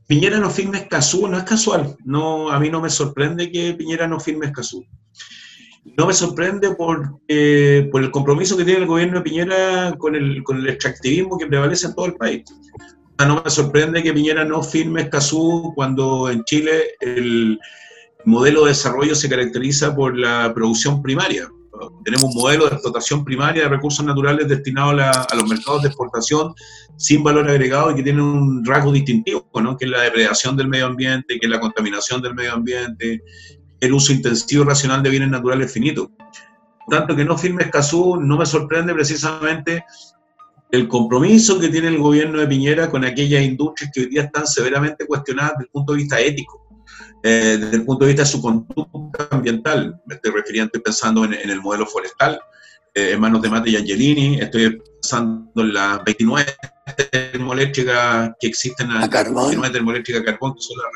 Piñera 0.07 0.39
no 0.39 0.51
firme 0.51 0.79
Escazú, 0.79 1.29
no 1.29 1.39
es 1.39 1.45
casual. 1.45 1.97
No, 2.05 2.51
a 2.51 2.59
mí 2.59 2.70
no 2.70 2.81
me 2.81 2.91
sorprende 2.91 3.51
que 3.51 3.74
Piñera 3.74 4.09
no 4.09 4.18
firme 4.18 4.47
Escazú. 4.47 4.85
No 5.97 6.07
me 6.07 6.12
sorprende 6.12 6.74
por, 6.74 7.20
el 7.29 8.11
compromiso 8.11 8.57
que 8.57 8.64
tiene 8.64 8.81
el 8.81 8.87
gobierno 8.87 9.18
de 9.18 9.24
Piñera 9.24 9.95
con 9.99 10.14
el, 10.14 10.43
con 10.43 10.59
el 10.59 10.68
extractivismo 10.68 11.39
que 11.39 11.47
prevalece 11.47 11.87
en 11.87 11.95
todo 11.95 12.07
el 12.07 12.14
país. 12.14 12.45
No 13.18 13.43
me 13.43 13.51
sorprende 13.51 14.03
que 14.03 14.12
Piñera 14.12 14.45
no 14.45 14.62
firme 14.62 15.03
Escazú 15.03 15.72
cuando 15.74 16.31
en 16.31 16.45
Chile 16.45 16.95
el 17.01 17.59
modelo 18.24 18.62
de 18.62 18.70
desarrollo 18.70 19.14
se 19.14 19.29
caracteriza 19.29 19.95
por 19.95 20.16
la 20.16 20.53
producción 20.55 21.03
primaria 21.03 21.49
tenemos 22.05 22.35
un 22.35 22.41
modelo 22.41 22.66
de 22.66 22.74
explotación 22.74 23.24
primaria 23.24 23.64
de 23.64 23.68
recursos 23.68 24.05
naturales 24.05 24.49
destinado 24.49 24.91
a, 24.91 25.26
los 25.35 25.49
mercados 25.49 25.83
de 25.83 25.89
exportación 25.89 26.55
sin 26.97 27.22
valor 27.22 27.49
agregado 27.49 27.91
y 27.91 27.97
que 27.97 28.03
tiene 28.03 28.22
un 28.22 28.64
rasgo 28.64 28.93
distintivo, 28.93 29.49
que 29.79 29.85
es 29.85 29.91
la 29.91 30.03
depredación 30.03 30.57
del 30.57 30.68
medio 30.68 30.87
ambiente, 30.87 31.39
que 31.39 31.47
es 31.47 31.51
la 31.51 31.61
contaminación 31.61 32.22
del 32.22 32.35
medio 32.35 32.55
ambiente, 32.55 33.22
el 33.81 33.93
uso 33.93 34.12
intensivo 34.12 34.64
y 34.64 34.66
racional 34.66 35.03
de 35.03 35.11
bienes 35.11 35.31
naturales 35.31 35.72
finitos. 35.72 36.09
Tanto 36.89 37.14
que 37.14 37.24
no 37.24 37.37
firme 37.37 37.64
Escazú, 37.64 38.16
no 38.20 38.39
me 38.39 38.47
sorprende 38.47 38.95
precisamente 38.95 39.85
el 40.70 40.89
compromiso 40.89 41.59
que 41.59 41.68
tiene 41.68 41.89
el 41.89 41.99
gobierno 41.99 42.41
de 42.41 42.47
Piñera 42.47 42.91
con 42.91 43.05
aquellas 43.05 43.43
industrias 43.43 43.91
que 43.95 44.01
hoy 44.01 44.07
día 44.07 44.22
están 44.22 44.47
severamente 44.47 45.07
cuestionadas 45.07 45.53
desde 45.53 45.64
el 45.64 45.70
punto 45.70 45.93
de 45.93 45.99
vista 45.99 46.20
ético 46.20 46.68
eh, 47.23 47.59
desde 47.61 47.77
el 47.77 47.85
punto 47.85 48.05
de 48.05 48.13
vista 48.13 48.23
de 48.23 48.29
su 48.29 48.41
conducta 48.41 49.29
ambiental. 49.31 50.01
Me 50.07 50.15
estoy 50.15 50.33
refiriendo, 50.33 50.67
estoy 50.67 50.83
pensando 50.83 51.25
en, 51.25 51.35
el 51.35 51.61
modelo 51.61 51.87
forestal, 51.87 52.41
eh, 52.95 53.13
en 53.13 53.21
manos 53.21 53.43
de 53.43 53.51
Mate 53.51 53.71
y 53.71 53.77
Angelini, 53.77 54.41
estoy 54.41 54.81
pensando 55.01 55.51
en 55.57 55.75
las 55.75 56.05
29 56.05 56.47
termoeléctricas 57.11 58.31
que 58.41 58.47
existen, 58.47 58.91
a 58.91 59.09
carbón. 59.09 59.45
29 59.45 59.73
termoeléctricas 59.73 60.23
a 60.23 60.25
carbón, 60.25 60.55
que 60.55 60.63
son, 60.63 60.77
las, 60.79 60.87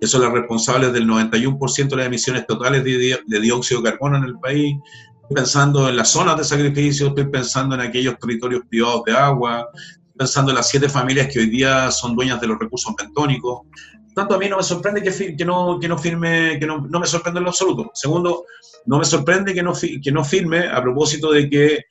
que 0.00 0.06
son 0.06 0.22
las 0.22 0.32
responsables 0.32 0.92
del 0.92 1.06
91% 1.06 1.88
de 1.88 1.96
las 1.96 2.06
emisiones 2.06 2.46
totales 2.46 2.84
de, 2.84 3.18
de 3.26 3.40
dióxido 3.40 3.82
de 3.82 3.90
carbono 3.90 4.18
en 4.18 4.24
el 4.24 4.38
país. 4.38 4.76
Estoy 5.22 5.36
pensando 5.36 5.88
en 5.88 5.96
las 5.96 6.08
zonas 6.08 6.36
de 6.36 6.44
sacrificio, 6.44 7.08
estoy 7.08 7.28
pensando 7.28 7.74
en 7.74 7.80
aquellos 7.82 8.18
territorios 8.18 8.62
privados 8.68 9.04
de 9.04 9.12
agua, 9.12 9.68
pensando 10.16 10.50
en 10.50 10.56
las 10.56 10.68
siete 10.68 10.88
familias 10.88 11.28
que 11.32 11.40
hoy 11.40 11.46
día 11.50 11.90
son 11.90 12.14
dueñas 12.14 12.40
de 12.40 12.46
los 12.46 12.58
recursos 12.58 12.94
bentónicos, 12.96 13.62
tanto 14.14 14.34
a 14.34 14.38
mí 14.38 14.48
no 14.48 14.56
me 14.56 14.62
sorprende 14.62 15.02
que, 15.02 15.36
que, 15.36 15.44
no, 15.44 15.78
que 15.80 15.88
no 15.88 15.98
firme, 15.98 16.58
que 16.58 16.66
no, 16.66 16.86
no, 16.88 17.00
me 17.00 17.06
sorprende 17.06 17.38
en 17.38 17.44
lo 17.44 17.50
absoluto. 17.50 17.90
Segundo, 17.94 18.44
no 18.86 18.98
me 18.98 19.04
sorprende 19.04 19.54
que 19.54 19.62
no, 19.62 19.72
que 19.74 20.12
no 20.12 20.24
firme 20.24 20.68
a 20.68 20.82
propósito 20.82 21.32
de 21.32 21.48
que 21.48 21.84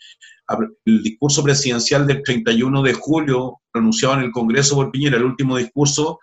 el 0.86 1.04
discurso 1.04 1.44
presidencial 1.44 2.06
del 2.06 2.24
31 2.24 2.82
de 2.84 2.94
julio, 2.94 3.62
pronunciado 3.72 4.16
en 4.16 4.22
el 4.22 4.32
Congreso 4.32 4.76
por 4.76 4.92
Piñera, 4.92 5.18
el 5.18 5.24
último 5.24 5.58
discurso, 5.58 6.20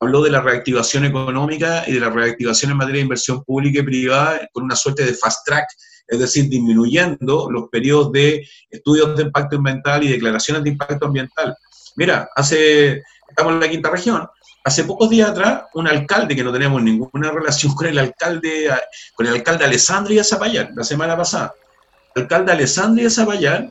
habló 0.00 0.22
de 0.22 0.30
la 0.30 0.40
reactivación 0.40 1.04
económica 1.04 1.84
y 1.86 1.92
de 1.92 2.00
la 2.00 2.10
reactivación 2.10 2.72
en 2.72 2.76
materia 2.76 2.98
de 2.98 3.04
inversión 3.04 3.42
pública 3.42 3.80
y 3.80 3.84
privada 3.84 4.48
con 4.52 4.64
una 4.64 4.76
suerte 4.76 5.04
de 5.04 5.14
fast 5.14 5.46
track, 5.46 5.66
es 6.06 6.18
decir, 6.18 6.48
disminuyendo 6.48 7.50
los 7.50 7.68
periodos 7.70 8.12
de 8.12 8.46
estudios 8.70 9.16
de 9.16 9.24
impacto 9.24 9.56
ambiental 9.56 10.04
y 10.04 10.08
declaraciones 10.08 10.62
de 10.62 10.70
impacto 10.70 11.06
ambiental. 11.06 11.56
Mira, 11.96 12.28
hace 12.34 13.02
estamos 13.28 13.54
en 13.54 13.60
la 13.60 13.68
quinta 13.68 13.90
región. 13.90 14.26
Hace 14.66 14.84
pocos 14.84 15.10
días 15.10 15.28
atrás, 15.28 15.64
un 15.74 15.86
alcalde 15.86 16.34
que 16.34 16.42
no 16.42 16.50
tenemos 16.50 16.82
ninguna 16.82 17.30
relación 17.30 17.74
con 17.74 17.86
el 17.86 17.98
alcalde, 17.98 18.70
con 19.14 19.26
el 19.26 19.34
alcalde 19.34 19.66
Alessandria 19.66 20.24
Zapallar, 20.24 20.70
la 20.74 20.84
semana 20.84 21.14
pasada, 21.14 21.52
el 22.14 22.22
alcalde 22.22 22.52
Alessandria 22.52 23.10
Zapallar 23.10 23.68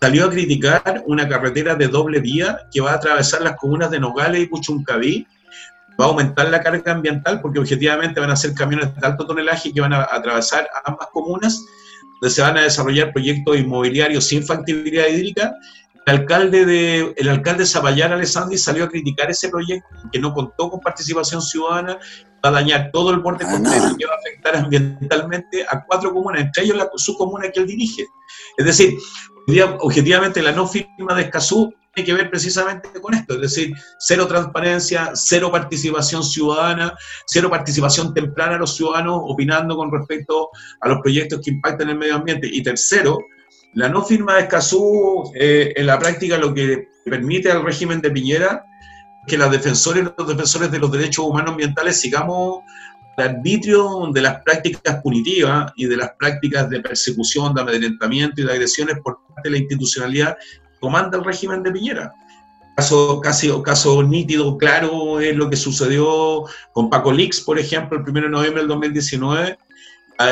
salió 0.00 0.24
a 0.24 0.30
criticar 0.30 1.04
una 1.06 1.28
carretera 1.28 1.76
de 1.76 1.86
doble 1.86 2.18
vía 2.18 2.66
que 2.72 2.80
va 2.80 2.90
a 2.90 2.94
atravesar 2.96 3.42
las 3.42 3.56
comunas 3.56 3.92
de 3.92 4.00
Nogales 4.00 4.42
y 4.42 4.46
Puchuncaví, 4.46 5.24
va 5.98 6.06
a 6.06 6.08
aumentar 6.08 6.48
la 6.48 6.60
carga 6.60 6.90
ambiental 6.90 7.40
porque 7.40 7.60
objetivamente 7.60 8.18
van 8.18 8.32
a 8.32 8.36
ser 8.36 8.54
camiones 8.54 8.92
de 8.92 9.06
alto 9.06 9.24
tonelaje 9.28 9.72
que 9.72 9.80
van 9.80 9.92
a 9.92 10.02
atravesar 10.02 10.68
ambas 10.84 11.10
comunas, 11.12 11.64
donde 12.20 12.34
se 12.34 12.42
van 12.42 12.58
a 12.58 12.62
desarrollar 12.62 13.12
proyectos 13.12 13.56
inmobiliarios 13.56 14.26
sin 14.26 14.44
factibilidad 14.44 15.06
hídrica 15.06 15.54
el 16.06 16.18
alcalde 16.20 16.66
de 16.66 17.14
el 17.16 17.28
alcalde 17.28 17.64
Zapallar 17.66 18.12
Alessandri 18.12 18.58
salió 18.58 18.84
a 18.84 18.88
criticar 18.88 19.30
ese 19.30 19.48
proyecto 19.48 19.88
que 20.12 20.18
no 20.18 20.34
contó 20.34 20.70
con 20.70 20.80
participación 20.80 21.40
ciudadana, 21.40 21.98
va 22.44 22.50
a 22.50 22.52
dañar 22.52 22.90
todo 22.92 23.10
el 23.10 23.20
borde 23.20 23.44
completo 23.44 23.96
y 23.98 24.04
va 24.04 24.12
a 24.12 24.18
afectar 24.18 24.56
ambientalmente 24.56 25.64
a 25.68 25.84
cuatro 25.84 26.12
comunas, 26.12 26.42
entre 26.42 26.64
ellos 26.64 26.76
la 26.76 26.90
subcomuna 26.94 27.50
que 27.50 27.60
él 27.60 27.66
dirige. 27.66 28.04
Es 28.58 28.66
decir, 28.66 28.94
objetivamente 29.80 30.42
la 30.42 30.52
no 30.52 30.66
firma 30.66 31.14
de 31.14 31.22
Escazú 31.22 31.72
tiene 31.94 32.06
que 32.06 32.14
ver 32.14 32.28
precisamente 32.28 33.00
con 33.00 33.14
esto, 33.14 33.34
es 33.34 33.40
decir, 33.40 33.72
cero 33.98 34.26
transparencia, 34.26 35.12
cero 35.14 35.50
participación 35.50 36.24
ciudadana, 36.24 36.94
cero 37.26 37.48
participación 37.48 38.12
temprana 38.12 38.56
a 38.56 38.58
los 38.58 38.74
ciudadanos 38.74 39.20
opinando 39.22 39.76
con 39.76 39.92
respecto 39.92 40.50
a 40.80 40.88
los 40.88 41.00
proyectos 41.00 41.40
que 41.42 41.52
impactan 41.52 41.90
el 41.90 41.98
medio 41.98 42.16
ambiente. 42.16 42.48
Y 42.50 42.62
tercero, 42.62 43.20
la 43.74 43.88
no 43.88 44.04
firma 44.04 44.34
de 44.34 44.42
Escazú, 44.42 45.32
eh, 45.34 45.72
en 45.76 45.86
la 45.86 45.98
práctica, 45.98 46.38
lo 46.38 46.54
que 46.54 46.88
permite 47.04 47.50
al 47.50 47.64
régimen 47.64 48.00
de 48.00 48.10
Piñera 48.10 48.64
que 49.26 49.38
las 49.38 49.50
defensores 49.50 50.04
los 50.16 50.28
defensores 50.28 50.70
de 50.70 50.78
los 50.78 50.92
derechos 50.92 51.24
humanos 51.24 51.52
ambientales 51.52 52.00
sigamos 52.00 52.62
al 53.16 53.28
arbitrio 53.28 54.10
de 54.12 54.20
las 54.20 54.42
prácticas 54.42 55.00
punitivas 55.02 55.72
y 55.76 55.86
de 55.86 55.96
las 55.96 56.10
prácticas 56.18 56.68
de 56.68 56.80
persecución, 56.80 57.54
de 57.54 57.62
amedrentamiento 57.62 58.40
y 58.40 58.44
de 58.44 58.52
agresiones 58.52 58.96
por 59.02 59.18
parte 59.28 59.48
de 59.48 59.50
la 59.50 59.58
institucionalidad 59.58 60.36
que 60.36 60.80
comanda 60.80 61.18
el 61.18 61.24
régimen 61.24 61.62
de 61.62 61.72
Piñera. 61.72 62.12
Caso, 62.76 63.20
casi, 63.20 63.50
caso 63.62 64.02
nítido, 64.02 64.58
claro, 64.58 65.20
es 65.20 65.36
lo 65.36 65.48
que 65.48 65.56
sucedió 65.56 66.44
con 66.72 66.90
Paco 66.90 67.12
Lix, 67.12 67.40
por 67.40 67.58
ejemplo, 67.58 67.98
el 67.98 68.08
1 68.08 68.22
de 68.22 68.28
noviembre 68.28 68.62
del 68.62 68.68
2019, 68.68 69.56
Ah, 69.56 69.63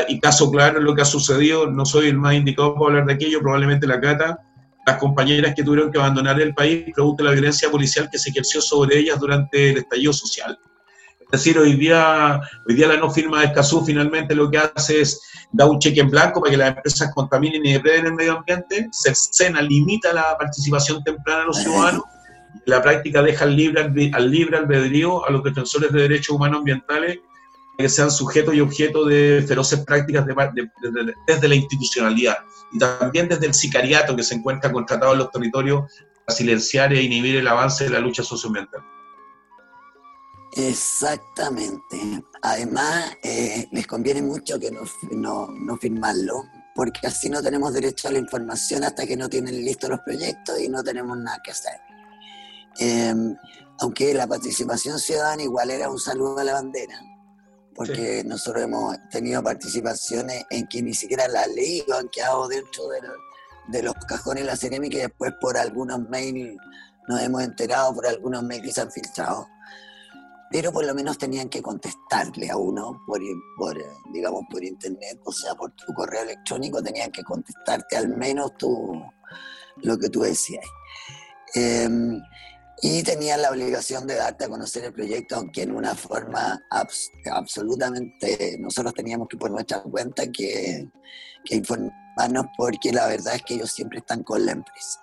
y 0.09 0.21
caso 0.21 0.51
claro 0.51 0.81
lo 0.81 0.95
que 0.95 1.03
ha 1.03 1.07
sucedido, 1.07 1.67
no 1.67 1.85
soy 1.85 2.09
el 2.09 2.17
más 2.17 2.35
indicado 2.35 2.75
para 2.75 2.87
hablar 2.87 3.07
de 3.07 3.15
aquello, 3.15 3.41
probablemente 3.41 3.87
la 3.87 4.01
Cata, 4.01 4.39
las 4.87 4.97
compañeras 4.99 5.55
que 5.55 5.63
tuvieron 5.63 5.91
que 5.91 5.99
abandonar 5.99 6.41
el 6.41 6.55
país 6.55 6.87
producto 6.95 7.23
de 7.23 7.31
la 7.31 7.35
violencia 7.35 7.71
policial 7.71 8.09
que 8.11 8.19
se 8.19 8.31
ejerció 8.31 8.61
sobre 8.61 8.99
ellas 8.99 9.19
durante 9.19 9.71
el 9.71 9.79
estallido 9.79 10.13
social. 10.13 10.59
Es 11.21 11.41
decir, 11.41 11.59
hoy 11.59 11.75
día, 11.75 12.41
hoy 12.69 12.75
día 12.75 12.89
la 12.89 12.97
no 12.99 13.11
firma 13.11 13.41
de 13.41 13.47
Escazú 13.47 13.85
finalmente 13.85 14.35
lo 14.35 14.51
que 14.51 14.59
hace 14.59 15.01
es 15.01 15.21
dar 15.51 15.69
un 15.69 15.79
cheque 15.79 16.01
en 16.01 16.11
blanco 16.11 16.41
para 16.41 16.51
que 16.51 16.57
las 16.59 16.77
empresas 16.77 17.11
contaminen 17.15 17.65
y 17.65 17.73
depreden 17.73 18.07
el 18.07 18.15
medio 18.15 18.39
ambiente, 18.39 18.89
Cercena 18.93 19.63
limita 19.63 20.13
la 20.13 20.37
participación 20.39 21.03
temprana 21.03 21.41
de 21.41 21.47
los 21.47 21.59
ciudadanos, 21.59 22.03
la 22.67 22.83
práctica 22.83 23.23
deja 23.23 23.47
libre, 23.47 24.11
al 24.13 24.31
libre 24.31 24.59
albedrío 24.59 25.25
a 25.27 25.31
los 25.31 25.43
defensores 25.43 25.91
de 25.91 26.03
derechos 26.03 26.37
humanos 26.37 26.59
ambientales 26.59 27.19
que 27.79 27.89
sean 27.89 28.11
sujetos 28.11 28.55
y 28.55 28.61
objeto 28.61 29.05
de 29.05 29.45
feroces 29.47 29.81
prácticas 29.81 30.27
desde 31.27 31.49
la 31.49 31.55
institucionalidad 31.55 32.39
y 32.73 32.79
también 32.79 33.29
desde 33.29 33.47
el 33.47 33.55
sicariato 33.55 34.15
que 34.17 34.23
se 34.23 34.35
encuentra 34.35 34.73
contratado 34.73 35.13
en 35.13 35.19
los 35.19 35.31
territorios 35.31 35.91
para 36.25 36.37
silenciar 36.37 36.93
e 36.93 37.03
inhibir 37.03 37.37
el 37.37 37.49
avance 37.49 37.85
de 37.85 37.91
la 37.91 38.01
lucha 38.01 38.23
socioambiental. 38.23 38.81
Exactamente. 40.55 42.23
Además, 42.43 43.17
eh, 43.23 43.69
les 43.73 43.87
conviene 43.87 44.21
mucho 44.21 44.59
que 44.59 44.71
no, 44.71 44.83
no, 45.11 45.49
no, 45.49 45.77
firmarlo, 45.79 46.45
porque 46.75 47.07
así 47.07 47.31
no 47.31 47.43
tenemos 47.43 47.73
derecho 47.73 48.09
a 48.09 48.11
la 48.11 48.19
información 48.19 48.85
hasta 48.85 49.07
que 49.07 49.17
no 49.17 49.29
tienen 49.31 49.65
listos 49.65 49.89
los 49.89 50.01
proyectos 50.01 50.61
y 50.61 50.69
no 50.69 50.83
tenemos 50.83 51.17
nada 51.17 51.41
que 51.43 51.53
hacer. 51.53 51.81
Eh, 52.79 53.15
aunque 53.81 54.15
la 54.15 54.27
participación 54.27 54.99
ciudadana 54.99 55.43
igual 55.43 55.71
era 55.71 55.91
un 55.91 55.99
saludo 55.99 56.39
a 56.39 56.45
la 56.45 56.53
bandera, 56.55 57.01
porque 57.75 58.23
nosotros 58.25 58.65
hemos 58.65 58.97
tenido 59.11 59.43
participaciones 59.43 60.45
en 60.51 60.67
que 60.67 60.83
ni 60.83 60.95
siquiera 60.95 61.29
las 61.29 61.49
leyes 61.49 61.85
han 61.91 62.09
quedado 62.09 62.49
dentro 62.49 62.85
de, 62.89 63.83
los 63.83 63.95
cajones 64.07 64.45
de 64.45 64.51
la 64.51 64.57
cerámica 64.57 64.99
y 64.99 65.01
después 65.01 65.33
por 65.41 65.57
algunos 65.57 66.09
mails 66.09 66.59
nos 67.09 67.21
hemos 67.21 67.43
enterado, 67.43 67.95
por 67.95 68.07
algunos 68.07 68.43
mails 68.43 68.65
que 68.65 68.73
se 68.73 68.81
han 68.81 68.91
filtrado. 68.91 69.49
Pero 70.51 70.71
por 70.71 70.85
lo 70.85 70.95
menos 70.95 71.17
tenían 71.17 71.49
que 71.49 71.63
contestarle 71.63 72.51
a 72.51 72.57
uno 72.59 73.03
por, 73.07 73.21
por, 73.57 73.77
digamos, 74.13 74.43
por 74.51 74.63
internet, 74.63 75.19
o 75.25 75.33
sea, 75.33 75.55
por 75.55 75.73
tu 75.73 75.95
correo 75.95 76.23
electrónico, 76.23 76.83
tenían 76.83 77.11
que 77.11 77.23
contestarte 77.23 77.97
al 77.97 78.09
menos 78.09 78.55
tú, 78.59 79.03
lo 79.77 79.99
que 79.99 80.11
tú 80.11 80.21
decías. 80.21 80.65
Em, 81.55 82.21
y 82.85 83.05
tenían 83.05 83.41
la 83.41 83.51
obligación 83.51 84.09
de 84.09 84.17
darte 84.17 84.45
a 84.45 84.49
conocer 84.49 84.85
el 84.85 84.93
proyecto, 84.93 85.37
aunque 85.37 85.63
en 85.63 85.71
una 85.71 85.95
forma 85.95 86.61
absolutamente 87.31 88.57
nosotros 88.59 88.93
teníamos 88.93 89.29
que 89.29 89.37
por 89.37 89.53
nuestra 89.53 89.81
cuenta 89.85 90.27
que, 90.33 90.91
que, 91.45 91.55
informarnos 91.55 92.47
porque 92.57 92.91
la 92.91 93.07
verdad 93.07 93.37
es 93.37 93.43
que 93.43 93.55
ellos 93.55 93.71
siempre 93.71 94.01
están 94.01 94.25
con 94.25 94.45
la 94.45 94.53
empresa. 94.53 95.01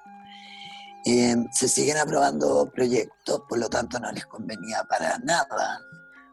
Eh, 1.06 1.38
se 1.54 1.70
siguen 1.70 1.96
aprobando 1.96 2.70
proyectos, 2.70 3.44
por 3.48 3.58
lo 3.58 3.70
tanto 3.70 3.98
no 3.98 4.12
les 4.12 4.26
convenía 4.26 4.84
para 4.84 5.18
nada, 5.20 5.80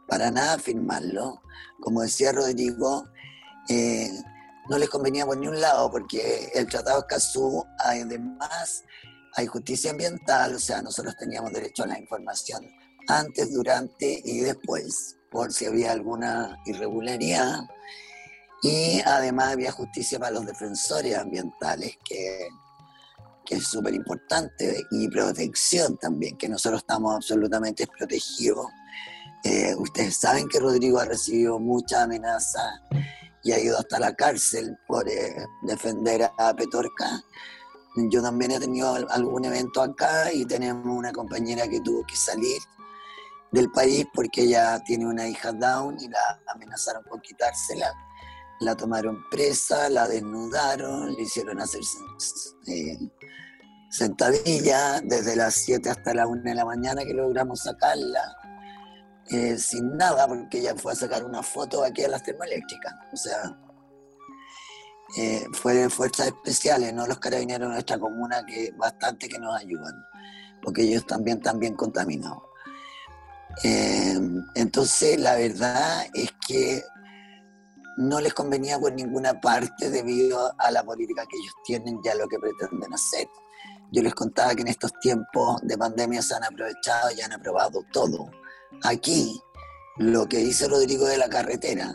para 0.09 0.33
nada 0.33 0.59
firmarlo. 0.59 1.43
Como 1.81 2.03
decía 2.03 2.33
Rodrigo, 2.33 3.09
eh, 3.69 4.11
no 4.69 4.79
les 4.79 4.89
convenía 4.89 5.25
por 5.25 5.37
ni 5.37 5.47
un 5.47 5.61
lado 5.61 5.93
porque 5.93 6.51
el 6.55 6.67
Tratado 6.67 6.99
Escazú 6.99 7.65
además 7.79 8.83
hay 9.37 9.47
justicia 9.47 9.91
ambiental, 9.91 10.55
o 10.55 10.59
sea, 10.59 10.81
nosotros 10.81 11.15
teníamos 11.17 11.53
derecho 11.53 11.85
a 11.85 11.89
la 11.89 11.99
información 11.99 12.67
antes, 13.07 13.53
durante 13.53 14.21
y 14.25 14.41
después, 14.41 15.17
por 15.31 15.53
si 15.53 15.67
había 15.67 15.93
alguna 15.93 16.57
irregularidad. 16.65 17.61
Y 18.63 19.01
además 19.05 19.53
había 19.53 19.73
justicia 19.73 20.19
para 20.19 20.33
los 20.33 20.47
defensores 20.47 21.17
ambientales, 21.17 21.99
que, 22.03 22.49
es 23.51 23.67
súper 23.67 23.95
importante, 23.95 24.83
y 24.91 25.07
protección 25.09 25.99
también, 25.99 26.39
que 26.39 26.49
nosotros 26.49 26.81
estamos 26.81 27.15
absolutamente 27.15 27.87
protegidos. 27.87 28.67
Eh, 29.45 29.75
ustedes 29.77 30.17
saben 30.17 30.49
que 30.49 30.59
Rodrigo 30.59 30.99
ha 30.99 31.05
recibido 31.05 31.59
mucha 31.61 32.03
amenaza 32.05 32.83
y 33.45 33.53
ha 33.53 33.61
ido 33.61 33.79
hasta 33.79 34.01
la 34.01 34.15
cárcel 34.15 34.77
por 34.89 35.07
eh, 35.09 35.47
defender 35.63 36.29
a 36.39 36.57
Petorca 36.57 37.23
yo 37.97 38.23
también 38.23 38.51
he 38.51 38.61
tenido 38.61 38.95
algún 39.11 39.45
evento 39.45 39.83
acá 39.83 40.33
y 40.33 40.45
tenemos 40.45 40.85
una 40.87 41.13
compañera 41.13 41.67
que 41.67 41.81
tuvo 41.81 42.05
que 42.07 42.17
salir 42.17 42.61
del 43.53 43.71
país 43.71 44.07
porque 44.13 44.43
ella 44.43 44.79
tiene 44.85 45.07
una 45.07 45.27
hija 45.27 45.53
down 45.53 45.97
y 46.01 46.09
la 46.09 46.41
amenazaron 46.49 47.03
con 47.05 47.21
quitársela. 47.21 47.93
La 48.61 48.75
tomaron 48.75 49.19
presa, 49.31 49.89
la 49.89 50.09
desnudaron, 50.09 51.15
le 51.15 51.23
hicieron 51.23 51.61
hacer 51.61 51.81
eh, 52.67 52.99
sentadilla 53.91 55.01
desde 55.03 55.37
las 55.37 55.55
7 55.55 55.91
hasta 55.91 56.15
la 56.15 56.27
1 56.27 56.43
de 56.43 56.55
la 56.55 56.65
mañana 56.65 57.05
que 57.05 57.15
logramos 57.15 57.61
sacarla. 57.61 58.35
Eh, 59.29 59.59
sin 59.59 59.97
nada, 59.97 60.29
porque 60.29 60.59
ella 60.61 60.75
fue 60.77 60.93
a 60.93 60.95
sacar 60.95 61.25
una 61.25 61.43
foto 61.43 61.83
aquí 61.83 62.05
a 62.05 62.09
las 62.09 62.23
termoeléctricas. 62.23 62.95
O 63.13 63.17
sea, 63.17 63.59
eh, 65.17 65.47
fue 65.53 65.89
fuerzas 65.89 66.29
especiales, 66.29 66.93
no 66.93 67.07
los 67.07 67.19
carabineros 67.19 67.69
de 67.69 67.75
nuestra 67.75 67.99
comuna, 67.99 68.45
que 68.45 68.73
bastante 68.77 69.29
que 69.29 69.39
nos 69.39 69.55
ayudan, 69.57 69.95
porque 70.63 70.83
ellos 70.83 71.07
también 71.07 71.39
están 71.39 71.61
bien 71.61 71.75
contaminados. 71.75 72.43
Eh, 73.63 74.19
entonces, 74.55 75.19
la 75.19 75.37
verdad 75.37 76.07
es 76.13 76.31
que 76.47 76.83
no 77.97 78.21
les 78.21 78.35
convenía 78.35 78.79
por 78.79 78.93
ninguna 78.93 79.41
parte 79.41 79.91
debido 79.91 80.53
a 80.59 80.71
la 80.71 80.85
política 80.85 81.25
que 81.27 81.39
ellos 81.39 81.55
tienen 81.65 82.01
y 82.03 82.09
a 82.09 82.15
lo 82.15 82.29
que 82.29 82.39
pretenden 82.39 82.93
hacer. 82.93 83.27
Yo 83.93 84.03
les 84.03 84.15
contaba 84.15 84.55
que 84.55 84.63
en 84.63 84.69
estos 84.69 84.93
tiempos 85.01 85.61
de 85.63 85.79
pandemia 85.79 86.21
se 86.21 86.35
han 86.35 86.45
aprovechado 86.45 87.11
y 87.17 87.21
han 87.21 87.33
aprobado 87.33 87.83
todo. 87.93 88.31
Aquí, 88.83 89.41
lo 89.97 90.27
que 90.27 90.39
dice 90.39 90.69
Rodrigo 90.69 91.07
de 91.07 91.17
la 91.17 91.29
carretera, 91.29 91.95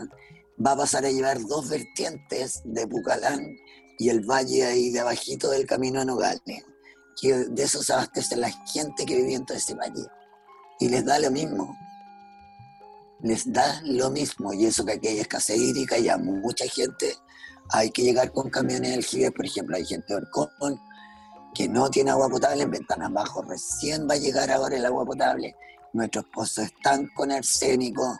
va 0.65 0.71
a 0.71 0.77
pasar 0.77 1.05
a 1.05 1.11
llevar 1.11 1.41
dos 1.41 1.69
vertientes 1.69 2.61
de 2.65 2.87
Pucalán 2.87 3.55
y 3.97 4.09
el 4.09 4.21
valle 4.21 4.65
ahí 4.65 4.91
de 4.91 4.99
abajito 4.99 5.49
del 5.49 5.65
camino 5.65 6.01
a 6.01 6.05
Nogales, 6.05 6.65
que 7.19 7.33
de 7.33 7.63
eso 7.63 7.83
se 7.83 7.93
abastece 7.93 8.35
la 8.35 8.51
gente 8.51 9.05
que 9.05 9.15
vive 9.15 9.35
en 9.35 9.45
todo 9.45 9.57
ese 9.57 9.75
valle. 9.75 10.05
Y 10.79 10.89
les 10.89 11.05
da 11.05 11.19
lo 11.19 11.29
mismo. 11.29 11.77
Les 13.21 13.51
da 13.51 13.81
lo 13.83 14.09
mismo. 14.09 14.53
Y 14.53 14.65
eso 14.65 14.83
que 14.83 14.93
aquí 14.93 15.07
hay 15.07 15.19
escasez 15.19 15.57
hídrica 15.57 15.97
y 15.99 16.09
a 16.09 16.17
mucha 16.17 16.65
gente 16.65 17.15
hay 17.69 17.91
que 17.91 18.03
llegar 18.03 18.31
con 18.31 18.49
camiones 18.49 19.11
del 19.11 19.33
por 19.33 19.45
ejemplo, 19.45 19.77
hay 19.77 19.85
gente 19.85 20.07
de 20.07 20.15
Orcón 20.15 20.79
que 21.53 21.67
no 21.67 21.89
tiene 21.89 22.11
agua 22.11 22.29
potable, 22.29 22.63
en 22.63 22.71
Ventanas 22.71 23.11
Bajo 23.11 23.41
recién 23.41 24.07
va 24.09 24.15
a 24.15 24.17
llegar 24.17 24.49
ahora 24.49 24.75
el 24.75 24.85
agua 24.85 25.05
potable. 25.05 25.55
Nuestros 25.93 26.25
pozos 26.33 26.65
están 26.65 27.07
con 27.13 27.31
arsénico, 27.31 28.17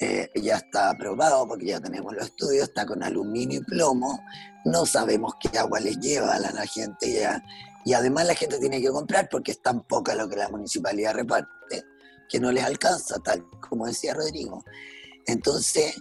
eh, 0.00 0.30
ya 0.34 0.56
está 0.56 0.90
aprobado 0.90 1.46
porque 1.46 1.66
ya 1.66 1.80
tenemos 1.80 2.12
los 2.14 2.26
estudios, 2.26 2.68
está 2.68 2.84
con 2.86 3.02
aluminio 3.02 3.60
y 3.60 3.64
plomo. 3.64 4.20
No 4.64 4.86
sabemos 4.86 5.34
qué 5.40 5.56
agua 5.58 5.80
les 5.80 5.98
lleva 5.98 6.34
a 6.34 6.38
la, 6.38 6.66
gente 6.66 7.12
ya. 7.12 7.42
Y 7.84 7.92
además 7.92 8.26
la 8.26 8.34
gente 8.34 8.58
tiene 8.58 8.80
que 8.80 8.88
comprar 8.88 9.28
porque 9.28 9.52
es 9.52 9.62
tan 9.62 9.82
poca 9.82 10.14
lo 10.14 10.28
que 10.28 10.36
la 10.36 10.48
municipalidad 10.48 11.14
reparte 11.14 11.84
que 12.28 12.40
no 12.40 12.50
les 12.50 12.64
alcanza, 12.64 13.18
tal 13.20 13.44
como 13.68 13.86
decía 13.86 14.14
Rodrigo. 14.14 14.64
Entonces, 15.26 15.94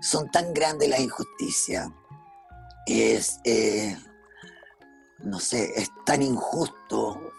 son 0.00 0.30
tan 0.30 0.54
grandes 0.54 0.88
las 0.88 1.00
injusticias. 1.00 1.88
Es, 2.86 3.40
eh, 3.44 3.96
no 5.18 5.38
sé, 5.38 5.72
es 5.76 5.90
tan 6.06 6.22
injusto 6.22 7.29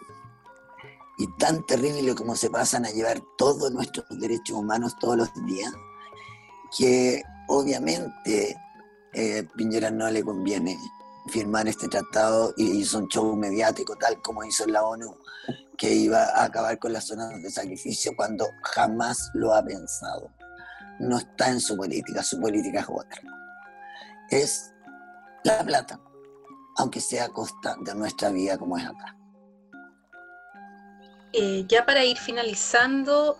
y 1.21 1.27
tan 1.37 1.63
terrible 1.67 2.15
como 2.15 2.35
se 2.35 2.49
pasan 2.49 2.83
a 2.83 2.89
llevar 2.89 3.21
todos 3.37 3.71
nuestros 3.71 4.07
derechos 4.19 4.57
humanos 4.57 4.95
todos 4.99 5.17
los 5.17 5.29
días, 5.45 5.71
que 6.75 7.21
obviamente 7.47 8.57
eh, 9.13 9.47
Piñera 9.55 9.91
no 9.91 10.09
le 10.09 10.23
conviene 10.23 10.79
firmar 11.27 11.67
este 11.67 11.87
tratado 11.87 12.55
y 12.57 12.71
hizo 12.71 12.97
un 12.97 13.07
show 13.07 13.35
mediático 13.35 13.95
tal 13.97 14.19
como 14.23 14.43
hizo 14.43 14.65
la 14.65 14.83
ONU, 14.83 15.15
que 15.77 15.93
iba 15.93 16.23
a 16.23 16.45
acabar 16.45 16.79
con 16.79 16.91
las 16.91 17.05
zonas 17.05 17.39
de 17.39 17.51
sacrificio 17.51 18.13
cuando 18.15 18.47
jamás 18.63 19.29
lo 19.35 19.53
ha 19.53 19.63
pensado. 19.63 20.31
No 21.01 21.19
está 21.19 21.49
en 21.49 21.59
su 21.59 21.77
política, 21.77 22.23
su 22.23 22.39
política 22.39 22.79
es 22.79 22.87
otra. 22.89 23.21
Es 24.31 24.73
la 25.43 25.63
plata, 25.63 25.99
aunque 26.77 26.99
sea 26.99 27.25
a 27.25 27.29
costa 27.29 27.75
de 27.85 27.93
nuestra 27.93 28.31
vida 28.31 28.57
como 28.57 28.75
es 28.75 28.85
acá. 28.87 29.15
Eh, 31.33 31.65
ya 31.67 31.85
para 31.85 32.03
ir 32.03 32.17
finalizando 32.17 33.37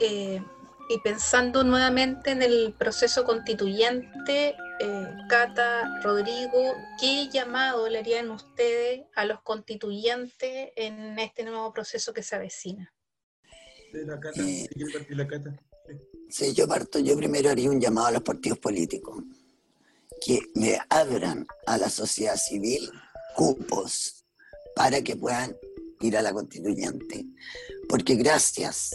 eh, 0.00 0.42
y 0.88 0.98
pensando 1.00 1.62
nuevamente 1.62 2.30
en 2.30 2.42
el 2.42 2.74
proceso 2.78 3.24
constituyente, 3.24 4.56
eh, 4.80 5.08
Cata, 5.28 6.00
Rodrigo, 6.02 6.74
¿qué 6.98 7.28
llamado 7.28 7.88
le 7.88 7.98
harían 7.98 8.30
ustedes 8.30 9.02
a 9.14 9.24
los 9.24 9.42
constituyentes 9.42 10.70
en 10.76 11.18
este 11.18 11.44
nuevo 11.44 11.72
proceso 11.72 12.12
que 12.12 12.22
se 12.22 12.34
avecina? 12.34 12.92
La 13.92 14.18
Cata, 14.18 14.42
la 15.10 15.26
Cata. 15.26 15.56
Sí, 16.30 16.54
yo 16.54 16.66
parto, 16.66 16.98
yo 16.98 17.16
primero 17.16 17.50
haría 17.50 17.70
un 17.70 17.80
llamado 17.80 18.08
a 18.08 18.12
los 18.12 18.22
partidos 18.22 18.58
políticos 18.58 19.22
que 20.24 20.40
le 20.54 20.80
abran 20.88 21.46
a 21.66 21.76
la 21.76 21.90
sociedad 21.90 22.36
civil 22.36 22.90
cupos 23.36 24.24
para 24.74 25.02
que 25.02 25.16
puedan 25.16 25.54
ir 26.00 26.16
a 26.16 26.22
la 26.22 26.32
constituyente. 26.32 27.26
Porque 27.88 28.14
gracias 28.16 28.94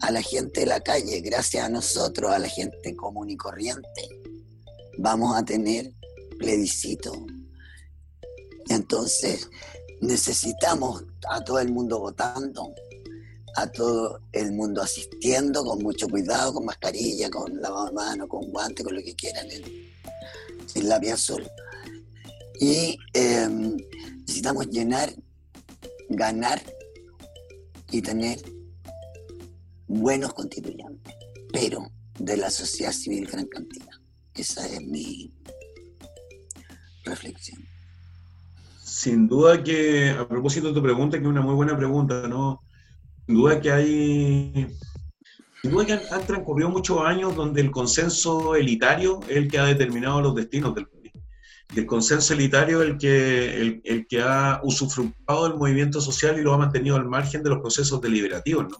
a 0.00 0.10
la 0.10 0.22
gente 0.22 0.60
de 0.60 0.66
la 0.66 0.80
calle, 0.80 1.20
gracias 1.20 1.64
a 1.64 1.68
nosotros, 1.68 2.30
a 2.30 2.38
la 2.38 2.48
gente 2.48 2.94
común 2.96 3.30
y 3.30 3.36
corriente, 3.36 4.08
vamos 4.98 5.36
a 5.36 5.44
tener 5.44 5.92
plebiscito. 6.38 7.26
Entonces, 8.68 9.48
necesitamos 10.00 11.04
a 11.28 11.42
todo 11.42 11.58
el 11.58 11.72
mundo 11.72 11.98
votando, 11.98 12.74
a 13.56 13.66
todo 13.70 14.20
el 14.32 14.52
mundo 14.52 14.82
asistiendo 14.82 15.64
con 15.64 15.82
mucho 15.82 16.08
cuidado, 16.08 16.54
con 16.54 16.64
mascarilla, 16.64 17.30
con 17.30 17.60
lavado 17.60 17.86
de 17.86 17.92
mano, 17.92 18.28
con 18.28 18.50
guante, 18.50 18.82
con 18.82 18.94
lo 18.94 19.02
que 19.02 19.14
quieran, 19.14 19.46
en, 19.50 20.88
la 20.88 20.98
vía 20.98 21.14
azul. 21.14 21.48
Y 22.60 22.98
em, 23.12 23.76
necesitamos 24.20 24.68
llenar 24.68 25.14
ganar 26.08 26.60
y 27.90 28.02
tener 28.02 28.38
buenos 29.86 30.32
constituyentes, 30.34 31.14
pero 31.52 31.86
de 32.18 32.36
la 32.36 32.50
sociedad 32.50 32.92
civil 32.92 33.26
gran 33.26 33.46
cantidad. 33.46 33.94
Esa 34.34 34.66
es 34.66 34.82
mi 34.82 35.32
reflexión. 37.04 37.62
Sin 38.82 39.28
duda 39.28 39.62
que, 39.62 40.10
a 40.10 40.26
propósito 40.26 40.68
de 40.68 40.74
tu 40.74 40.82
pregunta, 40.82 41.18
que 41.18 41.24
es 41.24 41.28
una 41.28 41.40
muy 41.40 41.54
buena 41.54 41.76
pregunta, 41.76 42.26
¿no? 42.28 42.60
Sin 43.26 43.36
duda 43.36 43.60
que 43.60 43.70
hay, 43.70 44.66
sin 45.62 45.70
duda 45.70 45.86
que 45.86 45.92
han, 45.94 46.00
han 46.10 46.26
transcurrido 46.26 46.70
muchos 46.70 47.00
años 47.00 47.34
donde 47.36 47.60
el 47.60 47.70
consenso 47.70 48.54
elitario 48.54 49.20
es 49.28 49.36
el 49.36 49.50
que 49.50 49.58
ha 49.58 49.64
determinado 49.64 50.20
los 50.20 50.34
destinos 50.34 50.74
del 50.74 50.88
el 51.76 51.86
consenso 51.86 52.34
elitario 52.34 52.82
el 52.82 52.98
que, 52.98 53.80
el, 53.84 54.06
que 54.06 54.20
ha 54.20 54.60
usufructado 54.62 55.48
del 55.48 55.58
movimiento 55.58 56.00
social 56.00 56.38
y 56.38 56.42
lo 56.42 56.54
ha 56.54 56.58
mantenido 56.58 56.96
al 56.96 57.06
margen 57.06 57.42
de 57.42 57.50
los 57.50 57.60
procesos 57.60 58.00
deliberativos, 58.00 58.66
¿no? 58.70 58.78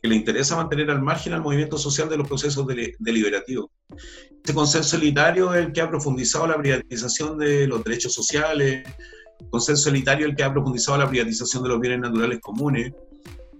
que 0.00 0.08
le 0.08 0.14
interesa 0.14 0.56
mantener 0.56 0.90
al 0.90 1.02
margen 1.02 1.32
al 1.32 1.42
movimiento 1.42 1.76
social 1.76 2.08
de 2.08 2.16
los 2.16 2.28
procesos 2.28 2.64
deliberativos. 2.98 3.70
Este 4.30 4.54
consenso 4.54 4.96
elitario 4.96 5.52
es 5.52 5.66
el 5.66 5.72
que 5.72 5.80
ha 5.80 5.90
profundizado 5.90 6.46
la 6.46 6.56
privatización 6.56 7.36
de 7.38 7.66
los 7.66 7.82
derechos 7.82 8.14
sociales, 8.14 8.86
el 9.40 9.50
consenso 9.50 9.88
elitario 9.88 10.26
el 10.26 10.36
que 10.36 10.44
ha 10.44 10.52
profundizado 10.52 10.98
la 10.98 11.08
privatización 11.08 11.64
de 11.64 11.68
los 11.70 11.80
bienes 11.80 12.00
naturales 12.00 12.38
comunes. 12.40 12.92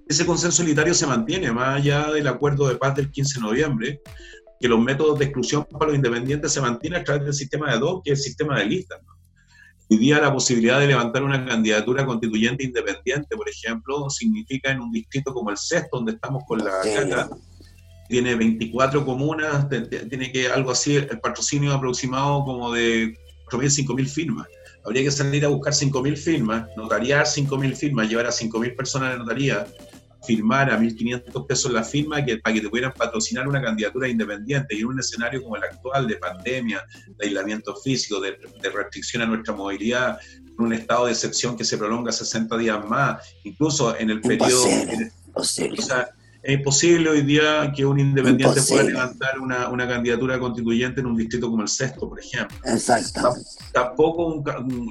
Ese 0.09 0.25
consenso 0.25 0.63
elitario 0.63 0.95
se 0.95 1.07
mantiene 1.07 1.51
más 1.51 1.77
allá 1.81 2.13
del 2.13 2.29
acuerdo 2.29 2.69
de 2.69 2.77
paz 2.77 2.95
del 2.95 3.11
15 3.11 3.41
de 3.41 3.47
noviembre, 3.47 4.01
que 4.61 4.69
los 4.69 4.81
métodos 4.81 5.19
de 5.19 5.27
exclusión 5.27 5.67
para 5.71 5.87
los 5.87 5.97
independientes 5.97 6.53
se 6.53 6.61
mantienen 6.61 7.01
a 7.01 7.05
través 7.05 7.25
del 7.25 7.35
sistema 7.35 7.73
de 7.73 7.79
dos, 7.79 8.01
que 8.05 8.13
es 8.13 8.19
el 8.19 8.25
sistema 8.25 8.59
de 8.59 8.67
listas. 8.67 9.01
Hoy 9.91 9.97
día 9.97 10.21
la 10.21 10.33
posibilidad 10.33 10.81
de 10.81 10.89
levantar 10.89 11.23
una 11.23 11.45
candidatura 11.47 12.05
constituyente 12.05 12.65
independiente, 12.65 13.37
por 13.37 13.49
ejemplo, 13.49 14.11
significa 14.11 14.71
en 14.71 14.81
un 14.81 14.93
distrito 14.93 15.33
como 15.33 15.51
el 15.51 15.57
sexto, 15.57 15.97
donde 15.97 16.13
estamos 16.13 16.43
con 16.47 16.59
la 16.59 16.73
Cata, 16.83 17.31
tiene 18.09 18.35
24 18.35 19.05
comunas, 19.05 19.67
tiene 19.69 20.33
que 20.33 20.49
algo 20.49 20.73
así, 20.73 20.97
el 20.97 21.21
patrocinio 21.21 21.73
aproximado 21.73 22.45
como 22.45 22.73
de 22.73 23.15
4.000, 23.51 23.87
5.000 23.87 24.07
firmas. 24.09 24.47
Habría 24.85 25.05
que 25.05 25.11
salir 25.11 25.45
a 25.45 25.49
buscar 25.49 25.73
5.000 25.73 26.17
firmas, 26.17 26.69
notariar 26.77 27.27
5.000 27.27 27.75
firmas, 27.75 28.09
llevar 28.09 28.27
a 28.27 28.31
5.000 28.31 28.77
personas 28.77 29.09
a 29.09 29.13
la 29.13 29.19
notaría, 29.19 29.67
firmar 30.27 30.71
a 30.71 30.79
1.500 30.79 31.47
pesos 31.47 31.73
la 31.73 31.85
firma 31.85 32.25
que, 32.25 32.39
para 32.39 32.55
que 32.55 32.61
te 32.61 32.69
pudieran 32.69 32.93
patrocinar 32.93 33.49
una 33.49 33.63
candidatura 33.63 34.09
independiente 34.09 34.75
y 34.75 34.81
en 34.81 34.87
un 34.87 35.01
escenario 35.01 35.43
como 35.43 35.57
el 35.57 35.65
actual 35.65 36.07
de 36.07 36.17
pandemia, 36.17 36.85
de 37.17 37.27
aislamiento 37.27 37.77
físico, 37.77 38.21
de, 38.21 38.39
restricción 38.71 39.23
a 39.23 39.27
nuestra 39.27 39.55
movilidad, 39.55 40.19
un 40.59 40.73
estado 40.73 41.07
de 41.07 41.13
excepción 41.13 41.57
que 41.57 41.65
se 41.65 41.79
prolonga 41.79 42.13
60 42.13 42.57
días 42.59 42.85
más, 42.89 43.23
incluso 43.45 43.97
en 43.97 44.11
el 44.11 44.21
periodo... 44.21 44.67
Es 46.49 46.55
imposible 46.55 47.11
hoy 47.11 47.21
día 47.21 47.71
que 47.77 47.85
un 47.85 48.01
independiente 48.01 48.63
pueda 48.63 48.83
levantar 48.83 49.39
una, 49.39 49.69
una, 49.69 49.87
candidatura 49.87 50.39
constituyente 50.39 51.01
en 51.01 51.07
un 51.07 51.15
distrito 51.15 51.51
como 51.51 51.61
el 51.61 51.69
sexto, 51.69 52.09
por 52.09 52.19
ejemplo. 52.19 52.57
Exacto. 52.65 53.35
Tampoco 53.71 54.43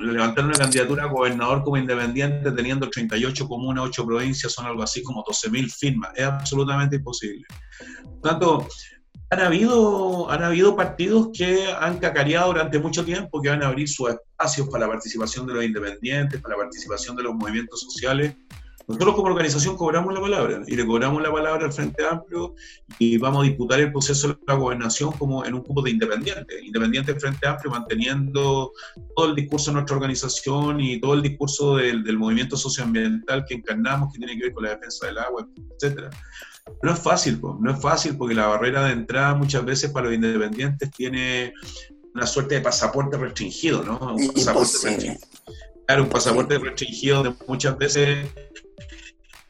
levantar 0.03 0.45
una 0.45 0.53
candidatura 0.53 1.05
a 1.05 1.07
gobernador 1.07 1.63
como 1.63 1.77
independiente 1.77 2.51
teniendo 2.51 2.87
38 2.87 3.47
comunas, 3.47 3.85
8 3.85 4.05
provincias, 4.05 4.53
son 4.53 4.67
algo 4.67 4.83
así 4.83 5.01
como 5.01 5.23
12.000 5.23 5.73
firmas. 5.73 6.11
Es 6.13 6.25
absolutamente 6.25 6.97
imposible. 6.97 7.43
Por 8.03 8.21
tanto, 8.21 8.67
han 9.31 9.39
habido, 9.39 10.29
han 10.29 10.43
habido 10.43 10.75
partidos 10.75 11.29
que 11.35 11.73
han 11.73 11.97
cacareado 11.97 12.53
durante 12.53 12.77
mucho 12.77 13.03
tiempo, 13.03 13.41
que 13.41 13.49
van 13.49 13.63
a 13.63 13.69
abrir 13.69 13.89
sus 13.89 14.11
espacios 14.11 14.69
para 14.69 14.85
la 14.85 14.91
participación 14.91 15.47
de 15.47 15.55
los 15.55 15.63
independientes, 15.63 16.39
para 16.39 16.55
la 16.55 16.61
participación 16.61 17.15
de 17.15 17.23
los 17.23 17.33
movimientos 17.33 17.81
sociales 17.81 18.35
nosotros 18.87 19.15
como 19.15 19.27
organización 19.27 19.75
cobramos 19.75 20.13
la 20.13 20.21
palabra 20.21 20.61
y 20.65 20.75
le 20.77 20.85
cobramos 20.85 21.21
la 21.21 21.29
palabra 21.29 21.65
al 21.65 21.73
Frente 21.73 22.05
Amplio 22.09 22.55
y 22.97 23.17
vamos 23.17 23.43
a 23.43 23.49
disputar 23.49 23.81
el 23.81 23.91
proceso 23.91 24.29
de 24.29 24.37
la 24.47 24.53
gobernación 24.53 25.11
como 25.11 25.43
en 25.43 25.55
un 25.55 25.63
grupo 25.63 25.81
de 25.81 25.91
independientes, 25.91 26.63
independientes 26.63 27.13
del 27.13 27.21
Frente 27.21 27.47
Amplio, 27.47 27.71
manteniendo 27.71 28.71
todo 29.13 29.27
el 29.27 29.35
discurso 29.35 29.71
de 29.71 29.75
nuestra 29.75 29.97
organización 29.97 30.79
y 30.79 31.01
todo 31.01 31.15
el 31.15 31.21
discurso 31.21 31.75
del, 31.75 32.17
movimiento 32.17 32.55
socioambiental 32.55 33.43
que 33.45 33.55
encarnamos, 33.55 34.13
que 34.13 34.19
tiene 34.19 34.37
que 34.37 34.43
ver 34.45 34.53
con 34.53 34.63
la 34.63 34.69
defensa 34.75 35.07
del 35.07 35.17
agua, 35.17 35.45
etcétera. 35.75 36.09
No 36.81 36.93
es 36.93 36.99
fácil, 36.99 37.41
no 37.41 37.71
es 37.71 37.81
fácil 37.81 38.17
porque 38.17 38.35
la 38.35 38.47
barrera 38.47 38.85
de 38.85 38.93
entrada 38.93 39.35
muchas 39.35 39.65
veces 39.65 39.91
para 39.91 40.05
los 40.05 40.15
independientes 40.15 40.89
tiene 40.91 41.53
una 42.15 42.25
suerte 42.25 42.55
de 42.55 42.61
pasaporte 42.61 43.17
restringido, 43.17 43.83
¿no? 43.83 44.15
Un 44.15 44.31
pasaporte 44.33 44.71
restringido. 44.71 45.15
Claro, 45.85 46.03
un 46.03 46.09
pasaporte 46.09 46.57
restringido 46.57 47.23
de 47.23 47.33
muchas 47.47 47.77
veces 47.77 48.27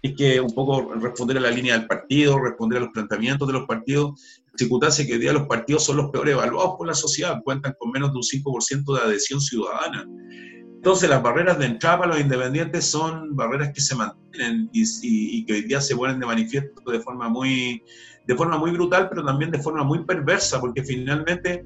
es 0.01 0.15
que 0.15 0.39
un 0.39 0.53
poco 0.53 0.93
responder 0.93 1.37
a 1.37 1.41
la 1.41 1.51
línea 1.51 1.77
del 1.77 1.87
partido, 1.87 2.39
responder 2.39 2.77
a 2.77 2.81
los 2.81 2.89
planteamientos 2.91 3.47
de 3.47 3.53
los 3.53 3.65
partidos, 3.65 4.43
ejecutarse 4.53 5.05
que 5.05 5.13
hoy 5.13 5.19
día 5.19 5.33
los 5.33 5.47
partidos 5.47 5.85
son 5.85 5.97
los 5.97 6.11
peores 6.11 6.33
evaluados 6.33 6.75
por 6.77 6.87
la 6.87 6.93
sociedad, 6.93 7.41
cuentan 7.43 7.75
con 7.79 7.91
menos 7.91 8.11
de 8.11 8.17
un 8.17 8.23
5% 8.23 8.95
de 8.95 9.01
adhesión 9.01 9.41
ciudadana. 9.41 10.05
Entonces 10.77 11.09
las 11.09 11.21
barreras 11.23 11.57
de 11.57 11.65
entrada 11.65 11.99
para 11.99 12.11
los 12.11 12.21
independientes 12.21 12.85
son 12.85 13.35
barreras 13.35 13.71
que 13.73 13.81
se 13.81 13.95
mantienen 13.95 14.69
y, 14.71 15.45
que 15.45 15.53
hoy 15.53 15.61
día 15.63 15.81
se 15.81 15.95
ponen 15.95 16.19
de 16.19 16.25
manifiesto 16.25 16.91
de 16.91 16.99
forma 16.99 17.27
muy, 17.27 17.83
de 18.25 18.35
forma 18.35 18.57
muy 18.57 18.71
brutal, 18.71 19.09
pero 19.09 19.25
también 19.25 19.51
de 19.51 19.59
forma 19.59 19.83
muy 19.83 20.05
perversa, 20.05 20.61
porque 20.61 20.83
finalmente 20.83 21.65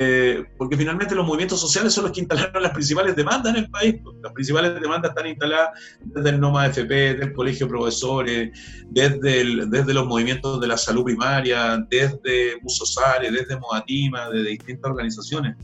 eh, 0.00 0.44
porque 0.56 0.76
finalmente 0.76 1.14
los 1.14 1.26
movimientos 1.26 1.60
sociales 1.60 1.92
son 1.92 2.04
los 2.04 2.12
que 2.12 2.20
instalaron 2.20 2.62
las 2.62 2.72
principales 2.72 3.16
demandas 3.16 3.54
en 3.54 3.64
el 3.64 3.70
país. 3.70 3.96
Pues. 4.02 4.16
Las 4.22 4.32
principales 4.32 4.80
demandas 4.80 5.10
están 5.10 5.26
instaladas 5.26 5.70
desde 6.00 6.30
el 6.30 6.40
NOMA 6.40 6.66
FP, 6.66 7.14
del 7.14 7.32
Colegio 7.32 7.66
de 7.66 7.70
Profesores, 7.70 8.50
desde, 8.90 9.66
desde 9.66 9.94
los 9.94 10.06
movimientos 10.06 10.60
de 10.60 10.68
la 10.68 10.76
salud 10.76 11.04
primaria, 11.04 11.84
desde 11.90 12.60
Musosare, 12.62 13.30
desde 13.32 13.58
Moatima, 13.58 14.30
de 14.30 14.44
distintas 14.44 14.88
organizaciones. 14.88 15.56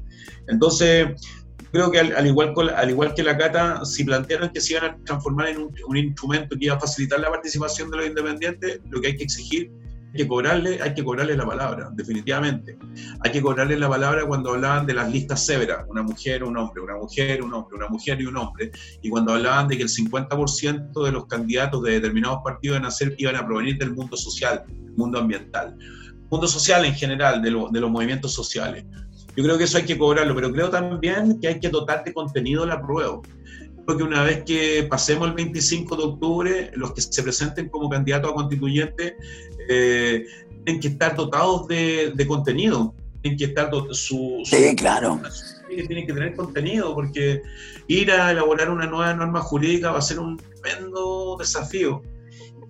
Entonces, 0.48 1.08
creo 1.70 1.92
que 1.92 2.00
al, 2.00 2.26
igual, 2.26 2.54
al 2.74 2.90
igual 2.90 3.14
que 3.14 3.22
la 3.22 3.38
Cata, 3.38 3.84
si 3.84 4.02
plantearon 4.02 4.50
que 4.50 4.60
se 4.60 4.72
iban 4.72 4.84
a 4.84 4.96
transformar 5.04 5.48
en 5.48 5.58
un, 5.58 5.74
un 5.86 5.96
instrumento 5.96 6.56
que 6.58 6.64
iba 6.64 6.74
a 6.74 6.80
facilitar 6.80 7.20
la 7.20 7.30
participación 7.30 7.88
de 7.92 7.98
los 7.98 8.06
independientes, 8.06 8.80
lo 8.90 9.00
que 9.00 9.08
hay 9.08 9.16
que 9.16 9.24
exigir 9.24 9.70
que 10.14 10.28
cobrarle, 10.28 10.80
hay 10.82 10.94
que 10.94 11.04
cobrarle 11.04 11.36
la 11.36 11.46
palabra, 11.46 11.90
definitivamente. 11.92 12.78
Hay 13.20 13.32
que 13.32 13.42
cobrarle 13.42 13.76
la 13.76 13.88
palabra 13.88 14.24
cuando 14.26 14.50
hablaban 14.52 14.86
de 14.86 14.94
las 14.94 15.10
listas 15.10 15.44
severas, 15.44 15.84
una 15.88 16.02
mujer, 16.02 16.44
un 16.44 16.56
hombre, 16.56 16.82
una 16.82 16.96
mujer, 16.96 17.42
un 17.42 17.52
hombre, 17.52 17.76
una 17.76 17.88
mujer 17.88 18.20
y 18.20 18.26
un 18.26 18.36
hombre, 18.36 18.70
y 19.02 19.10
cuando 19.10 19.32
hablaban 19.32 19.68
de 19.68 19.76
que 19.76 19.82
el 19.82 19.88
50% 19.88 21.04
de 21.04 21.12
los 21.12 21.26
candidatos 21.26 21.82
de 21.82 21.92
determinados 21.92 22.38
partidos 22.44 22.76
iban 22.76 22.86
a, 22.86 22.90
ser, 22.90 23.14
iban 23.18 23.36
a 23.36 23.46
provenir 23.46 23.76
del 23.78 23.94
mundo 23.94 24.16
social, 24.16 24.64
mundo 24.96 25.18
ambiental, 25.18 25.76
mundo 26.30 26.46
social 26.46 26.84
en 26.84 26.94
general, 26.94 27.42
de, 27.42 27.50
de 27.50 27.80
los 27.80 27.90
movimientos 27.90 28.32
sociales. 28.32 28.84
Yo 29.36 29.42
creo 29.42 29.58
que 29.58 29.64
eso 29.64 29.78
hay 29.78 29.84
que 29.84 29.98
cobrarlo, 29.98 30.34
pero 30.34 30.52
creo 30.52 30.70
también 30.70 31.40
que 31.40 31.48
hay 31.48 31.58
que 31.58 31.68
dotar 31.68 32.04
de 32.04 32.14
contenido 32.14 32.64
la 32.64 32.80
prueba 32.80 33.20
que 33.86 34.02
una 34.02 34.22
vez 34.22 34.42
que 34.44 34.86
pasemos 34.88 35.28
el 35.28 35.34
25 35.34 35.96
de 35.96 36.02
octubre, 36.02 36.70
los 36.74 36.92
que 36.92 37.02
se 37.02 37.22
presenten 37.22 37.68
como 37.68 37.90
candidatos 37.90 38.30
a 38.30 38.34
constituyente 38.34 39.16
eh, 39.68 40.24
tienen 40.64 40.80
que 40.80 40.88
estar 40.88 41.14
dotados 41.14 41.68
de, 41.68 42.24
contenido, 42.26 42.94
tienen 43.20 43.38
que 43.38 43.44
estar 43.44 43.70
su, 43.90 44.42
Sí, 44.44 44.74
claro. 44.76 45.20
Tienen 45.68 46.06
que 46.06 46.12
tener 46.12 46.34
contenido, 46.34 46.94
porque 46.94 47.42
ir 47.88 48.10
a 48.10 48.30
elaborar 48.30 48.70
una 48.70 48.86
nueva 48.86 49.12
norma 49.12 49.40
jurídica 49.40 49.90
va 49.90 49.98
a 49.98 50.02
ser 50.02 50.18
un 50.18 50.38
tremendo 50.38 51.36
desafío. 51.38 52.02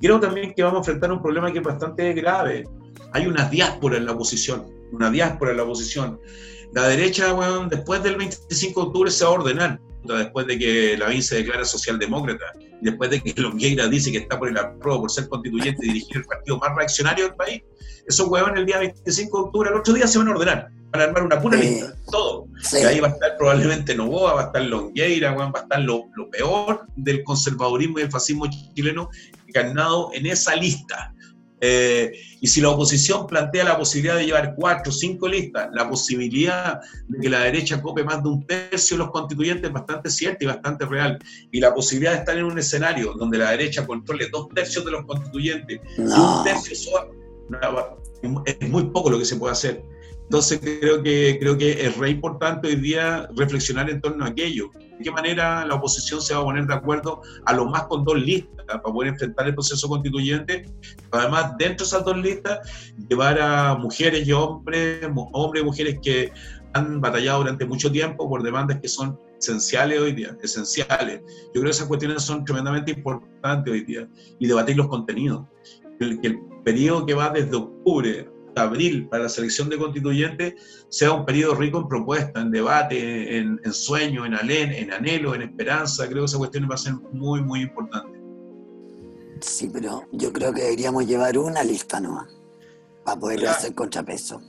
Creo 0.00 0.18
también 0.18 0.52
que 0.54 0.62
vamos 0.62 0.78
a 0.78 0.80
enfrentar 0.80 1.12
un 1.12 1.22
problema 1.22 1.52
que 1.52 1.58
es 1.58 1.64
bastante 1.64 2.12
grave. 2.14 2.64
Hay 3.12 3.26
una 3.26 3.48
diáspora 3.48 3.96
en 3.96 4.06
la 4.06 4.12
oposición, 4.12 4.66
una 4.90 5.10
diáspora 5.10 5.52
en 5.52 5.58
la 5.58 5.62
oposición. 5.62 6.18
La 6.72 6.88
derecha, 6.88 7.32
bueno, 7.32 7.68
después 7.68 8.02
del 8.02 8.16
25 8.16 8.80
de 8.80 8.86
octubre 8.86 9.10
se 9.10 9.24
va 9.24 9.30
a 9.30 9.34
ordenar 9.34 9.80
después 10.04 10.46
de 10.46 10.58
que 10.58 10.96
Lavín 10.98 11.22
se 11.22 11.36
declara 11.36 11.64
socialdemócrata, 11.64 12.44
después 12.80 13.10
de 13.10 13.20
que 13.20 13.32
Longueira 13.40 13.88
dice 13.88 14.12
que 14.12 14.18
está 14.18 14.38
por 14.38 14.48
el 14.48 14.58
apruebo 14.58 15.02
por 15.02 15.10
ser 15.10 15.28
constituyente 15.28 15.84
y 15.86 15.88
dirigir 15.88 16.18
el 16.18 16.24
partido 16.24 16.58
más 16.58 16.76
reaccionario 16.76 17.24
del 17.26 17.34
país, 17.34 17.62
esos 18.06 18.28
huevones 18.28 18.58
el 18.58 18.66
día 18.66 18.78
25 18.78 19.36
de 19.36 19.44
octubre, 19.44 19.70
al 19.70 19.76
otro 19.76 19.94
día 19.94 20.06
se 20.06 20.18
van 20.18 20.28
a 20.28 20.30
ordenar, 20.32 20.68
van 20.90 21.00
a 21.00 21.04
armar 21.04 21.22
una 21.22 21.40
pura 21.40 21.56
lista, 21.56 21.94
todo. 22.10 22.46
Y 22.72 22.76
ahí 22.84 23.00
va 23.00 23.08
a 23.08 23.10
estar 23.12 23.36
probablemente 23.38 23.94
Novoa, 23.94 24.34
va 24.34 24.42
a 24.42 24.44
estar 24.46 24.62
Longueira, 24.62 25.32
va 25.34 25.52
a 25.54 25.62
estar 25.62 25.80
lo, 25.80 26.04
lo 26.14 26.28
peor 26.30 26.86
del 26.96 27.24
conservadurismo 27.24 27.98
y 27.98 28.02
el 28.02 28.10
fascismo 28.10 28.46
chileno 28.74 29.08
ganado 29.48 30.10
en 30.12 30.26
esa 30.26 30.54
lista. 30.54 31.14
Eh, 31.60 32.12
y 32.40 32.46
si 32.46 32.60
la 32.60 32.70
oposición 32.70 33.26
plantea 33.26 33.64
la 33.64 33.78
posibilidad 33.78 34.16
de 34.16 34.26
llevar 34.26 34.54
cuatro 34.54 34.90
o 34.90 34.94
cinco 34.94 35.28
listas, 35.28 35.68
la 35.72 35.88
posibilidad 35.88 36.80
de 37.08 37.20
que 37.20 37.28
la 37.30 37.40
derecha 37.40 37.80
cope 37.80 38.04
más 38.04 38.22
de 38.22 38.28
un 38.28 38.46
tercio 38.46 38.96
de 38.96 39.04
los 39.04 39.12
constituyentes 39.12 39.68
es 39.68 39.72
bastante 39.72 40.10
cierta 40.10 40.44
y 40.44 40.46
bastante 40.46 40.84
real. 40.84 41.18
Y 41.52 41.60
la 41.60 41.72
posibilidad 41.72 42.12
de 42.12 42.18
estar 42.18 42.36
en 42.36 42.44
un 42.44 42.58
escenario 42.58 43.14
donde 43.14 43.38
la 43.38 43.50
derecha 43.52 43.86
controle 43.86 44.28
dos 44.30 44.48
tercios 44.54 44.84
de 44.84 44.90
los 44.90 45.06
constituyentes 45.06 45.80
y 45.96 46.00
un 46.00 46.44
tercio 46.44 46.74
es 48.44 48.68
muy 48.68 48.84
poco 48.84 49.10
lo 49.10 49.18
que 49.18 49.24
se 49.24 49.36
puede 49.36 49.52
hacer. 49.52 49.93
Entonces 50.24 50.58
creo 50.60 51.02
que, 51.02 51.36
creo 51.38 51.56
que 51.56 51.86
es 51.86 51.96
re 51.96 52.10
importante 52.10 52.68
hoy 52.68 52.76
día 52.76 53.28
reflexionar 53.36 53.90
en 53.90 54.00
torno 54.00 54.24
a 54.24 54.28
aquello. 54.28 54.70
¿De 54.74 55.04
qué 55.04 55.10
manera 55.10 55.66
la 55.66 55.74
oposición 55.74 56.20
se 56.22 56.34
va 56.34 56.40
a 56.40 56.44
poner 56.44 56.66
de 56.66 56.74
acuerdo 56.74 57.20
a 57.44 57.52
lo 57.52 57.66
más 57.66 57.84
con 57.84 58.04
dos 58.04 58.16
listas 58.16 58.64
para 58.66 58.82
poder 58.82 59.12
enfrentar 59.12 59.46
el 59.46 59.54
proceso 59.54 59.88
constituyente? 59.88 60.64
Además, 61.10 61.52
dentro 61.58 61.84
de 61.84 61.88
esas 61.88 62.04
dos 62.04 62.16
listas, 62.16 62.58
llevar 63.08 63.40
a 63.40 63.74
mujeres 63.74 64.26
y 64.26 64.32
hombres, 64.32 65.06
hombres 65.32 65.62
y 65.62 65.66
mujeres 65.66 65.98
que 66.02 66.32
han 66.72 67.00
batallado 67.00 67.38
durante 67.40 67.66
mucho 67.66 67.92
tiempo 67.92 68.28
por 68.28 68.42
demandas 68.42 68.80
que 68.80 68.88
son 68.88 69.18
esenciales 69.38 70.00
hoy 70.00 70.12
día, 70.12 70.36
esenciales. 70.42 71.20
Yo 71.46 71.60
creo 71.60 71.64
que 71.64 71.70
esas 71.70 71.86
cuestiones 71.86 72.22
son 72.22 72.44
tremendamente 72.44 72.92
importantes 72.92 73.72
hoy 73.72 73.84
día 73.84 74.08
y 74.38 74.46
debatir 74.46 74.76
los 74.76 74.88
contenidos. 74.88 75.44
El, 76.00 76.18
el 76.22 76.40
periodo 76.64 77.06
que 77.06 77.14
va 77.14 77.30
desde 77.30 77.54
octubre 77.54 78.33
abril 78.62 79.08
para 79.08 79.24
la 79.24 79.28
selección 79.28 79.68
de 79.68 79.78
constituyentes 79.78 80.86
sea 80.88 81.12
un 81.12 81.24
periodo 81.24 81.54
rico 81.54 81.78
en 81.78 81.88
propuestas, 81.88 82.42
en 82.42 82.50
debate, 82.50 83.38
en, 83.38 83.60
en 83.64 83.72
sueño, 83.72 84.24
en, 84.24 84.34
alen, 84.34 84.72
en 84.72 84.92
anhelo, 84.92 85.34
en 85.34 85.42
esperanza. 85.42 86.06
Creo 86.06 86.22
que 86.22 86.26
esa 86.26 86.38
cuestión 86.38 86.68
va 86.70 86.74
a 86.74 86.78
ser 86.78 86.94
muy, 87.12 87.42
muy 87.42 87.62
importante. 87.62 88.18
Sí, 89.40 89.70
pero 89.72 90.04
yo 90.12 90.32
creo 90.32 90.52
que 90.52 90.62
deberíamos 90.62 91.06
llevar 91.06 91.36
una 91.38 91.62
lista 91.62 92.00
nomás 92.00 92.28
para 93.04 93.20
poder 93.20 93.46
hacer 93.46 93.74
contrapeso. 93.74 94.40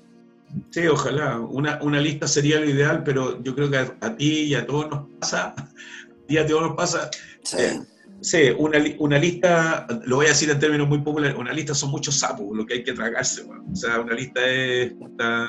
Sí, 0.69 0.87
ojalá. 0.87 1.39
Una, 1.39 1.81
una, 1.81 1.99
lista 1.99 2.27
sería 2.27 2.59
lo 2.59 2.69
ideal, 2.69 3.03
pero 3.03 3.41
yo 3.43 3.55
creo 3.55 3.69
que 3.69 3.77
a, 3.77 4.15
ti 4.15 4.43
y 4.43 4.55
a 4.55 4.65
todos 4.65 4.89
nos 4.89 5.07
pasa, 5.19 5.55
y 6.27 6.37
a 6.37 6.45
todos 6.45 6.61
nos 6.61 6.75
pasa. 6.75 7.09
Sí. 7.43 7.57
Eh, 7.59 7.81
Sí, 8.25 8.49
una, 8.57 8.83
una, 8.97 9.19
lista, 9.19 9.85
lo 10.05 10.15
voy 10.15 10.25
a 10.25 10.29
decir 10.29 10.49
en 10.49 10.57
términos 10.57 10.87
muy 10.87 10.97
populares, 11.03 11.37
una 11.37 11.53
lista 11.53 11.75
son 11.75 11.91
muchos 11.91 12.17
sapos, 12.17 12.57
lo 12.57 12.65
que 12.65 12.73
hay 12.73 12.83
que 12.83 12.93
tragarse. 12.93 13.43
O 13.43 13.75
sea, 13.75 13.99
una 13.99 14.15
lista 14.15 14.43
es. 14.43 14.93
Una, 14.97 15.47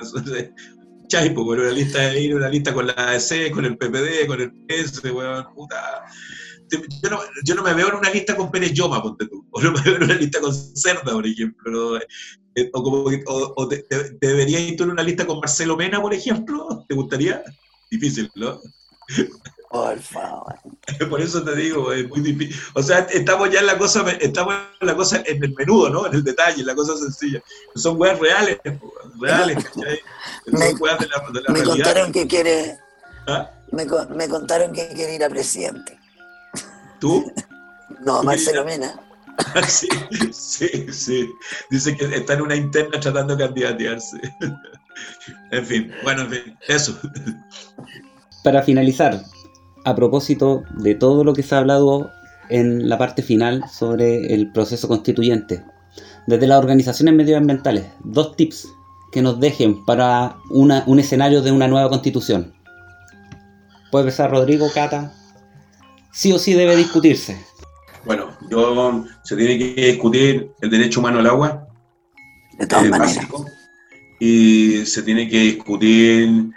chaipo, 1.09 1.41
una 1.41 1.71
lista 1.71 2.13
es 2.13 2.21
ir 2.21 2.37
una 2.37 2.51
lista 2.51 2.75
con 2.75 2.87
la 2.87 2.93
ADC, 2.93 3.51
con 3.51 3.65
el 3.65 3.79
PPD, 3.79 4.27
con 4.27 4.43
el 4.43 4.53
PS, 4.67 5.03
weón, 5.05 5.47
puta. 5.55 6.05
Yo 7.45 7.55
no, 7.55 7.63
me 7.63 7.73
veo 7.73 7.89
en 7.89 7.95
una 7.95 8.11
lista 8.11 8.37
con 8.37 8.51
Pérez 8.51 8.75
Yoma, 8.75 9.03
ponte 9.03 9.27
tú. 9.27 9.47
O 9.53 9.63
no 9.63 9.73
me 9.73 9.81
veo 9.81 9.97
en 9.97 10.03
una 10.03 10.15
lista 10.15 10.39
con 10.43 10.53
Cerda, 10.55 11.13
por 11.13 11.27
ejemplo. 11.27 11.97
Eh, 11.97 12.71
o, 12.75 12.83
como, 12.83 13.07
o, 13.27 13.69
te, 13.69 13.87
deberías 14.21 14.61
ir 14.61 14.77
tú 14.77 14.85
en 14.85 14.91
una 14.91 15.03
lista 15.03 15.27
con 15.27 15.39
Marcelo 15.39 15.79
Mena, 15.79 16.03
por 16.03 16.13
ejemplo. 16.13 16.85
¿Te 16.87 16.95
gustaría? 16.95 17.43
Difícil, 17.91 18.31
¿no? 18.35 18.61
Por 19.77 19.99
favor. 20.01 20.55
Por 21.11 21.21
eso 21.21 21.43
te 21.43 21.55
digo, 21.55 21.93
es 21.93 22.09
muy 22.09 22.21
difícil. 22.21 22.57
O 22.75 22.83
sea, 22.83 23.01
estamos 23.13 23.51
ya 23.51 23.61
en 23.61 23.67
la 23.67 23.77
cosa, 23.77 24.05
estamos 24.21 24.55
en 24.81 24.87
la 24.87 24.95
cosa 24.95 25.23
en 25.27 25.45
el 25.45 25.55
menudo, 25.55 25.91
¿no? 25.91 26.07
En 26.07 26.15
el 26.15 26.25
detalle, 26.25 26.61
en 26.61 26.67
la 26.67 26.75
cosa 26.75 26.97
sencilla. 26.97 27.43
Son 27.75 28.01
weas 28.01 28.19
reales, 28.19 28.59
reales, 29.21 29.63
¿cachai? 29.65 30.01
Me, 30.47 30.67
de 30.67 30.75
la, 30.81 30.97
de 31.33 31.41
la 31.43 31.53
me 31.53 31.63
contaron 31.63 32.13
que 32.13 32.27
quiere. 32.27 32.79
¿Ah? 33.27 33.51
Me, 33.73 33.85
me, 34.15 34.29
contaron 34.29 34.73
que 34.73 34.89
quiere 34.89 35.17
ir 35.17 35.25
a 35.25 35.29
presidente. 35.29 35.99
¿Tú? 37.01 37.31
No, 38.01 38.23
Marcelo 38.23 38.65
Mena. 38.65 39.01
sí, 39.67 39.89
sí, 40.33 40.87
sí. 40.93 41.31
Dice 41.71 41.97
que 41.97 42.05
está 42.15 42.35
en 42.35 42.43
una 42.43 42.55
interna 42.55 43.01
tratando 43.01 43.35
de 43.35 43.45
candidatearse. 43.47 44.21
en 45.51 45.67
fin, 45.67 45.93
bueno, 46.05 46.23
en 46.23 46.31
fin, 46.31 46.59
eso. 46.69 46.97
Para 48.45 48.63
finalizar, 48.63 49.25
a 49.87 49.95
propósito 49.95 50.65
de 50.75 50.97
todo 50.97 51.23
lo 51.23 51.33
que 51.33 51.45
se 51.45 51.55
ha 51.55 51.59
hablado 51.59 52.11
en 52.49 52.89
la 52.89 52.99
parte 52.99 53.23
final 53.23 53.63
sobre 53.73 54.35
el 54.35 54.51
proceso 54.51 54.89
constituyente. 54.89 55.63
Desde 56.27 56.49
las 56.49 56.59
organizaciones 56.59 57.15
medioambientales, 57.15 57.87
dos 58.03 58.35
tips 58.35 58.69
que 59.13 59.23
nos 59.23 59.39
dejen 59.39 59.85
para 59.85 60.39
una, 60.51 60.83
un 60.89 60.99
escenario 60.99 61.41
de 61.41 61.53
una 61.53 61.69
nueva 61.69 61.89
constitución. 61.89 62.53
Puede 63.93 64.03
empezar 64.07 64.33
Rodrigo, 64.33 64.67
Cata. 64.75 65.13
Sí 66.13 66.33
o 66.33 66.39
sí 66.41 66.55
debe 66.55 66.75
discutirse. 66.75 67.39
Bueno, 68.05 68.37
yo 68.51 69.05
se 69.23 69.37
tiene 69.37 69.57
que 69.57 69.87
discutir 69.93 70.51
el 70.63 70.71
derecho 70.71 70.99
humano 70.99 71.21
al 71.21 71.29
agua. 71.29 71.69
De 72.59 72.67
todas 72.67 72.89
maneras. 72.89 73.17
Básico, 73.17 73.47
y 74.19 74.85
se 74.85 75.05
tiene 75.05 75.29
que 75.29 75.39
discutir 75.39 76.51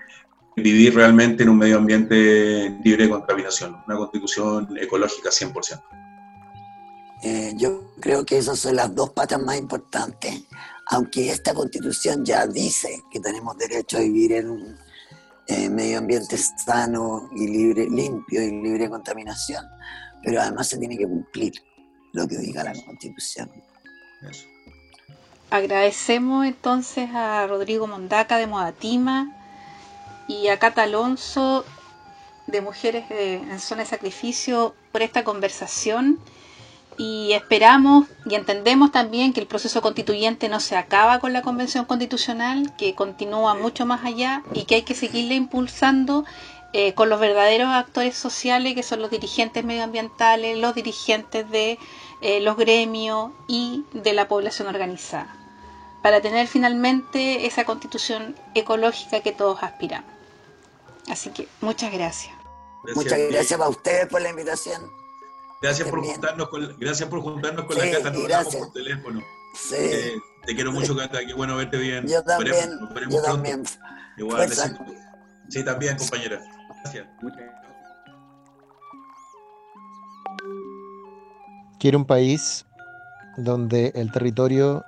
vivir 0.60 0.96
realmente 0.96 1.44
en 1.44 1.50
un 1.50 1.58
medio 1.58 1.78
ambiente 1.78 2.78
libre 2.84 3.04
de 3.04 3.10
contaminación, 3.10 3.78
una 3.88 3.98
constitución 3.98 4.78
ecológica 4.78 5.30
100%. 5.30 5.82
Eh, 7.22 7.54
yo 7.58 7.92
creo 8.00 8.26
que 8.26 8.38
esas 8.38 8.60
son 8.60 8.76
las 8.78 8.96
dos 8.96 9.10
patas 9.10 9.42
más 9.42 9.58
importantes, 9.58 10.44
aunque 10.86 11.30
esta 11.30 11.54
constitución 11.54 12.24
ya 12.24 12.48
dice 12.48 13.04
que 13.12 13.20
tenemos 13.20 13.58
derecho 13.58 13.98
a 13.98 14.02
vivir 14.02 14.32
en 14.34 14.50
un 14.50 14.78
eh, 15.48 15.70
medio 15.70 15.98
ambiente 15.98 16.38
sano 16.38 17.30
y 17.36 17.48
libre, 17.48 17.90
limpio 17.90 18.42
y 18.42 18.52
libre 18.52 18.84
de 18.84 18.90
contaminación, 18.90 19.66
pero 20.24 20.42
además 20.42 20.68
se 20.70 20.78
tiene 20.78 20.98
que 20.98 21.06
cumplir 21.06 21.54
lo 22.14 22.28
que 22.28 22.38
diga 22.38 22.64
la 22.64 22.74
constitución. 22.74 23.52
Eso. 24.30 24.46
Agradecemos 25.50 26.46
entonces 26.46 27.10
a 27.14 27.48
Rodrigo 27.48 27.88
Mondaca 27.88 28.38
de 28.38 28.46
Modatima, 28.46 29.36
y 30.30 30.48
a 30.48 30.60
Cata 30.60 30.84
Alonso 30.84 31.66
de 32.48 32.62
Mujeres 32.62 33.06
en 33.10 33.60
Zona 33.60 33.82
de 33.82 33.90
Sacrificio 33.90 34.76
por 34.92 35.02
esta 35.02 35.24
conversación 35.24 36.20
y 37.00 37.32
esperamos 37.34 38.08
y 38.26 38.36
entendemos 38.36 38.92
también 38.92 39.34
que 39.34 39.40
el 39.40 39.48
proceso 39.48 39.82
constituyente 39.82 40.48
no 40.48 40.60
se 40.60 40.76
acaba 40.76 41.20
con 41.20 41.34
la 41.34 41.42
convención 41.42 41.86
constitucional, 41.86 42.76
que 42.78 42.94
continúa 42.94 43.56
mucho 43.56 43.86
más 43.86 44.06
allá 44.06 44.44
y 44.54 44.66
que 44.66 44.76
hay 44.76 44.82
que 44.84 44.94
seguirle 44.94 45.34
impulsando 45.34 46.26
eh, 46.74 46.94
con 46.94 47.10
los 47.10 47.20
verdaderos 47.20 47.70
actores 47.70 48.16
sociales 48.16 48.76
que 48.76 48.84
son 48.84 49.02
los 49.02 49.10
dirigentes 49.10 49.64
medioambientales, 49.64 50.58
los 50.60 50.76
dirigentes 50.76 51.50
de 51.50 51.80
eh, 52.22 52.42
los 52.42 52.56
gremios 52.56 53.32
y 53.48 53.84
de 53.94 54.14
la 54.14 54.28
población 54.28 54.68
organizada, 54.68 55.34
para 56.04 56.22
tener 56.22 56.46
finalmente 56.48 57.48
esa 57.48 57.64
constitución 57.64 58.36
ecológica 58.54 59.22
que 59.22 59.32
todos 59.32 59.64
aspiramos. 59.64 60.19
Así 61.10 61.32
que 61.32 61.48
muchas 61.62 61.92
gracias. 61.92 62.34
Muchas 62.96 63.20
gracias 63.30 63.60
a 63.60 63.68
ustedes 63.68 64.08
por 64.08 64.22
la 64.22 64.30
invitación. 64.30 64.90
Gracias 65.62 65.90
por, 65.90 66.00
juntarnos 66.00 66.48
con, 66.48 66.80
gracias 66.80 67.10
por 67.10 67.22
juntarnos 67.22 67.66
con 67.66 67.78
la 67.78 67.92
Cata, 67.92 68.12
no 68.12 68.60
por 68.60 68.72
teléfono. 68.72 69.22
Sí. 69.56 69.76
Eh, 69.78 70.20
te 70.46 70.56
quiero 70.56 70.72
mucho, 70.72 70.96
Cata, 70.96 71.20
qué 71.26 71.34
bueno 71.34 71.58
verte 71.58 71.78
bien. 71.78 72.08
Yo 72.08 72.24
también, 72.24 72.56
veremos, 72.56 72.94
veremos 72.94 73.16
yo 73.16 73.22
pronto. 73.22 73.44
también. 73.44 73.64
Igual. 74.18 74.50
Sí, 75.50 75.66
también, 75.66 75.98
compañera. 75.98 76.42
Gracias. 76.84 77.08
Quiero 81.80 81.98
un 81.98 82.06
país 82.06 82.66
donde 83.38 83.92
el 83.96 84.12
territorio 84.12 84.86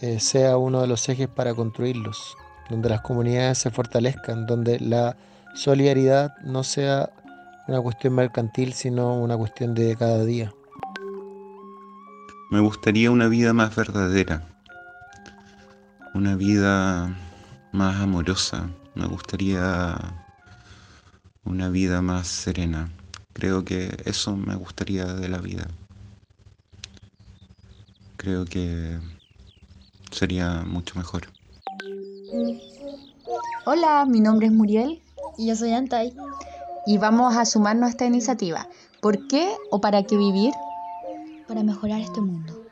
eh, 0.00 0.20
sea 0.20 0.56
uno 0.56 0.80
de 0.80 0.86
los 0.86 1.06
ejes 1.08 1.28
para 1.28 1.54
construirlos, 1.54 2.36
donde 2.70 2.88
las 2.88 3.02
comunidades 3.02 3.58
se 3.58 3.70
fortalezcan, 3.70 4.46
donde 4.46 4.78
la 4.80 5.16
solidaridad 5.54 6.36
no 6.44 6.62
sea 6.62 7.10
una 7.68 7.80
cuestión 7.80 8.14
mercantil, 8.14 8.72
sino 8.72 9.18
una 9.18 9.36
cuestión 9.36 9.74
de 9.74 9.96
cada 9.96 10.24
día. 10.24 10.52
Me 12.50 12.60
gustaría 12.60 13.10
una 13.10 13.28
vida 13.28 13.52
más 13.52 13.74
verdadera, 13.76 14.42
una 16.14 16.34
vida 16.34 17.16
más 17.72 18.00
amorosa, 18.00 18.68
me 18.94 19.06
gustaría 19.06 19.96
una 21.44 21.68
vida 21.68 22.02
más 22.02 22.26
serena. 22.26 22.90
Creo 23.32 23.64
que 23.64 23.96
eso 24.04 24.36
me 24.36 24.56
gustaría 24.56 25.04
de 25.06 25.28
la 25.28 25.38
vida. 25.38 25.68
Creo 28.16 28.44
que 28.44 28.98
sería 30.10 30.62
mucho 30.66 30.98
mejor. 30.98 31.28
Hola, 33.64 34.04
mi 34.06 34.20
nombre 34.20 34.46
es 34.46 34.52
Muriel. 34.52 35.00
Y 35.36 35.46
yo 35.46 35.56
soy 35.56 35.72
Antay. 35.72 36.14
Y 36.86 36.98
vamos 36.98 37.36
a 37.36 37.44
sumarnos 37.44 37.88
a 37.88 37.90
esta 37.90 38.06
iniciativa. 38.06 38.68
¿Por 39.00 39.26
qué 39.28 39.50
o 39.70 39.80
para 39.80 40.02
qué 40.02 40.16
vivir? 40.16 40.52
Para 41.48 41.62
mejorar 41.62 42.00
este 42.00 42.20
mundo. 42.20 42.64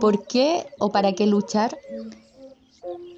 ¿Por 0.00 0.26
qué 0.26 0.66
o 0.78 0.90
para 0.90 1.12
qué 1.12 1.26
luchar? 1.26 1.76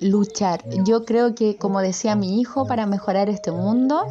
Luchar. 0.01 0.62
Yo 0.85 1.05
creo 1.05 1.35
que, 1.35 1.57
como 1.57 1.81
decía 1.81 2.15
mi 2.15 2.41
hijo, 2.41 2.67
para 2.67 2.85
mejorar 2.85 3.29
este 3.31 3.53
mundo 3.53 4.05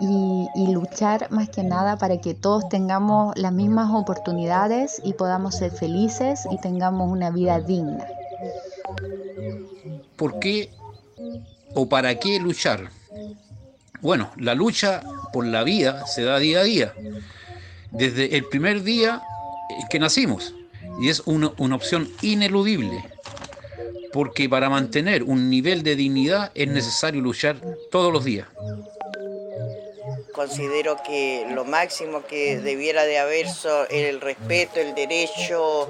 y, 0.00 0.48
y 0.56 0.72
luchar 0.72 1.30
más 1.30 1.48
que 1.48 1.62
nada 1.62 1.96
para 1.98 2.20
que 2.20 2.34
todos 2.34 2.68
tengamos 2.68 3.36
las 3.36 3.52
mismas 3.52 3.90
oportunidades 3.92 5.00
y 5.04 5.12
podamos 5.12 5.56
ser 5.56 5.70
felices 5.70 6.46
y 6.50 6.58
tengamos 6.58 7.10
una 7.10 7.30
vida 7.30 7.60
digna. 7.60 8.06
¿Por 10.16 10.38
qué 10.38 10.70
o 11.74 11.88
para 11.88 12.18
qué 12.18 12.38
luchar? 12.38 12.90
Bueno, 14.02 14.30
la 14.36 14.54
lucha 14.54 15.00
por 15.32 15.46
la 15.46 15.62
vida 15.64 16.06
se 16.06 16.22
da 16.24 16.38
día 16.38 16.60
a 16.60 16.64
día, 16.64 16.92
desde 17.90 18.36
el 18.36 18.44
primer 18.46 18.82
día 18.82 19.22
que 19.90 19.98
nacimos, 19.98 20.54
y 21.00 21.08
es 21.08 21.20
una, 21.24 21.52
una 21.58 21.76
opción 21.76 22.10
ineludible, 22.20 23.02
porque 24.12 24.48
para 24.48 24.68
mantener 24.68 25.22
un 25.22 25.48
nivel 25.48 25.82
de 25.84 25.96
dignidad 25.96 26.50
es 26.54 26.68
necesario 26.68 27.20
luchar 27.22 27.56
todos 27.90 28.12
los 28.12 28.24
días. 28.24 28.48
Considero 30.34 30.96
que 31.06 31.46
lo 31.54 31.64
máximo 31.64 32.24
que 32.26 32.58
debiera 32.58 33.04
de 33.04 33.18
haber 33.18 33.48
so- 33.48 33.88
el 33.88 34.20
respeto, 34.20 34.80
el 34.80 34.94
derecho 34.94 35.88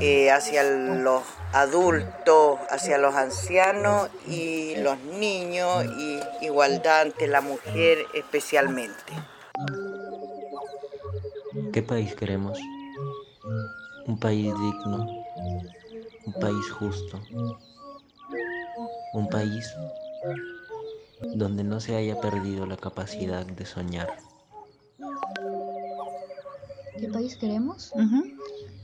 eh, 0.00 0.30
hacia 0.30 0.62
los 0.62 1.22
adultos, 1.52 2.58
hacia 2.70 2.98
los 2.98 3.14
ancianos 3.14 4.08
y 4.26 4.76
los 4.76 4.98
niños 4.98 5.84
y 5.98 6.20
igualdad 6.44 7.02
ante 7.02 7.26
la 7.26 7.40
mujer 7.40 7.98
especialmente. 8.14 9.12
¿Qué 11.72 11.82
país 11.82 12.14
queremos? 12.14 12.58
Un 14.06 14.18
país 14.18 14.52
digno, 14.54 15.06
un 16.26 16.34
país 16.40 16.70
justo, 16.70 17.20
un 19.14 19.28
país 19.28 19.72
donde 21.34 21.64
no 21.64 21.80
se 21.80 21.96
haya 21.96 22.20
perdido 22.20 22.66
la 22.66 22.76
capacidad 22.76 23.44
de 23.44 23.66
soñar. 23.66 24.16
¿Qué 26.98 27.08
país 27.08 27.36
queremos? 27.36 27.92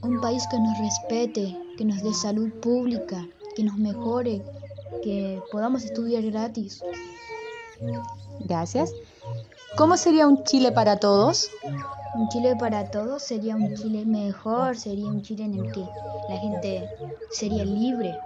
Un 0.03 0.21
país 0.21 0.47
que 0.51 0.59
nos 0.59 0.79
respete, 0.79 1.57
que 1.77 1.85
nos 1.85 2.03
dé 2.03 2.13
salud 2.13 2.51
pública, 2.61 3.27
que 3.55 3.65
nos 3.65 3.77
mejore, 3.77 4.43
que 5.03 5.41
podamos 5.51 5.85
estudiar 5.85 6.23
gratis. 6.25 6.83
Gracias. 8.41 8.93
¿Cómo 9.77 9.97
sería 9.97 10.27
un 10.27 10.45
Chile 10.45 10.73
para 10.73 10.99
todos? 10.99 11.51
Un 12.15 12.29
Chile 12.29 12.57
para 12.59 12.91
todos 12.91 13.23
sería 13.23 13.57
un 13.57 13.75
Chile 13.75 14.05
mejor, 14.07 14.77
sería 14.77 15.07
un 15.07 15.23
Chile 15.23 15.45
en 15.45 15.55
el 15.55 15.73
que 15.73 15.85
la 16.29 16.37
gente 16.39 16.89
sería 17.31 17.65
libre. 17.65 18.17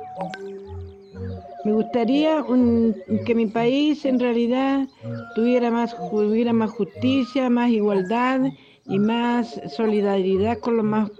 Me 1.64 1.72
gustaría 1.72 2.42
un- 2.42 2.94
que 3.26 3.34
mi 3.34 3.46
país 3.46 4.04
en 4.04 4.20
realidad 4.20 4.86
tuviera 5.34 5.70
más, 5.70 5.94
hubiera 6.12 6.52
más 6.52 6.70
justicia, 6.70 7.50
más 7.50 7.70
igualdad 7.70 8.40
y 8.86 8.98
más 8.98 9.60
solidaridad 9.74 10.58
con 10.58 10.76
los 10.76 10.84
más, 10.86 11.10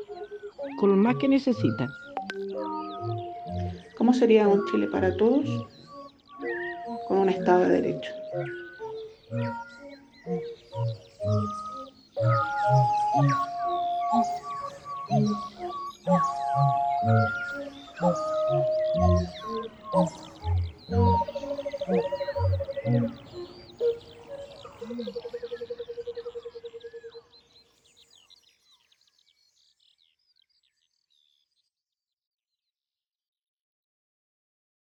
con 0.81 0.89
los 0.89 0.99
más 0.99 1.17
que 1.17 1.29
necesitan. 1.29 1.91
¿Cómo 3.99 4.15
sería 4.15 4.49
un 4.49 4.65
Chile 4.65 4.87
para 4.87 5.15
todos? 5.19 5.45
Con 7.07 7.19
un 7.19 7.29
Estado 7.29 7.61
de 7.61 7.83
Derecho. 7.83 8.11